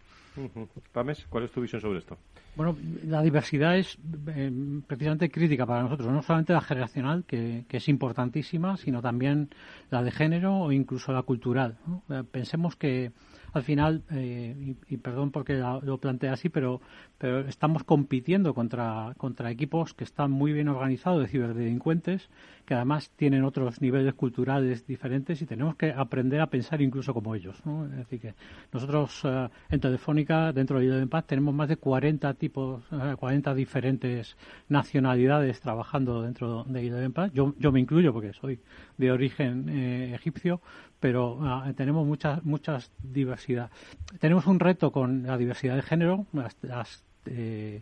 Pames, 0.92 1.26
¿cuál 1.28 1.46
es 1.46 1.52
tu 1.52 1.60
visión 1.60 1.82
sobre 1.82 1.98
esto? 1.98 2.20
Bueno, 2.56 2.76
la 3.06 3.22
diversidad 3.22 3.78
es 3.78 3.98
eh, 4.28 4.52
precisamente 4.86 5.32
crítica 5.32 5.66
para 5.66 5.82
nosotros, 5.82 6.12
no 6.12 6.22
solamente 6.22 6.54
la 6.54 6.62
generacional, 6.62 7.24
que, 7.26 7.66
es 7.70 7.90
importantísima, 7.90 8.78
sino 8.78 9.02
también 9.02 9.50
la 9.90 10.04
de 10.04 10.12
género 10.12 10.56
o 10.56 10.72
incluso 10.72 11.14
la 11.14 11.24
cultural. 11.24 11.78
Eh, 12.10 12.24
pensemos 12.30 12.76
que 12.76 13.12
al 13.54 13.64
final, 13.64 14.04
eh, 14.12 14.76
y, 14.88 14.98
perdón 14.98 15.32
porque 15.32 15.54
lo 15.54 15.98
plantea 15.98 16.34
así, 16.34 16.50
pero, 16.50 16.82
pero 17.18 17.40
estamos 17.42 17.84
compitiendo 17.84 18.54
contra, 18.54 19.14
contra 19.18 19.52
equipos 19.52 19.94
que 19.94 20.04
están 20.04 20.32
muy 20.32 20.54
bien 20.54 20.68
organizados 20.70 21.22
de 21.22 21.28
ciberdelincuentes, 21.28 22.30
que 22.70 22.76
además 22.76 23.10
tienen 23.16 23.44
otros 23.46 23.82
niveles 23.82 24.14
culturales 24.14 24.86
diferentes 24.86 25.42
y 25.42 25.48
tenemos 25.48 25.76
que 25.76 25.92
aprender 25.92 26.40
a 26.40 26.52
pensar 26.52 26.80
incluso 26.84 27.16
como 27.16 27.34
ellos. 27.34 27.58
Es 27.92 27.98
decir, 27.98 28.22
que 28.22 28.36
nosotros 28.72 29.22
eh, 29.24 29.50
en 29.72 29.80
Telefónica, 29.80 30.54
dentro 30.54 30.80
de 30.80 31.08
Paz, 31.08 31.26
tenemos 31.26 31.52
más 31.52 31.68
de 31.68 31.78
40 31.78 32.32
tipos, 32.36 32.84
40 33.18 33.52
eh, 33.52 33.56
diferentes 33.56 34.38
nacionalidades 34.68 35.60
trabajando 35.62 36.22
dentro 36.22 36.64
de 36.66 37.10
Paz. 37.10 37.32
Yo, 37.34 37.56
yo 37.58 37.72
me 37.72 37.80
incluyo 37.80 38.14
porque 38.14 38.34
soy 38.34 38.60
de 39.00 39.12
origen 39.12 39.68
egipcio, 40.14 40.62
pero 41.00 41.40
ah, 41.42 41.74
tenemos 41.76 42.06
mucha, 42.06 42.40
muchas 42.44 42.92
diversidad. 43.02 43.72
Tenemos 44.20 44.46
un 44.46 44.60
reto 44.60 44.92
con 44.92 45.24
la 45.24 45.40
diversidad 45.40 45.76
de 45.76 45.82
género, 45.82 46.28
las, 46.62 47.04
eh, 47.26 47.82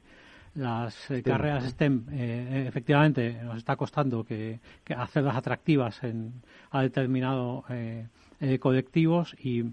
eh, 0.58 1.22
carreras 1.24 1.66
STEM, 1.66 2.06
eh, 2.12 2.66
efectivamente, 2.68 3.40
nos 3.44 3.58
está 3.58 3.76
costando 3.76 4.24
que, 4.24 4.60
hacerlas 4.96 5.36
atractivas 5.36 6.04
en, 6.04 6.34
a 6.72 6.82
determinados 6.82 7.66
colectivos 8.60 9.36
y 9.40 9.64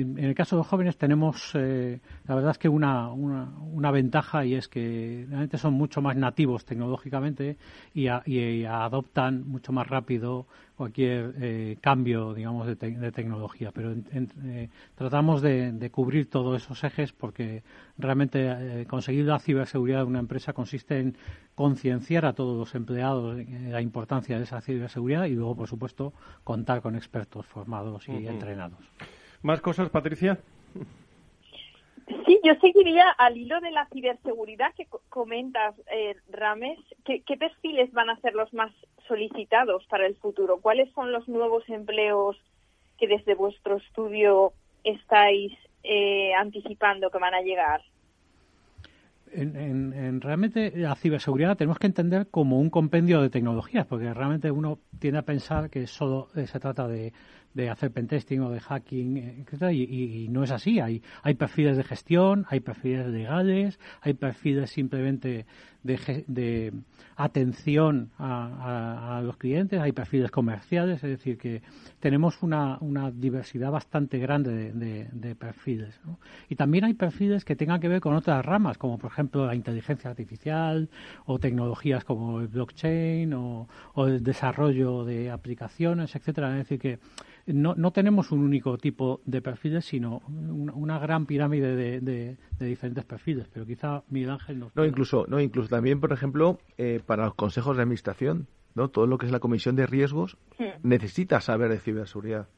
en, 0.00 0.18
el 0.18 0.34
caso 0.34 0.56
de 0.56 0.60
los 0.60 0.66
jóvenes 0.66 0.96
tenemos, 0.96 1.52
eh, 1.54 2.00
la 2.26 2.34
verdad 2.34 2.52
es 2.52 2.58
que 2.58 2.68
una, 2.68 3.10
una, 3.10 3.90
ventaja 3.90 4.44
y 4.44 4.54
es 4.54 4.68
que 4.68 5.26
realmente 5.28 5.58
son 5.58 5.74
mucho 5.74 6.00
más 6.00 6.16
nativos 6.16 6.64
tecnológicamente 6.64 7.56
y, 7.94 8.06
adoptan 8.06 9.46
mucho 9.46 9.72
más 9.72 9.86
rápido 9.86 10.46
cualquier 10.76 11.34
eh, 11.40 11.76
cambio, 11.80 12.32
digamos, 12.32 12.66
de, 12.66 12.76
tecnología. 13.12 13.70
Pero 13.72 13.92
eh, 13.92 14.68
tratamos 14.94 15.42
de, 15.42 15.90
cubrir 15.92 16.30
todos 16.30 16.62
esos 16.62 16.82
ejes 16.84 17.12
porque 17.12 17.62
realmente 17.98 18.86
conseguir 18.88 19.26
la 19.26 19.38
ciberseguridad 19.38 19.98
de 19.98 20.04
una 20.04 20.20
empresa 20.20 20.52
consiste 20.52 20.98
en 20.98 21.16
concienciar 21.54 22.24
a 22.24 22.32
todos 22.32 22.58
los 22.58 22.74
empleados 22.74 23.36
de 23.36 23.70
la 23.70 23.82
importancia 23.82 24.38
de 24.38 24.44
esa 24.44 24.60
ciberseguridad 24.60 25.26
y 25.26 25.34
luego, 25.34 25.54
por 25.54 25.68
supuesto, 25.68 26.12
contar 26.44 26.80
con 26.80 26.96
expertos 26.96 27.46
formados 27.46 28.08
y 28.08 28.26
entrenados. 28.26 28.80
¿Más 29.42 29.60
cosas, 29.60 29.90
Patricia? 29.90 30.38
Sí, 32.26 32.40
yo 32.44 32.54
seguiría 32.60 33.08
al 33.10 33.36
hilo 33.36 33.60
de 33.60 33.70
la 33.70 33.86
ciberseguridad 33.86 34.72
que 34.74 34.86
comentas, 35.08 35.74
eh, 35.90 36.16
Rames. 36.30 36.78
¿qué, 37.04 37.36
perfiles 37.36 37.92
van 37.92 38.10
a 38.10 38.20
ser 38.20 38.34
los 38.34 38.52
más 38.52 38.72
solicitados 39.08 39.84
para 39.86 40.06
el 40.06 40.16
futuro? 40.16 40.58
¿Cuáles 40.60 40.92
son 40.92 41.12
los 41.12 41.28
nuevos 41.28 41.68
empleos 41.68 42.36
que 42.98 43.08
desde 43.08 43.34
vuestro 43.34 43.76
estudio 43.76 44.52
estáis 44.84 45.52
eh, 45.82 46.32
anticipando 46.34 47.10
que 47.10 47.18
van 47.18 47.34
a 47.34 47.42
llegar? 47.42 47.82
En, 49.34 50.20
realmente 50.20 50.72
la 50.76 50.94
ciberseguridad 50.94 51.56
tenemos 51.56 51.78
que 51.78 51.86
entender 51.86 52.28
como 52.30 52.60
un 52.60 52.68
compendio 52.68 53.22
de 53.22 53.30
tecnologías, 53.30 53.86
porque 53.86 54.12
realmente 54.12 54.50
uno 54.50 54.78
tiende 54.98 55.20
a 55.20 55.22
pensar 55.22 55.70
que 55.70 55.86
solo 55.86 56.28
eh, 56.36 56.46
se 56.46 56.60
trata 56.60 56.86
de, 56.86 57.14
de 57.54 57.70
hacer 57.70 57.90
pentesting 57.90 58.40
o 58.40 58.50
de 58.50 58.60
hacking, 58.60 59.16
etcétera, 59.16 59.72
y, 59.72 60.28
no 60.30 60.44
es 60.44 60.50
así. 60.50 60.80
Hay, 60.80 61.00
perfiles 61.34 61.76
de 61.76 61.84
gestión, 61.84 62.46
hay 62.48 62.60
perfiles 62.60 63.06
legales, 63.08 63.78
hay 64.00 64.14
perfiles 64.14 64.70
simplemente 64.70 65.46
de, 65.82 66.24
de 66.26 66.72
atención 67.16 68.10
a, 68.18 69.20
los 69.24 69.36
clientes, 69.36 69.80
hay 69.80 69.92
perfiles 69.92 70.30
comerciales, 70.30 71.02
es 71.04 71.10
decir, 71.10 71.38
que 71.38 71.62
tenemos 72.00 72.42
una, 72.42 72.78
una 72.80 73.10
diversidad 73.10 73.70
bastante 73.70 74.18
grande 74.18 74.72
de, 74.72 75.34
perfiles. 75.34 75.98
Y 76.48 76.56
también 76.56 76.84
hay 76.84 76.94
perfiles 76.94 77.44
que 77.44 77.56
tengan 77.56 77.80
que 77.80 77.88
ver 77.88 78.00
con 78.00 78.14
otras 78.14 78.44
ramas, 78.44 78.78
como 78.78 78.98
por 78.98 79.10
ejemplo 79.10 79.46
la 79.46 79.54
inteligencia 79.54 80.10
artificial 80.10 80.88
o 81.24 81.38
tecnologías 81.38 82.04
como 82.04 82.40
el 82.40 82.48
blockchain 82.48 83.32
o, 83.34 83.68
o 83.94 84.06
el 84.06 84.22
desarrollo 84.22 85.04
de 85.04 85.30
aplicaciones, 85.30 86.14
etcétera. 86.14 86.50
Es 86.52 86.68
decir, 86.68 86.78
que 86.78 86.98
no, 87.46 87.74
no 87.74 87.92
tenemos 87.92 88.30
un 88.30 88.40
único 88.40 88.78
tipo 88.78 89.20
de 89.24 89.42
perfiles, 89.42 89.84
sino 89.84 90.22
una, 90.28 90.98
gran 90.98 91.26
pirámide 91.26 92.00
de, 92.00 92.36
diferentes 92.58 93.04
perfiles. 93.04 93.48
Pero 93.52 93.66
quizá 93.66 94.02
Miguel 94.08 94.30
Ángel 94.30 94.58
nos... 94.58 94.76
No, 94.76 94.84
incluso, 94.84 95.24
no, 95.28 95.40
incluso 95.40 95.68
también, 95.68 96.00
por 96.00 96.12
ejemplo, 96.12 96.58
eh, 96.78 97.00
para 97.04 97.24
los 97.24 97.34
consejos 97.34 97.76
de 97.76 97.82
administración, 97.82 98.46
¿no? 98.74 98.88
todo 98.88 99.06
lo 99.06 99.18
que 99.18 99.26
es 99.26 99.32
la 99.32 99.40
comisión 99.40 99.76
de 99.76 99.86
riesgos 99.86 100.36
necesita 100.82 101.40
saber 101.40 101.70
de 101.70 101.78
ciberseguridad. 101.78 102.48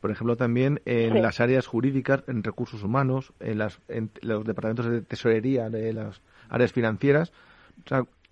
Por 0.00 0.10
ejemplo, 0.10 0.36
también 0.36 0.82
en 0.84 1.22
las 1.22 1.40
áreas 1.40 1.66
jurídicas, 1.66 2.24
en 2.26 2.42
recursos 2.42 2.82
humanos, 2.82 3.32
en, 3.40 3.56
las, 3.56 3.80
en 3.88 4.10
los 4.20 4.44
departamentos 4.44 4.86
de 4.86 5.00
tesorería 5.00 5.70
de 5.70 5.94
las 5.94 6.20
áreas 6.50 6.72
financieras. 6.72 7.32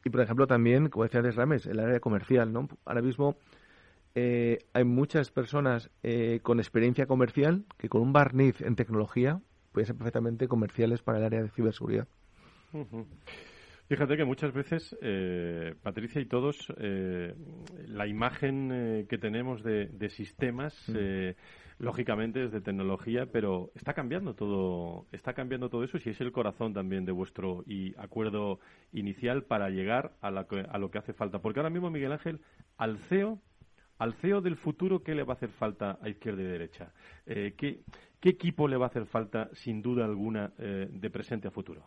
y, 0.04 0.10
por 0.10 0.20
ejemplo, 0.20 0.46
también, 0.46 0.90
como 0.90 1.04
decía 1.04 1.20
antes 1.20 1.34
Rames, 1.34 1.64
el 1.64 1.80
área 1.80 1.98
comercial. 1.98 2.52
¿no? 2.52 2.68
Ahora 2.84 3.00
mismo 3.00 3.36
eh, 4.14 4.58
hay 4.74 4.84
muchas 4.84 5.30
personas 5.30 5.90
eh, 6.02 6.40
con 6.42 6.60
experiencia 6.60 7.06
comercial 7.06 7.64
que 7.78 7.88
con 7.88 8.02
un 8.02 8.12
barniz 8.12 8.60
en 8.60 8.76
tecnología 8.76 9.40
pueden 9.72 9.86
ser 9.86 9.96
perfectamente 9.96 10.48
comerciales 10.48 11.02
para 11.02 11.18
el 11.18 11.24
área 11.24 11.42
de 11.42 11.48
ciberseguridad. 11.48 12.06
Fíjate 13.88 14.16
que 14.16 14.24
muchas 14.24 14.52
veces, 14.52 14.96
eh, 15.02 15.74
Patricia 15.82 16.20
y 16.20 16.26
todos, 16.26 16.72
la 16.78 18.06
imagen 18.06 19.06
que 19.08 19.18
tenemos 19.18 19.62
de, 19.62 20.08
sistemas, 20.10 20.74
lógicamente 21.78 22.44
es 22.44 22.52
de 22.52 22.60
tecnología, 22.60 23.26
pero 23.26 23.70
está 23.74 23.92
cambiando 23.92 24.34
todo, 24.34 25.06
está 25.12 25.34
cambiando 25.34 25.68
todo 25.68 25.84
eso, 25.84 25.98
si 25.98 26.10
es 26.10 26.20
el 26.20 26.32
corazón 26.32 26.72
también 26.72 27.04
de 27.04 27.12
vuestro 27.12 27.64
y 27.66 27.94
acuerdo 27.98 28.60
inicial 28.92 29.44
para 29.44 29.68
llegar 29.68 30.12
a, 30.22 30.28
a 30.28 30.78
lo 30.78 30.90
que 30.90 30.98
hace 30.98 31.12
falta. 31.12 31.40
Porque 31.40 31.60
ahora 31.60 31.70
mismo, 31.70 31.90
Miguel 31.90 32.12
Ángel, 32.12 32.40
al 32.78 32.98
CEO 32.98 33.40
al 34.02 34.14
CEO 34.14 34.40
del 34.40 34.56
futuro, 34.56 35.00
¿qué 35.00 35.14
le 35.14 35.22
va 35.22 35.34
a 35.34 35.36
hacer 35.36 35.50
falta 35.50 35.96
a 36.02 36.08
izquierda 36.08 36.42
y 36.42 36.46
derecha? 36.46 36.92
Eh, 37.24 37.54
¿qué, 37.56 37.84
equipo 38.20 38.66
le 38.66 38.76
va 38.76 38.86
a 38.86 38.88
hacer 38.88 39.06
falta, 39.06 39.48
sin 39.52 39.80
duda 39.80 40.04
alguna, 40.04 40.52
eh, 40.58 40.88
de 40.90 41.10
presente 41.10 41.46
a 41.46 41.52
futuro? 41.52 41.84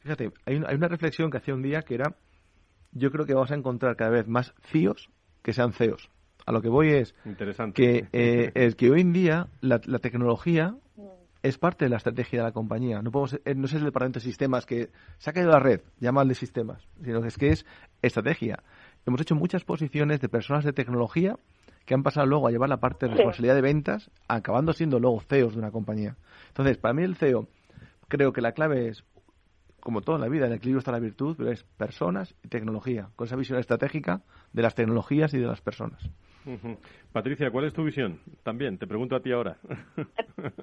Fíjate, 0.00 0.32
hay 0.44 0.56
una, 0.56 0.88
reflexión 0.88 1.30
que 1.30 1.36
hacía 1.36 1.54
un 1.54 1.62
día 1.62 1.82
que 1.82 1.94
era, 1.94 2.16
yo 2.90 3.12
creo 3.12 3.26
que 3.26 3.34
vamos 3.34 3.52
a 3.52 3.54
encontrar 3.54 3.94
cada 3.94 4.10
vez 4.10 4.26
más 4.26 4.52
CIOs 4.72 5.08
que 5.40 5.52
sean 5.52 5.72
CEOs. 5.72 6.10
A 6.46 6.50
lo 6.50 6.60
que 6.60 6.68
voy 6.68 6.88
es 6.88 7.14
que, 7.74 8.08
eh, 8.12 8.50
es 8.54 8.74
que 8.74 8.90
hoy 8.90 9.00
en 9.00 9.12
día 9.12 9.46
la, 9.60 9.78
tecnología 9.78 10.74
es 11.44 11.58
parte 11.58 11.84
de 11.84 11.90
la 11.90 11.98
estrategia 11.98 12.40
de 12.40 12.46
la 12.46 12.52
compañía. 12.52 13.00
No, 13.02 13.12
podemos, 13.12 13.38
no 13.54 13.66
es 13.66 13.72
el 13.74 13.84
departamento 13.84 14.18
de 14.18 14.24
sistemas 14.24 14.66
que 14.66 14.90
se 15.18 15.30
ha 15.30 15.32
caído 15.32 15.50
la 15.50 15.60
red, 15.60 15.82
llaman 16.00 16.26
de 16.26 16.34
sistemas, 16.34 16.88
sino 17.04 17.22
que 17.22 17.28
es 17.28 17.38
que 17.38 17.48
es 17.50 17.66
estrategia 18.02 18.64
hemos 19.06 19.20
hecho 19.20 19.34
muchas 19.34 19.64
posiciones 19.64 20.20
de 20.20 20.28
personas 20.28 20.64
de 20.64 20.72
tecnología 20.72 21.36
que 21.84 21.94
han 21.94 22.02
pasado 22.02 22.26
luego 22.26 22.48
a 22.48 22.50
llevar 22.50 22.68
la 22.68 22.78
parte 22.78 23.06
de 23.06 23.14
responsabilidad 23.14 23.54
de 23.54 23.60
ventas, 23.60 24.10
acabando 24.28 24.72
siendo 24.72 24.98
luego 24.98 25.20
CEOs 25.20 25.54
de 25.54 25.58
una 25.58 25.70
compañía. 25.70 26.16
Entonces, 26.48 26.78
para 26.78 26.94
mí 26.94 27.02
el 27.02 27.16
CEO, 27.16 27.48
creo 28.08 28.32
que 28.32 28.40
la 28.40 28.52
clave 28.52 28.88
es, 28.88 29.04
como 29.80 30.00
todo 30.00 30.16
en 30.16 30.22
la 30.22 30.28
vida, 30.28 30.46
en 30.46 30.52
el 30.52 30.58
equilibrio 30.58 30.78
está 30.78 30.92
la 30.92 31.00
virtud, 31.00 31.34
pero 31.36 31.50
es 31.50 31.64
personas 31.64 32.34
y 32.42 32.48
tecnología, 32.48 33.08
con 33.16 33.26
esa 33.26 33.36
visión 33.36 33.58
estratégica 33.58 34.22
de 34.52 34.62
las 34.62 34.74
tecnologías 34.74 35.34
y 35.34 35.38
de 35.38 35.46
las 35.46 35.60
personas. 35.60 36.08
Patricia, 37.12 37.50
¿cuál 37.50 37.66
es 37.66 37.72
tu 37.72 37.84
visión? 37.84 38.20
También, 38.42 38.76
te 38.76 38.86
pregunto 38.86 39.16
a 39.16 39.20
ti 39.20 39.32
ahora. 39.32 39.56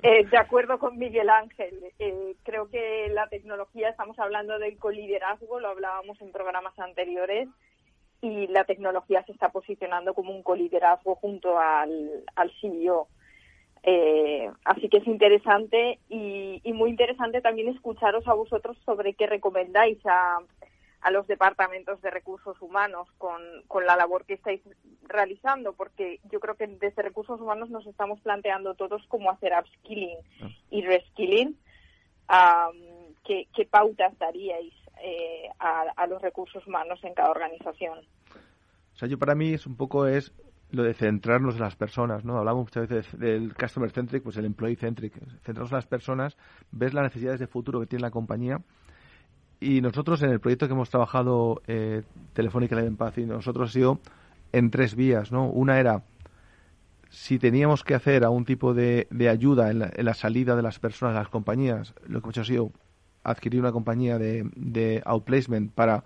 Eh, 0.02 0.26
de 0.26 0.38
acuerdo 0.38 0.78
con 0.78 0.98
Miguel 0.98 1.30
Ángel. 1.30 1.74
Eh, 2.00 2.36
creo 2.44 2.68
que 2.70 3.08
la 3.14 3.28
tecnología, 3.28 3.90
estamos 3.90 4.20
hablando 4.20 4.60
del 4.60 4.78
coliderazgo, 4.78 5.60
lo 5.60 5.70
hablábamos 5.70 6.20
en 6.22 6.34
programas 6.34 6.78
anteriores, 6.80 7.48
y 8.22 8.48
la 8.48 8.66
tecnología 8.66 9.24
se 9.26 9.32
está 9.32 9.50
posicionando 9.50 10.14
como 10.14 10.36
un 10.36 10.44
coliderazgo 10.44 11.16
junto 11.16 11.58
al, 11.58 12.24
al 12.36 12.52
CEO. 12.60 13.08
Eh, 13.84 14.52
así 14.66 14.90
que 14.90 14.98
es 14.98 15.08
interesante 15.08 16.00
y, 16.10 16.62
muy 16.74 16.90
interesante 16.90 17.42
también 17.42 17.70
escucharos 17.70 18.28
a 18.28 18.34
vosotros 18.34 18.78
sobre 18.86 19.14
qué 19.14 19.28
recomendáis 19.28 19.98
a, 20.06 20.40
a 21.02 21.12
los 21.12 21.28
departamentos 21.28 22.02
de 22.02 22.10
recursos 22.10 22.62
humanos 22.62 23.08
con, 23.18 23.42
con, 23.68 23.86
la 23.86 23.96
labor 23.96 24.26
que 24.26 24.36
estáis 24.36 24.62
realizando, 25.04 25.74
porque 25.74 26.20
yo 26.32 26.40
creo 26.40 26.56
que 26.56 26.68
desde 26.68 27.02
recursos 27.02 27.40
humanos 27.42 27.70
nos 27.70 27.86
estamos 27.88 28.20
planteando 28.22 28.76
todos 28.76 29.06
cómo 29.08 29.32
hacer 29.32 29.54
upskilling 29.58 30.18
y 30.70 30.82
reskilling. 30.82 31.58
¿qué, 33.26 33.48
¿Qué 33.56 33.66
pautas 33.66 34.18
daríais 34.20 34.74
eh, 35.04 35.50
a, 35.60 36.08
los 36.08 36.22
recursos 36.22 36.66
humanos 36.68 37.00
en 37.04 37.14
cada 37.14 37.32
organización. 37.32 38.00
O 38.00 38.98
sea, 38.98 39.08
yo 39.08 39.18
para 39.18 39.36
mí 39.36 39.54
es 39.54 39.66
un 39.66 39.76
poco 39.76 40.08
es 40.08 40.34
lo 40.72 40.84
de 40.84 40.94
centrarnos 40.94 41.56
en 41.56 41.62
las 41.62 41.76
personas, 41.76 42.24
¿no? 42.26 42.38
Hablamos 42.38 42.66
muchas 42.66 42.88
veces 42.88 43.20
del 43.20 43.56
customer 43.56 43.90
centric, 43.92 44.24
pues 44.24 44.38
el 44.38 44.46
employee 44.46 44.76
centric. 44.76 45.14
Centrarnos 45.42 45.72
en 45.72 45.78
las 45.78 45.88
personas, 45.88 46.38
ves 46.72 46.94
las 46.94 47.04
necesidades 47.04 47.40
de 47.40 47.48
futuro 47.48 47.80
que 47.80 47.88
tiene 47.88 48.04
la 48.04 48.12
compañía 48.12 48.62
y 49.60 49.82
nosotros 49.82 50.22
en 50.22 50.30
el 50.30 50.40
proyecto 50.40 50.68
que 50.68 50.74
hemos 50.74 50.90
trabajado 50.90 51.62
eh, 51.68 52.04
Telefónica 52.34 52.80
en 52.80 52.96
Paz 52.96 53.18
y 53.18 53.26
nosotros 53.26 53.72
sido 53.72 54.00
en 54.52 54.72
tres 54.72 54.96
vías, 54.96 55.32
¿no? 55.32 55.50
Una 55.50 55.80
era 55.80 56.04
si 57.10 57.40
teníamos 57.40 57.84
que 57.84 57.96
hacer 57.96 58.24
algún 58.24 58.46
tipo 58.46 58.74
de, 58.74 59.08
de 59.10 59.30
ayuda 59.30 59.72
en 59.72 59.80
la, 59.80 59.92
en 59.94 60.06
la, 60.06 60.14
salida 60.14 60.56
de 60.56 60.62
las 60.62 60.80
personas 60.80 61.16
a 61.16 61.20
las 61.20 61.30
compañías, 61.30 61.94
lo 62.08 62.22
que 62.22 62.26
hemos 62.26 62.34
hecho 62.34 62.42
ha 62.42 62.46
sido 62.46 62.72
adquirir 63.24 63.60
una 63.60 63.72
compañía 63.72 64.18
de, 64.18 64.50
de 64.56 65.02
outplacement 65.06 65.72
para 65.72 66.04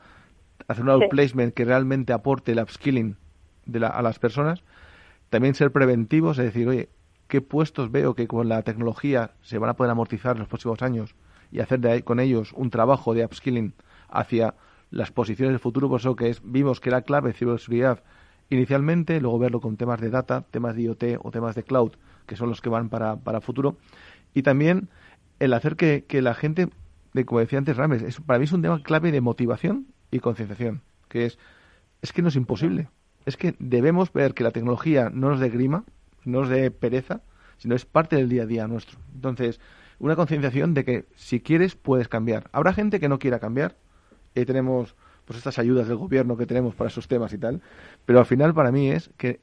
hacer 0.68 0.84
un 0.84 0.89
outplacement 0.89 1.53
que 1.53 1.66
realmente 1.66 2.14
aporte 2.14 2.51
el 2.51 2.59
upskilling 2.59 3.18
de 3.66 3.86
a 3.86 4.01
las 4.01 4.20
personas. 4.20 4.64
También 5.30 5.55
ser 5.55 5.72
preventivos, 5.72 6.38
es 6.38 6.45
decir, 6.45 6.68
oye, 6.68 6.89
¿qué 7.28 7.41
puestos 7.41 7.91
veo 7.91 8.14
que 8.14 8.28
con 8.28 8.49
la 8.49 8.61
tecnología 8.61 9.32
se 9.41 9.57
van 9.57 9.70
a 9.70 9.76
poder 9.76 9.91
amortizar 9.91 10.36
en 10.36 10.39
los 10.39 10.47
próximos 10.47 10.82
años? 10.82 11.16
Y 11.51 11.59
hacer 11.59 11.80
de 11.80 12.03
con 12.03 12.20
ellos 12.20 12.53
un 12.53 12.70
trabajo 12.70 13.14
de 13.14 13.26
upskilling 13.26 13.74
hacia 14.09 14.55
las 14.91 15.11
posiciones 15.11 15.53
del 15.53 15.59
futuro, 15.59 15.89
por 15.89 15.99
eso 15.99 16.16
que 16.16 16.30
es, 16.30 16.41
vimos 16.43 16.80
que 16.80 16.91
la 16.91 17.01
clave 17.01 17.34
ciberseguridad 17.34 18.03
inicialmente, 18.49 19.20
luego 19.20 19.39
verlo 19.39 19.61
con 19.61 19.78
temas 19.78 19.99
de 19.99 20.09
data, 20.09 20.45
temas 20.51 20.76
de 20.76 20.84
IoT 20.84 21.03
o 21.24 21.32
temas 21.32 21.55
de 21.55 21.64
cloud, 21.64 21.93
que 22.28 22.36
son 22.36 22.49
los 22.49 22.61
que 22.61 22.70
van 22.70 22.89
para, 22.89 23.16
para 23.16 23.41
futuro. 23.41 23.78
Y 24.34 24.43
también 24.43 24.89
el 25.39 25.53
hacer 25.53 25.76
que, 25.76 26.05
que 26.07 26.22
la 26.22 26.36
gente 26.36 26.70
de, 27.14 27.26
como 27.26 27.39
decía 27.39 27.59
antes 27.59 27.78
Rames, 27.78 28.01
es, 28.01 28.20
para 28.20 28.39
mí 28.39 28.45
es 28.45 28.51
un 28.51 28.61
tema 28.61 28.82
clave 28.82 29.11
de 29.11 29.22
motivación 29.22 29.88
y 30.11 30.20
concienciación, 30.20 30.82
que 31.09 31.26
es, 31.26 31.38
es 32.01 32.11
que 32.11 32.22
no 32.22 32.30
es 32.30 32.36
imposible. 32.36 32.89
Es 33.26 33.38
que 33.38 33.55
debemos 33.59 34.11
ver 34.11 34.34
que 34.34 34.43
la 34.43 34.51
tecnología 34.51 35.09
no 35.09 35.30
nos 35.30 35.39
dé 35.39 35.49
grima, 35.49 35.86
no 36.26 36.41
nos 36.41 36.49
dé 36.49 36.72
pereza, 36.72 37.22
sino 37.57 37.76
es 37.76 37.86
parte 37.86 38.16
del 38.16 38.30
día 38.30 38.43
a 38.43 38.45
día 38.45 38.68
nuestro. 38.68 38.99
Entonces, 39.14 39.61
una 39.99 40.16
concienciación 40.16 40.74
de 40.74 40.84
que 40.84 41.05
si 41.16 41.39
quieres, 41.39 41.76
puedes 41.76 42.09
cambiar. 42.09 42.49
Habrá 42.51 42.74
gente 42.74 42.99
que 42.99 43.07
no 43.07 43.20
quiera 43.20 43.39
cambiar, 43.39 43.78
y 44.36 44.45
tenemos 44.45 44.95
pues 45.26 45.38
estas 45.38 45.59
ayudas 45.59 45.88
del 45.88 45.97
gobierno 45.97 46.36
que 46.36 46.45
tenemos 46.45 46.76
para 46.76 46.89
esos 46.89 47.07
temas 47.07 47.32
y 47.34 47.38
tal, 47.38 47.61
pero 48.05 48.20
al 48.20 48.26
final 48.26 48.53
para 48.53 48.72
mí 48.72 48.91
es 48.91 49.09
que 49.18 49.39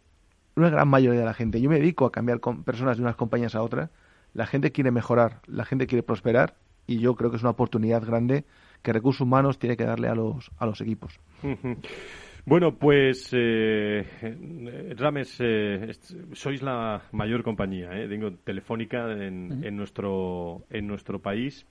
una 0.57 0.69
gran 0.69 0.89
mayoría 0.89 1.21
de 1.21 1.27
la 1.27 1.33
gente, 1.33 1.61
yo 1.61 1.71
me 1.71 1.77
dedico 1.77 2.05
a 2.05 2.13
cambiar 2.13 2.41
con 2.41 2.65
personas 2.65 2.99
de 2.99 3.03
unas 3.03 3.17
compañías 3.17 3.55
a 3.55 3.63
otras, 3.63 3.91
la 4.35 4.47
gente 4.47 4.73
quiere 4.73 4.91
mejorar, 4.91 5.41
la 5.47 5.65
gente 5.65 5.87
quiere 5.87 6.03
prosperar 6.03 6.57
y 6.91 6.99
yo 6.99 7.15
creo 7.15 7.31
que 7.31 7.37
es 7.37 7.43
una 7.43 7.53
oportunidad 7.53 8.05
grande 8.05 8.45
que 8.83 8.93
recursos 8.93 9.21
humanos 9.21 9.61
tiene 9.61 9.77
que 9.77 9.85
darle 9.85 10.09
a 10.09 10.15
los, 10.17 10.51
a 10.59 10.67
los 10.67 10.81
equipos. 10.81 11.21
Bueno, 12.47 12.75
pues 12.75 13.29
eh, 13.33 14.03
Rames, 14.97 15.37
eh, 15.41 15.93
sois 16.33 16.63
la 16.63 17.03
mayor 17.13 17.45
compañía, 17.45 17.93
eh, 17.93 18.09
digo, 18.09 18.33
telefónica 18.43 19.13
en, 19.13 19.63
en, 19.63 19.77
nuestro 19.77 20.65
en 20.71 20.87
nuestro 20.87 21.21
país. 21.21 21.67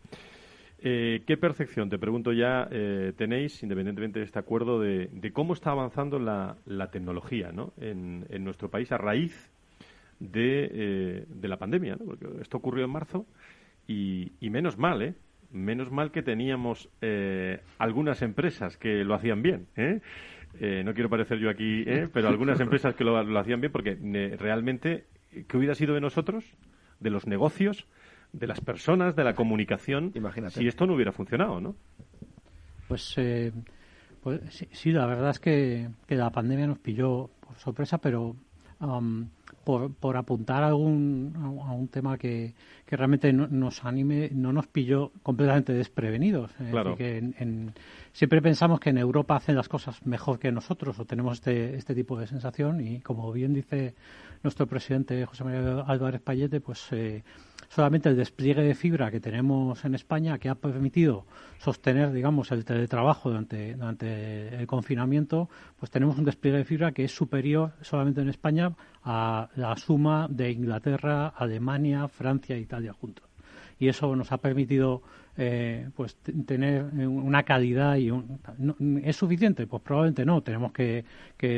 Eh, 0.78 1.24
¿Qué 1.26 1.36
percepción, 1.36 1.90
te 1.90 1.98
pregunto 1.98 2.32
ya, 2.32 2.70
tenéis, 3.18 3.62
independientemente 3.64 4.20
de 4.20 4.26
este 4.26 4.40
acuerdo, 4.40 4.80
de, 4.80 5.32
cómo 5.34 5.54
está 5.54 5.72
avanzando 5.72 6.20
la, 6.20 6.56
la 6.66 6.92
tecnología 6.92 7.52
¿no? 7.52 7.74
en, 7.82 8.26
en 8.30 8.44
nuestro 8.46 8.70
país 8.70 8.90
a 8.94 8.98
raíz 8.98 9.52
de, 10.20 11.26
de 11.28 11.48
la 11.48 11.58
pandemia, 11.58 11.98
¿no? 11.98 12.06
porque 12.06 12.28
esto 12.42 12.58
ocurrió 12.58 12.86
en 12.86 12.92
marzo 12.92 13.26
y, 13.90 14.34
y 14.40 14.52
menos 14.52 14.78
mal, 14.78 15.02
¿eh? 15.02 15.16
Menos 15.52 15.92
mal 15.92 16.12
que 16.12 16.22
teníamos 16.22 16.90
eh, 17.02 17.60
algunas 17.80 18.22
empresas 18.22 18.78
que 18.78 19.04
lo 19.04 19.16
hacían 19.16 19.42
bien. 19.42 19.66
¿eh? 19.76 20.00
Eh, 20.60 20.84
no 20.86 20.94
quiero 20.94 21.10
parecer 21.10 21.40
yo 21.40 21.50
aquí, 21.50 21.84
pero 22.14 22.28
algunas 22.28 22.60
empresas 22.60 22.94
que 22.94 23.04
lo, 23.04 23.18
hacían 23.40 23.60
bien 23.60 23.72
porque 23.72 23.98
realmente, 24.40 25.06
¿qué 25.48 25.58
hubiera 25.58 25.74
sido 25.74 25.96
de 25.96 26.02
nosotros, 26.02 26.56
de 27.00 27.10
los 27.10 27.26
negocios, 27.26 27.88
de 28.32 28.46
las 28.46 28.62
personas, 28.62 29.16
de 29.16 29.24
la 29.24 29.34
comunicación, 29.34 30.14
si 30.50 30.68
esto 30.68 30.86
no 30.86 30.94
hubiera 30.94 31.12
funcionado, 31.12 31.60
¿no? 31.60 31.76
Pues, 32.88 33.16
pues 34.22 34.68
sí, 34.72 34.92
la 34.92 35.08
verdad 35.08 35.32
es 35.32 35.40
que, 35.40 35.90
la 36.10 36.30
pandemia 36.30 36.68
nos 36.68 36.78
pilló 36.78 37.32
por 37.40 37.56
sorpresa, 37.58 37.98
pero 37.98 38.36
por, 39.64 39.94
por 39.94 40.18
apuntar 40.18 40.64
a, 40.64 40.68
algún, 40.68 41.34
a 41.36 41.72
un 41.72 41.88
tema 41.88 42.18
que, 42.18 42.54
que 42.86 42.98
realmente 42.98 43.32
nos 43.34 43.86
anime, 43.86 44.30
no 44.34 44.52
nos 44.52 44.68
pilló 44.68 45.12
completamente 45.24 45.74
desprevenidos. 45.74 46.52
que 46.98 47.74
siempre 48.14 48.42
pensamos 48.42 48.80
que 48.80 48.90
en 48.90 48.98
Europa 48.98 49.36
hacen 49.36 49.56
las 49.56 49.70
cosas 49.70 50.06
mejor 50.06 50.40
que 50.40 50.52
nosotros 50.52 51.00
o 51.00 51.06
tenemos 51.06 51.36
este, 51.36 51.76
este 51.76 51.96
tipo 51.96 52.20
de 52.20 52.28
sensación 52.28 52.86
y 52.86 53.00
como 53.02 53.32
bien 53.32 53.54
dice 53.54 53.96
nuestro 54.44 54.68
presidente 54.68 55.26
José 55.26 55.44
María 55.44 55.82
Álvarez 55.82 56.22
Payete, 56.22 56.62
pues 56.62 56.88
eh, 56.92 57.24
solamente 57.70 58.10
el 58.10 58.18
despliegue 58.18 58.64
de 58.64 58.76
fibra 58.76 59.12
que 59.12 59.20
tenemos 59.20 59.86
en 59.86 59.96
España, 59.96 60.38
que 60.40 60.50
ha 60.50 60.56
permitido 60.56 61.26
sostener, 61.60 62.12
digamos, 62.12 62.52
el 62.52 62.66
teletrabajo 62.66 63.30
durante, 63.30 63.76
durante 63.76 64.56
el 64.56 64.68
confinamiento, 64.68 65.50
pues 65.78 65.92
tenemos 65.92 66.18
un 66.18 66.26
despliegue 66.26 66.58
de 66.58 66.66
fibra 66.66 66.92
que 66.92 67.06
es 67.06 67.16
superior 67.16 67.74
solamente 67.82 68.22
en 68.22 68.30
España 68.30 68.74
a 69.04 69.50
la 69.56 69.78
suma 69.78 70.28
de 70.30 70.52
Inglaterra, 70.52 71.28
Alemania, 71.28 72.08
Francia 72.08 72.56
e 72.56 72.60
Italia 72.60 72.94
juntos. 72.94 73.26
Y 73.78 73.88
eso 73.88 74.14
nos 74.16 74.32
ha 74.32 74.38
permitido 74.38 75.04
eh, 75.42 75.90
pues 75.96 76.18
tener 76.46 76.84
una 77.08 77.44
calidad 77.44 77.96
y 77.96 78.12
es 79.04 79.16
suficiente 79.16 79.68
pues 79.68 79.82
probablemente 79.82 80.26
no. 80.26 80.44
Tenemos 80.44 80.74
que, 80.74 81.06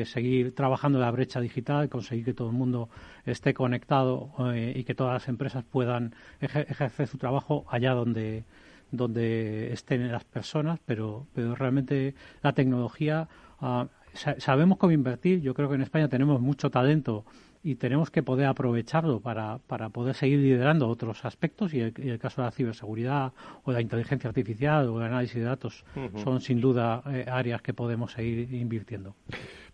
seguir 0.05 0.53
trabajando 0.53 0.99
la 0.99 1.09
brecha 1.09 1.41
digital 1.41 1.89
conseguir 1.89 2.25
que 2.25 2.35
todo 2.35 2.49
el 2.49 2.53
mundo 2.53 2.89
esté 3.25 3.55
conectado 3.55 4.33
eh, 4.53 4.73
y 4.75 4.83
que 4.83 4.93
todas 4.93 5.13
las 5.13 5.27
empresas 5.27 5.63
puedan 5.63 6.13
ejercer 6.39 7.07
su 7.07 7.17
trabajo 7.17 7.65
allá 7.69 7.93
donde 7.93 8.43
donde 8.91 9.73
estén 9.73 10.11
las 10.11 10.25
personas. 10.25 10.79
Pero 10.85 11.25
pero 11.33 11.55
realmente 11.55 12.13
la 12.43 12.53
tecnología 12.53 13.27
ah, 13.61 13.87
sabemos 14.13 14.77
cómo 14.77 14.91
invertir. 14.91 15.41
Yo 15.41 15.55
creo 15.55 15.69
que 15.69 15.75
en 15.75 15.81
España 15.81 16.07
tenemos 16.07 16.39
mucho 16.39 16.69
talento 16.69 17.25
y 17.63 17.75
tenemos 17.75 18.09
que 18.09 18.23
poder 18.23 18.47
aprovecharlo 18.47 19.19
para, 19.19 19.59
para 19.67 19.89
poder 19.89 20.15
seguir 20.15 20.39
liderando 20.39 20.87
otros 20.87 21.25
aspectos 21.25 21.73
y 21.73 21.81
el, 21.81 22.19
caso 22.19 22.41
de 22.41 22.47
la 22.47 22.51
ciberseguridad 22.51 23.33
o 23.63 23.71
la 23.71 23.81
inteligencia 23.81 24.27
artificial 24.27 24.89
o 24.89 24.99
el 24.99 25.07
análisis 25.07 25.35
de 25.35 25.43
datos 25.43 25.85
son 26.15 26.41
sin 26.41 26.59
duda 26.59 27.03
eh, 27.11 27.25
áreas 27.27 27.61
que 27.61 27.73
podemos 27.73 28.11
seguir 28.13 28.53
invirtiendo. 28.53 29.15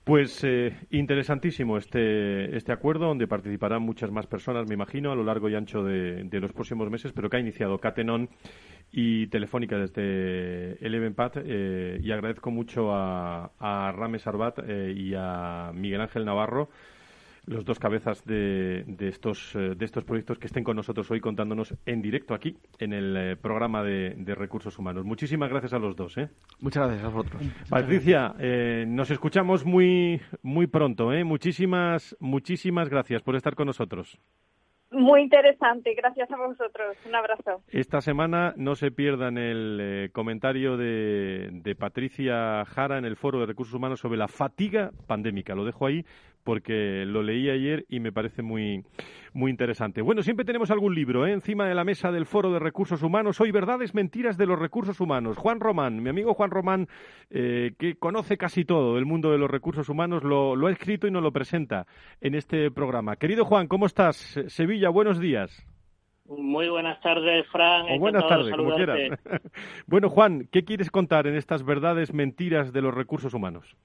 Pues 0.08 0.42
eh, 0.46 0.74
interesantísimo 0.92 1.78
este, 1.78 2.56
este 2.56 2.72
acuerdo, 2.72 3.08
donde 3.08 3.28
participarán 3.28 3.82
muchas 3.82 4.10
más 4.10 4.26
personas, 4.26 4.66
me 4.66 4.74
imagino, 4.74 5.12
a 5.12 5.16
lo 5.16 5.26
largo 5.26 5.50
y 5.50 5.56
ancho 5.56 5.84
de, 5.84 6.30
los 6.32 6.54
próximos 6.54 6.90
meses, 6.90 7.12
pero 7.12 7.30
que 7.30 7.36
ha 7.36 7.40
iniciado 7.42 7.78
Catenon 7.80 8.30
y 8.90 9.28
Telefónica 9.28 9.78
desde 9.78 10.78
Elevenpad. 10.86 11.34
Eh, 11.44 12.00
y 12.02 12.10
agradezco 12.12 12.52
mucho 12.52 12.94
a, 12.94 13.52
a 13.60 13.92
Rames 13.92 14.26
Arbat 14.26 14.60
eh, 14.66 14.94
y 14.96 15.14
a 15.14 15.72
Miguel 15.74 16.00
Ángel 16.00 16.24
Navarro 16.24 16.70
los 17.48 17.64
dos 17.64 17.80
cabezas 17.80 18.24
de, 18.26 18.84
de, 18.86 19.08
estos, 19.08 19.56
eh, 19.56 19.74
de 19.76 19.86
estos 19.86 20.04
proyectos 20.04 20.38
que 20.38 20.48
estén 20.48 20.64
con 20.64 20.76
nosotros 20.76 21.10
hoy 21.10 21.22
contándonos 21.22 21.74
en 21.86 22.02
directo 22.02 22.34
aquí 22.34 22.58
en 22.78 22.94
el 22.94 23.18
eh, 23.18 23.36
programa 23.38 23.84
de, 23.84 24.36
recursos 24.36 24.78
humanos. 24.78 25.06
Muchísimas 25.06 25.50
gracias 25.50 25.74
a 25.74 25.80
los 25.80 25.96
dos. 25.96 26.18
¿eh? 26.18 26.30
Muchas 26.60 26.86
gracias 26.86 27.06
a 27.06 27.10
vosotros. 27.10 27.42
Patricia, 27.70 28.36
nos 28.86 29.10
escuchamos 29.10 29.66
muy, 29.66 30.22
muy 30.44 30.68
pronto. 30.68 31.10
Muchísimas, 31.26 32.16
muchísimas 32.20 32.90
gracias 32.90 33.24
por 33.24 33.36
estar 33.36 33.56
con 33.56 33.66
nosotros. 33.68 34.20
Muy 34.92 35.22
interesante, 35.22 35.94
gracias 35.96 36.32
a 36.32 36.38
vosotros. 36.38 36.96
Un 37.06 37.16
abrazo. 37.16 37.62
Esta 37.70 38.00
semana 38.00 38.54
no 38.58 38.76
se 38.76 38.92
pierdan 38.92 39.38
el 39.38 40.12
comentario 40.14 40.78
de, 40.78 41.50
de, 41.52 41.76
Patricia 41.76 42.64
Jara 42.66 42.98
en 42.98 43.06
el 43.06 43.18
Foro 43.18 43.40
de 43.40 43.48
Recursos 43.48 43.74
Humanos 43.74 44.00
sobre 44.00 44.18
la 44.18 44.28
fatiga 44.28 44.92
pandémica. 45.08 45.56
Lo 45.56 45.66
dejo 45.66 45.88
ahí 45.88 46.06
porque 46.48 47.04
lo 47.06 47.24
leí 47.24 47.50
ayer 47.50 47.84
y 47.90 48.00
me 48.00 48.14
parece 48.14 48.42
muy, 48.42 48.82
muy 49.34 49.52
interesante. 49.52 50.02
Bueno, 50.02 50.24
siempre 50.24 50.46
tenemos 50.46 50.72
algún 50.72 50.96
libro 50.96 51.28
¿eh? 51.28 51.34
encima 51.34 51.68
de 51.68 51.76
la 51.76 51.84
mesa 51.84 52.10
del 52.10 52.26
Foro 52.26 52.54
de 52.54 52.60
Recursos 52.60 53.04
Humanos. 53.04 53.42
Hoy, 53.42 53.52
Verdades, 53.52 53.94
Mentiras 53.94 54.38
de 54.38 54.46
los 54.46 54.58
Recursos 54.58 55.02
Humanos. 55.02 55.38
Juan 55.38 55.60
Román, 55.60 56.02
mi 56.02 56.10
amigo 56.10 56.34
Juan 56.34 56.50
Román, 56.50 56.88
eh, 57.32 57.74
que 57.78 57.96
conoce 57.96 58.38
casi 58.38 58.64
todo 58.64 58.98
el 58.98 59.06
mundo 59.06 59.30
de 59.30 59.40
los 59.40 59.52
recursos 59.52 59.90
humanos, 59.90 60.24
lo, 60.24 60.56
lo 60.56 60.68
ha 60.68 60.72
escrito 60.72 61.06
y 61.06 61.12
nos 61.12 61.22
lo 61.22 61.34
presenta 61.34 61.86
en 62.22 62.34
este 62.34 62.72
programa. 62.72 63.18
Querido 63.18 63.44
Juan, 63.44 63.68
¿cómo 63.68 63.86
estás? 63.86 64.40
Sevilla, 64.48 64.88
buenos 64.88 65.20
días. 65.20 65.68
Muy 66.30 66.70
buenas 66.70 67.02
tardes, 67.02 67.46
Fran. 67.52 67.88
O 67.90 68.00
buenas 68.00 68.26
tardes, 68.26 68.56
como 68.56 68.74
quieras. 68.74 69.20
bueno, 69.86 70.08
Juan, 70.08 70.48
¿qué 70.50 70.64
quieres 70.64 70.92
contar 70.92 71.28
en 71.28 71.36
estas 71.36 71.66
verdades, 71.66 72.14
mentiras 72.14 72.72
de 72.72 72.82
los 72.82 72.94
recursos 72.94 73.34
humanos? 73.34 73.76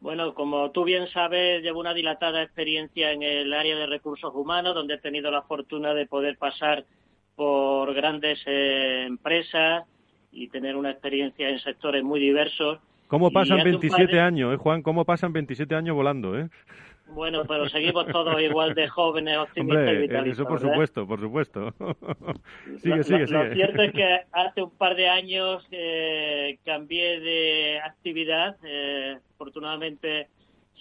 Bueno, 0.00 0.32
como 0.34 0.70
tú 0.70 0.84
bien 0.84 1.08
sabes, 1.08 1.62
llevo 1.62 1.80
una 1.80 1.92
dilatada 1.92 2.42
experiencia 2.42 3.12
en 3.12 3.22
el 3.22 3.52
área 3.52 3.76
de 3.76 3.86
recursos 3.86 4.32
humanos, 4.34 4.74
donde 4.74 4.94
he 4.94 4.98
tenido 4.98 5.30
la 5.30 5.42
fortuna 5.42 5.92
de 5.92 6.06
poder 6.06 6.38
pasar 6.38 6.86
por 7.36 7.92
grandes 7.92 8.40
eh, 8.46 9.04
empresas 9.06 9.84
y 10.32 10.48
tener 10.48 10.76
una 10.76 10.90
experiencia 10.90 11.50
en 11.50 11.58
sectores 11.58 12.02
muy 12.02 12.18
diversos. 12.18 12.78
¿Cómo 13.08 13.30
pasan 13.30 13.62
27 13.62 14.20
años, 14.20 14.54
eh, 14.54 14.56
Juan? 14.56 14.82
¿Cómo 14.82 15.04
pasan 15.04 15.32
27 15.32 15.74
años 15.74 15.94
volando, 15.96 16.38
eh? 16.38 16.48
Bueno, 17.12 17.44
pero 17.46 17.68
seguimos 17.68 18.06
todos 18.06 18.40
igual 18.40 18.74
de 18.74 18.88
jóvenes, 18.88 19.38
optimistas 19.38 19.92
y 19.92 19.96
vitalistas. 19.96 20.38
Eso 20.38 20.48
por 20.48 20.60
supuesto, 20.60 21.06
por 21.06 21.20
supuesto. 21.20 21.74
sigue, 22.80 22.96
lo, 22.96 23.02
sigue, 23.02 23.26
sigue. 23.26 23.44
Lo 23.44 23.54
cierto 23.54 23.82
es 23.82 23.92
que 23.92 24.20
hace 24.32 24.62
un 24.62 24.70
par 24.70 24.94
de 24.96 25.08
años 25.08 25.66
eh, 25.70 26.58
cambié 26.64 27.20
de 27.20 27.80
actividad. 27.80 28.56
Eh, 28.64 29.18
afortunadamente 29.34 30.28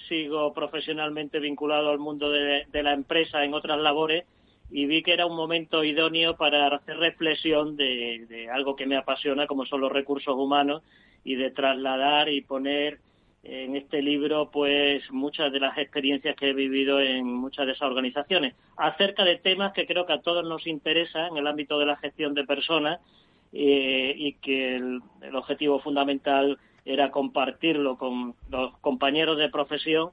sigo 0.08 0.54
profesionalmente 0.54 1.40
vinculado 1.40 1.90
al 1.90 2.00
mundo 2.00 2.32
de, 2.32 2.66
la 2.72 2.94
empresa 2.94 3.44
en 3.44 3.54
otras 3.54 3.80
labores 3.80 4.26
y 4.72 4.86
vi 4.86 5.04
que 5.04 5.14
era 5.14 5.26
un 5.26 5.36
momento 5.36 5.84
idóneo 5.84 6.38
para 6.38 6.68
hacer 6.68 6.98
reflexión 6.98 7.76
de 7.76 8.48
algo 8.54 8.76
que 8.76 8.86
me 8.86 8.96
apasiona, 8.96 9.48
como 9.48 9.66
son 9.66 9.82
los 9.82 9.92
recursos 9.92 10.36
humanos, 10.36 10.84
y 11.24 11.36
de 11.36 11.52
trasladar 11.52 12.30
y 12.30 12.42
poner 12.42 13.00
en 13.44 13.76
este 13.76 14.02
libro 14.02 14.50
pues 14.52 15.10
muchas 15.12 15.52
de 15.52 15.60
las 15.60 15.78
experiencias 15.78 16.36
que 16.36 16.50
he 16.50 16.54
vivido 16.54 17.00
en 17.00 17.26
muchas 17.26 17.66
de 17.66 17.74
esas 17.74 17.88
organizaciones. 17.88 18.56
Acerca 18.76 19.24
de 19.24 19.38
temas 19.38 19.74
que 19.74 19.88
creo 19.88 20.06
que 20.06 20.14
a 20.14 20.22
todos 20.22 20.44
nos 20.44 20.68
interesan 20.68 21.32
en 21.32 21.38
el 21.38 21.48
ámbito 21.48 21.80
de 21.80 21.86
la 21.86 21.98
gestión 21.98 22.34
de 22.34 22.46
personas 22.46 23.00
eh, 23.54 24.14
y 24.16 24.34
que 24.34 24.76
el, 24.76 25.02
objetivo 25.34 25.80
fundamental 25.80 26.60
era 26.86 27.12
compartirlo 27.12 27.98
con 27.98 28.36
los 28.50 28.78
compañeros 28.80 29.38
de 29.38 29.50
profesión 29.50 30.12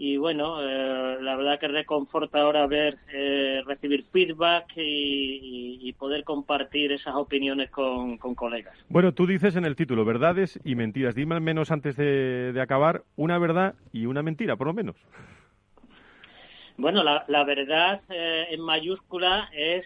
y 0.00 0.16
bueno, 0.16 0.62
eh, 0.62 1.18
la 1.20 1.34
verdad 1.34 1.58
que 1.58 1.66
reconforta 1.66 2.40
ahora 2.40 2.68
ver, 2.68 2.98
eh, 3.12 3.62
recibir 3.66 4.04
feedback 4.12 4.66
y, 4.76 5.92
poder 5.98 6.22
compartir 6.22 6.92
esas 6.92 7.16
opiniones 7.16 7.70
con, 7.70 8.16
colegas. 8.18 8.76
Bueno, 8.88 9.12
tú 9.12 9.26
dices 9.26 9.56
en 9.56 9.64
el 9.64 9.74
título 9.74 10.04
verdades 10.04 10.60
y 10.64 10.76
mentiras. 10.76 11.16
Dime 11.16 11.34
al 11.34 11.40
menos 11.40 11.72
antes 11.72 11.96
de, 11.96 12.56
acabar 12.62 13.02
una 13.16 13.36
verdad 13.38 13.74
y 13.92 14.06
una 14.06 14.22
mentira, 14.22 14.54
por 14.54 14.68
lo 14.68 14.74
menos. 14.74 14.94
Bueno, 16.76 17.02
la, 17.02 17.24
la 17.26 17.42
verdad 17.42 18.02
eh, 18.10 18.46
en 18.50 18.60
mayúscula 18.60 19.50
es 19.52 19.84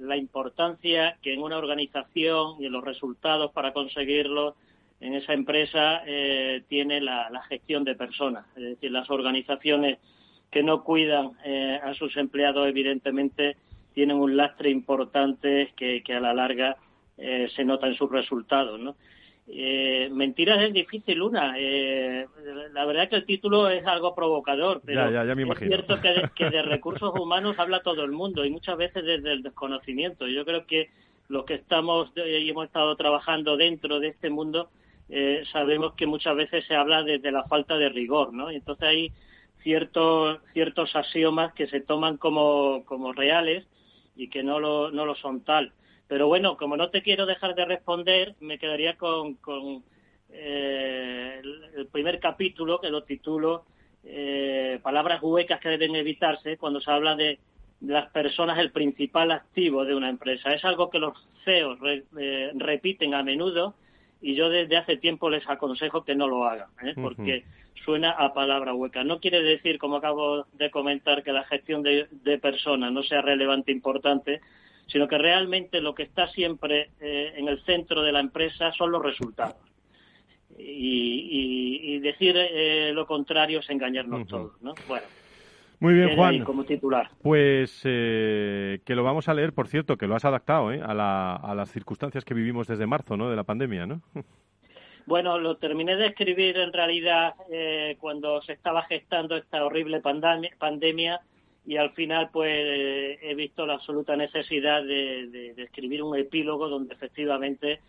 la 0.00 0.18
importancia 0.18 1.16
que 1.22 1.32
en 1.32 1.40
una 1.40 1.56
organización 1.56 2.60
y 2.60 2.66
en 2.66 2.72
los 2.72 2.84
resultados 2.84 3.50
para 3.52 3.72
conseguirlo 3.72 4.56
en 5.00 5.14
esa 5.14 5.32
empresa 5.32 6.02
eh, 6.06 6.62
tiene 6.68 7.00
la, 7.00 7.42
gestión 7.48 7.84
de 7.84 7.94
personas. 7.94 8.46
Es 8.56 8.62
decir, 8.62 8.90
las 8.90 9.10
organizaciones 9.10 9.98
que 10.50 10.62
no 10.62 10.82
cuidan 10.84 11.32
eh, 11.44 11.80
a 11.82 11.94
sus 11.94 12.16
empleados, 12.16 12.66
evidentemente, 12.68 13.56
tienen 13.92 14.16
un 14.16 14.36
lastre 14.36 14.70
importante 14.70 15.72
que, 15.76 16.02
a 16.08 16.20
la 16.20 16.32
larga 16.32 16.76
eh, 17.18 17.48
se 17.54 17.64
nota 17.64 17.86
en 17.86 17.94
sus 17.94 18.10
resultados. 18.10 18.80
¿no? 18.80 18.96
mentiras 19.46 20.62
es 20.62 20.72
difícil 20.72 21.20
una. 21.20 21.54
la 22.72 22.84
verdad 22.86 23.10
que 23.10 23.16
el 23.16 23.26
título 23.26 23.68
es 23.68 23.84
algo 23.86 24.14
provocador, 24.14 24.80
pero 24.82 25.06
es 25.10 25.58
cierto 25.58 26.00
que 26.00 26.08
de, 26.08 26.30
que 26.34 26.48
de 26.48 26.62
recursos 26.62 27.12
humanos 27.14 27.58
habla 27.58 27.80
todo 27.80 28.04
el 28.04 28.12
mundo 28.12 28.46
y 28.46 28.50
muchas 28.50 28.78
veces 28.78 29.04
desde 29.04 29.32
el 29.32 29.42
desconocimiento. 29.42 30.26
Yo 30.28 30.46
creo 30.46 30.66
que 30.66 30.88
los 31.28 31.44
que 31.44 31.54
estamos 31.54 32.10
y 32.16 32.48
hemos 32.48 32.66
estado 32.66 32.96
trabajando 32.96 33.58
dentro 33.58 34.00
de 34.00 34.08
este 34.08 34.30
mundo 34.30 34.70
eh, 35.08 35.44
sabemos 35.52 35.94
que 35.94 36.06
muchas 36.06 36.36
veces 36.36 36.64
se 36.66 36.74
habla 36.74 37.02
desde 37.02 37.32
la 37.32 37.44
falta 37.44 37.76
de 37.76 37.88
rigor, 37.88 38.32
¿no? 38.32 38.50
entonces 38.50 38.88
hay 38.88 39.12
ciertos 39.62 40.40
ciertos 40.52 40.94
axiomas 40.94 41.52
que 41.54 41.66
se 41.66 41.80
toman 41.80 42.16
como, 42.16 42.84
como 42.84 43.12
reales 43.12 43.66
y 44.16 44.28
que 44.28 44.42
no 44.42 44.60
lo, 44.60 44.90
no 44.90 45.06
lo 45.06 45.14
son 45.16 45.40
tal. 45.42 45.72
Pero 46.06 46.28
bueno, 46.28 46.56
como 46.56 46.76
no 46.76 46.90
te 46.90 47.02
quiero 47.02 47.24
dejar 47.24 47.54
de 47.54 47.64
responder, 47.64 48.34
me 48.40 48.58
quedaría 48.58 48.96
con, 48.98 49.34
con 49.34 49.82
eh, 50.30 51.40
el 51.76 51.86
primer 51.86 52.20
capítulo, 52.20 52.80
que 52.80 52.90
lo 52.90 53.04
titulo 53.04 53.64
eh, 54.06 54.78
Palabras 54.82 55.22
huecas 55.22 55.60
que 55.60 55.70
deben 55.70 55.94
evitarse 55.96 56.58
cuando 56.58 56.80
se 56.80 56.90
habla 56.90 57.16
de 57.16 57.38
las 57.80 58.10
personas 58.10 58.58
el 58.58 58.70
principal 58.70 59.30
activo 59.30 59.84
de 59.84 59.94
una 59.94 60.10
empresa. 60.10 60.52
Es 60.52 60.64
algo 60.64 60.90
que 60.90 60.98
los 60.98 61.14
CEOs 61.44 61.78
eh, 62.18 62.50
repiten 62.54 63.14
a 63.14 63.22
menudo 63.22 63.74
y 64.24 64.34
yo 64.34 64.48
desde 64.48 64.78
hace 64.78 64.96
tiempo 64.96 65.28
les 65.28 65.46
aconsejo 65.46 66.02
que 66.02 66.14
no 66.14 66.26
lo 66.26 66.46
hagan, 66.46 66.70
¿eh? 66.82 66.94
porque 66.94 67.44
suena 67.84 68.10
a 68.12 68.32
palabra 68.32 68.72
hueca. 68.72 69.04
No 69.04 69.20
quiere 69.20 69.42
decir, 69.42 69.78
como 69.78 69.96
acabo 69.96 70.46
de 70.54 70.70
comentar, 70.70 71.22
que 71.22 71.30
la 71.30 71.44
gestión 71.44 71.82
de, 71.82 72.08
personas 72.40 72.90
no 72.90 73.02
sea 73.02 73.20
relevante 73.20 73.70
e 73.70 73.74
importante, 73.74 74.40
sino 74.86 75.08
que 75.08 75.18
realmente 75.18 75.82
lo 75.82 75.94
que 75.94 76.04
está 76.04 76.26
siempre 76.28 76.88
eh, 77.02 77.34
en 77.36 77.48
el 77.48 77.62
centro 77.64 78.00
de 78.00 78.12
la 78.12 78.20
empresa 78.20 78.72
son 78.72 78.92
los 78.92 79.02
resultados. 79.02 79.60
Y, 80.56 81.98
decir 81.98 82.34
eh, 82.36 82.92
lo 82.94 83.06
contrario 83.06 83.60
es 83.60 83.68
engañarnos 83.68 84.26
todos, 84.26 84.60
¿no? 84.62 84.72
Bueno. 84.88 85.06
Muy 85.80 85.94
bien, 85.94 86.16
Juan. 86.16 86.44
Como 86.44 86.64
titular. 86.64 87.10
Pues 87.22 87.82
eh, 87.84 88.80
que 88.84 88.94
lo 88.94 89.04
vamos 89.04 89.28
a 89.28 89.34
leer, 89.34 89.52
por 89.52 89.68
cierto, 89.68 89.96
que 89.96 90.06
lo 90.06 90.14
has 90.16 90.24
adaptado 90.24 90.72
¿eh? 90.72 90.80
a, 90.84 90.94
la, 90.94 91.34
a 91.34 91.54
las 91.54 91.70
circunstancias 91.70 92.24
que 92.24 92.34
vivimos 92.34 92.66
desde 92.66 92.86
marzo, 92.86 93.16
¿no? 93.16 93.28
De 93.28 93.36
la 93.36 93.44
pandemia, 93.44 93.86
¿no? 93.86 94.00
Bueno, 95.06 95.38
lo 95.38 95.58
terminé 95.58 95.96
de 95.96 96.06
escribir 96.06 96.56
en 96.56 96.72
realidad 96.72 97.34
eh, 97.50 97.94
cuando 98.00 98.40
se 98.40 98.54
estaba 98.54 98.84
gestando 98.84 99.36
esta 99.36 99.62
horrible 99.62 100.00
pandemia, 100.00 101.20
y 101.66 101.76
al 101.76 101.90
final 101.90 102.30
pues 102.32 103.18
he 103.20 103.34
visto 103.34 103.66
la 103.66 103.74
absoluta 103.74 104.16
necesidad 104.16 104.82
de, 104.82 105.52
de 105.54 105.62
escribir 105.62 106.02
un 106.02 106.16
epílogo 106.18 106.70
donde 106.70 106.94
efectivamente 106.94 107.80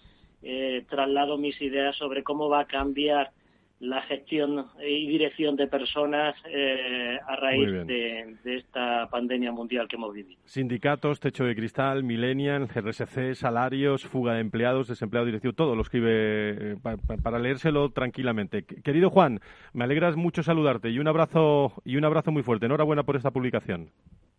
traslado 0.90 1.38
mis 1.38 1.62
ideas 1.62 1.96
sobre 1.96 2.22
cómo 2.22 2.50
va 2.50 2.60
a 2.60 2.66
cambiar 2.66 3.32
la 3.80 4.02
gestión 4.04 4.68
y 4.82 5.08
dirección 5.08 5.56
de 5.56 5.68
personas 5.68 6.36
eh, 6.46 7.18
a 7.28 7.36
raíz 7.36 7.86
de, 7.86 8.38
esta 8.46 9.08
pandemia 9.10 9.52
mundial 9.52 9.88
que 9.88 9.98
hemos 9.98 10.14
vivido. 10.14 10.40
Sindicatos, 10.46 11.20
techo 11.20 11.44
de 11.44 11.56
cristal, 11.56 12.04
millennial, 12.04 12.70
RSC, 12.74 13.36
salarios, 13.36 14.06
fuga 14.06 14.36
de 14.36 14.42
empleados, 14.42 14.88
desempleado 14.88 15.26
directivo, 15.26 15.54
todo 15.54 15.76
lo 15.76 15.82
escribe 15.82 16.74
eh, 16.74 16.78
para 17.22 17.40
leérselo 17.40 17.90
tranquilamente. 17.90 18.64
Querido 18.64 19.10
Juan, 19.10 19.40
me 19.74 19.84
alegras 19.84 20.16
mucho 20.16 20.42
saludarte 20.42 20.90
y 20.90 21.00
un 21.00 21.08
abrazo 21.08 21.74
y 21.84 21.98
un 21.98 22.06
abrazo 22.06 22.32
muy 22.32 22.44
fuerte. 22.44 22.66
Enhorabuena 22.68 23.04
por 23.04 23.18
esta 23.18 23.32
publicación. 23.32 23.90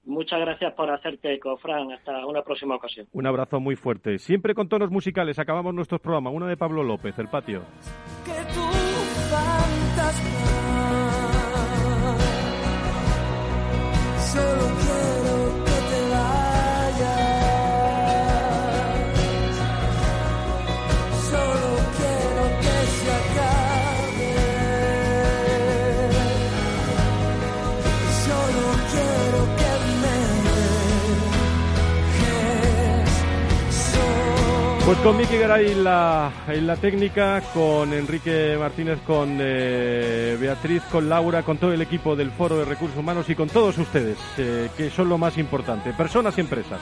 Muchas 0.06 0.40
gracias 0.40 0.72
por 0.74 0.88
hacerte 0.88 1.34
eco, 1.34 1.56
Fran. 1.56 1.90
Hasta 1.92 2.24
una 2.26 2.42
próxima 2.42 2.76
ocasión. 2.76 3.08
Un 3.12 3.26
abrazo 3.26 3.58
muy 3.58 3.74
fuerte. 3.74 4.18
Siempre 4.18 4.54
con 4.54 4.68
tonos 4.68 4.90
musicales 4.90 5.38
acabamos 5.38 5.74
nuestros 5.74 6.00
programas. 6.00 6.32
Una 6.32 6.46
de 6.46 6.56
Pablo 6.56 6.84
López, 6.84 7.18
El 7.18 7.28
Patio. 7.28 7.62
Solo 14.32 14.85
Pues 34.86 34.98
con 34.98 35.16
Miki 35.16 35.36
Garay 35.36 35.72
en 35.72 35.82
la, 35.82 36.30
técnica, 36.80 37.42
con 37.52 37.92
Enrique 37.92 38.56
Martínez, 38.56 39.00
con 39.04 39.36
eh, 39.40 40.36
Beatriz, 40.40 40.80
con 40.92 41.08
Laura, 41.08 41.42
con 41.42 41.58
todo 41.58 41.72
el 41.72 41.82
equipo 41.82 42.14
del 42.14 42.30
Foro 42.30 42.58
de 42.58 42.64
Recursos 42.64 42.96
Humanos 42.96 43.28
y 43.28 43.34
con 43.34 43.48
todos 43.48 43.76
ustedes, 43.78 44.16
eh, 44.38 44.70
que 44.76 44.88
son 44.90 45.08
lo 45.08 45.18
más 45.18 45.38
importante, 45.38 45.92
personas 45.92 46.38
y 46.38 46.42
empresas. 46.42 46.78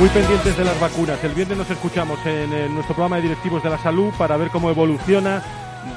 Muy 0.00 0.08
pendientes 0.08 0.56
de 0.58 0.64
las 0.64 0.80
vacunas. 0.80 1.22
El 1.22 1.34
viernes 1.34 1.58
nos 1.58 1.70
escuchamos 1.70 2.18
en, 2.26 2.52
en 2.52 2.74
nuestro 2.74 2.96
programa 2.96 3.16
de 3.16 3.22
directivos 3.22 3.62
de 3.62 3.70
la 3.70 3.78
salud 3.78 4.12
para 4.18 4.36
ver 4.36 4.48
cómo 4.50 4.70
evoluciona 4.70 5.40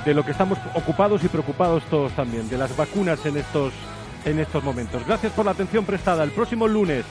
de 0.05 0.13
lo 0.13 0.23
que 0.23 0.33
estamos 0.33 0.59
ocupados 0.75 1.23
y 1.23 1.29
preocupados 1.29 1.81
todos 1.85 2.11
también, 2.11 2.47
de 2.47 2.59
las 2.59 2.77
vacunas 2.77 3.25
en 3.25 3.37
estos, 3.37 3.73
en 4.23 4.37
estos 4.37 4.63
momentos. 4.63 5.03
Gracias 5.07 5.31
por 5.31 5.45
la 5.45 5.51
atención 5.51 5.83
prestada. 5.83 6.23
El 6.23 6.29
próximo 6.29 6.67
lunes 6.67 7.05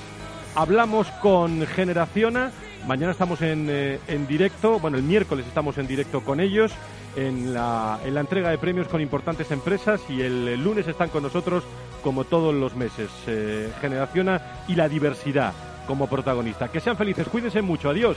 hablamos 0.59 1.07
con 1.23 1.65
Generaciona. 1.67 2.51
Mañana 2.85 3.13
estamos 3.13 3.41
en, 3.43 3.69
eh, 3.71 4.01
en, 4.09 4.27
directo, 4.27 4.81
bueno, 4.81 4.97
el 4.97 5.05
miércoles 5.05 5.47
estamos 5.47 5.79
en 5.79 5.87
directo 5.87 6.23
con 6.23 6.41
ellos 6.41 6.73
en 7.15 7.55
la, 7.55 8.01
en 8.05 8.15
la 8.15 8.21
entrega 8.21 8.51
de 8.51 8.59
premios 8.59 8.89
con 8.89 9.01
importantes 9.01 9.53
empresas 9.53 10.01
y 10.09 10.21
el, 10.21 10.63
lunes 10.63 10.89
están 10.89 11.11
con 11.11 11.23
nosotros 11.23 11.63
como 12.03 12.25
todos 12.25 12.53
los 12.55 12.75
meses. 12.75 13.09
Eh, 13.29 13.71
Generaciona 13.81 14.65
y 14.67 14.75
la 14.75 14.89
diversidad 14.89 15.53
como 15.87 16.09
protagonista. 16.09 16.69
Que 16.69 16.81
sean 16.81 16.97
felices, 16.97 17.29
cuídense 17.29 17.63
mucho, 17.63 17.91
adiós. 17.91 18.17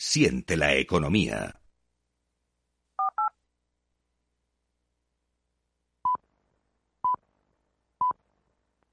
Siente 0.00 0.56
la 0.56 0.76
economía. 0.76 1.57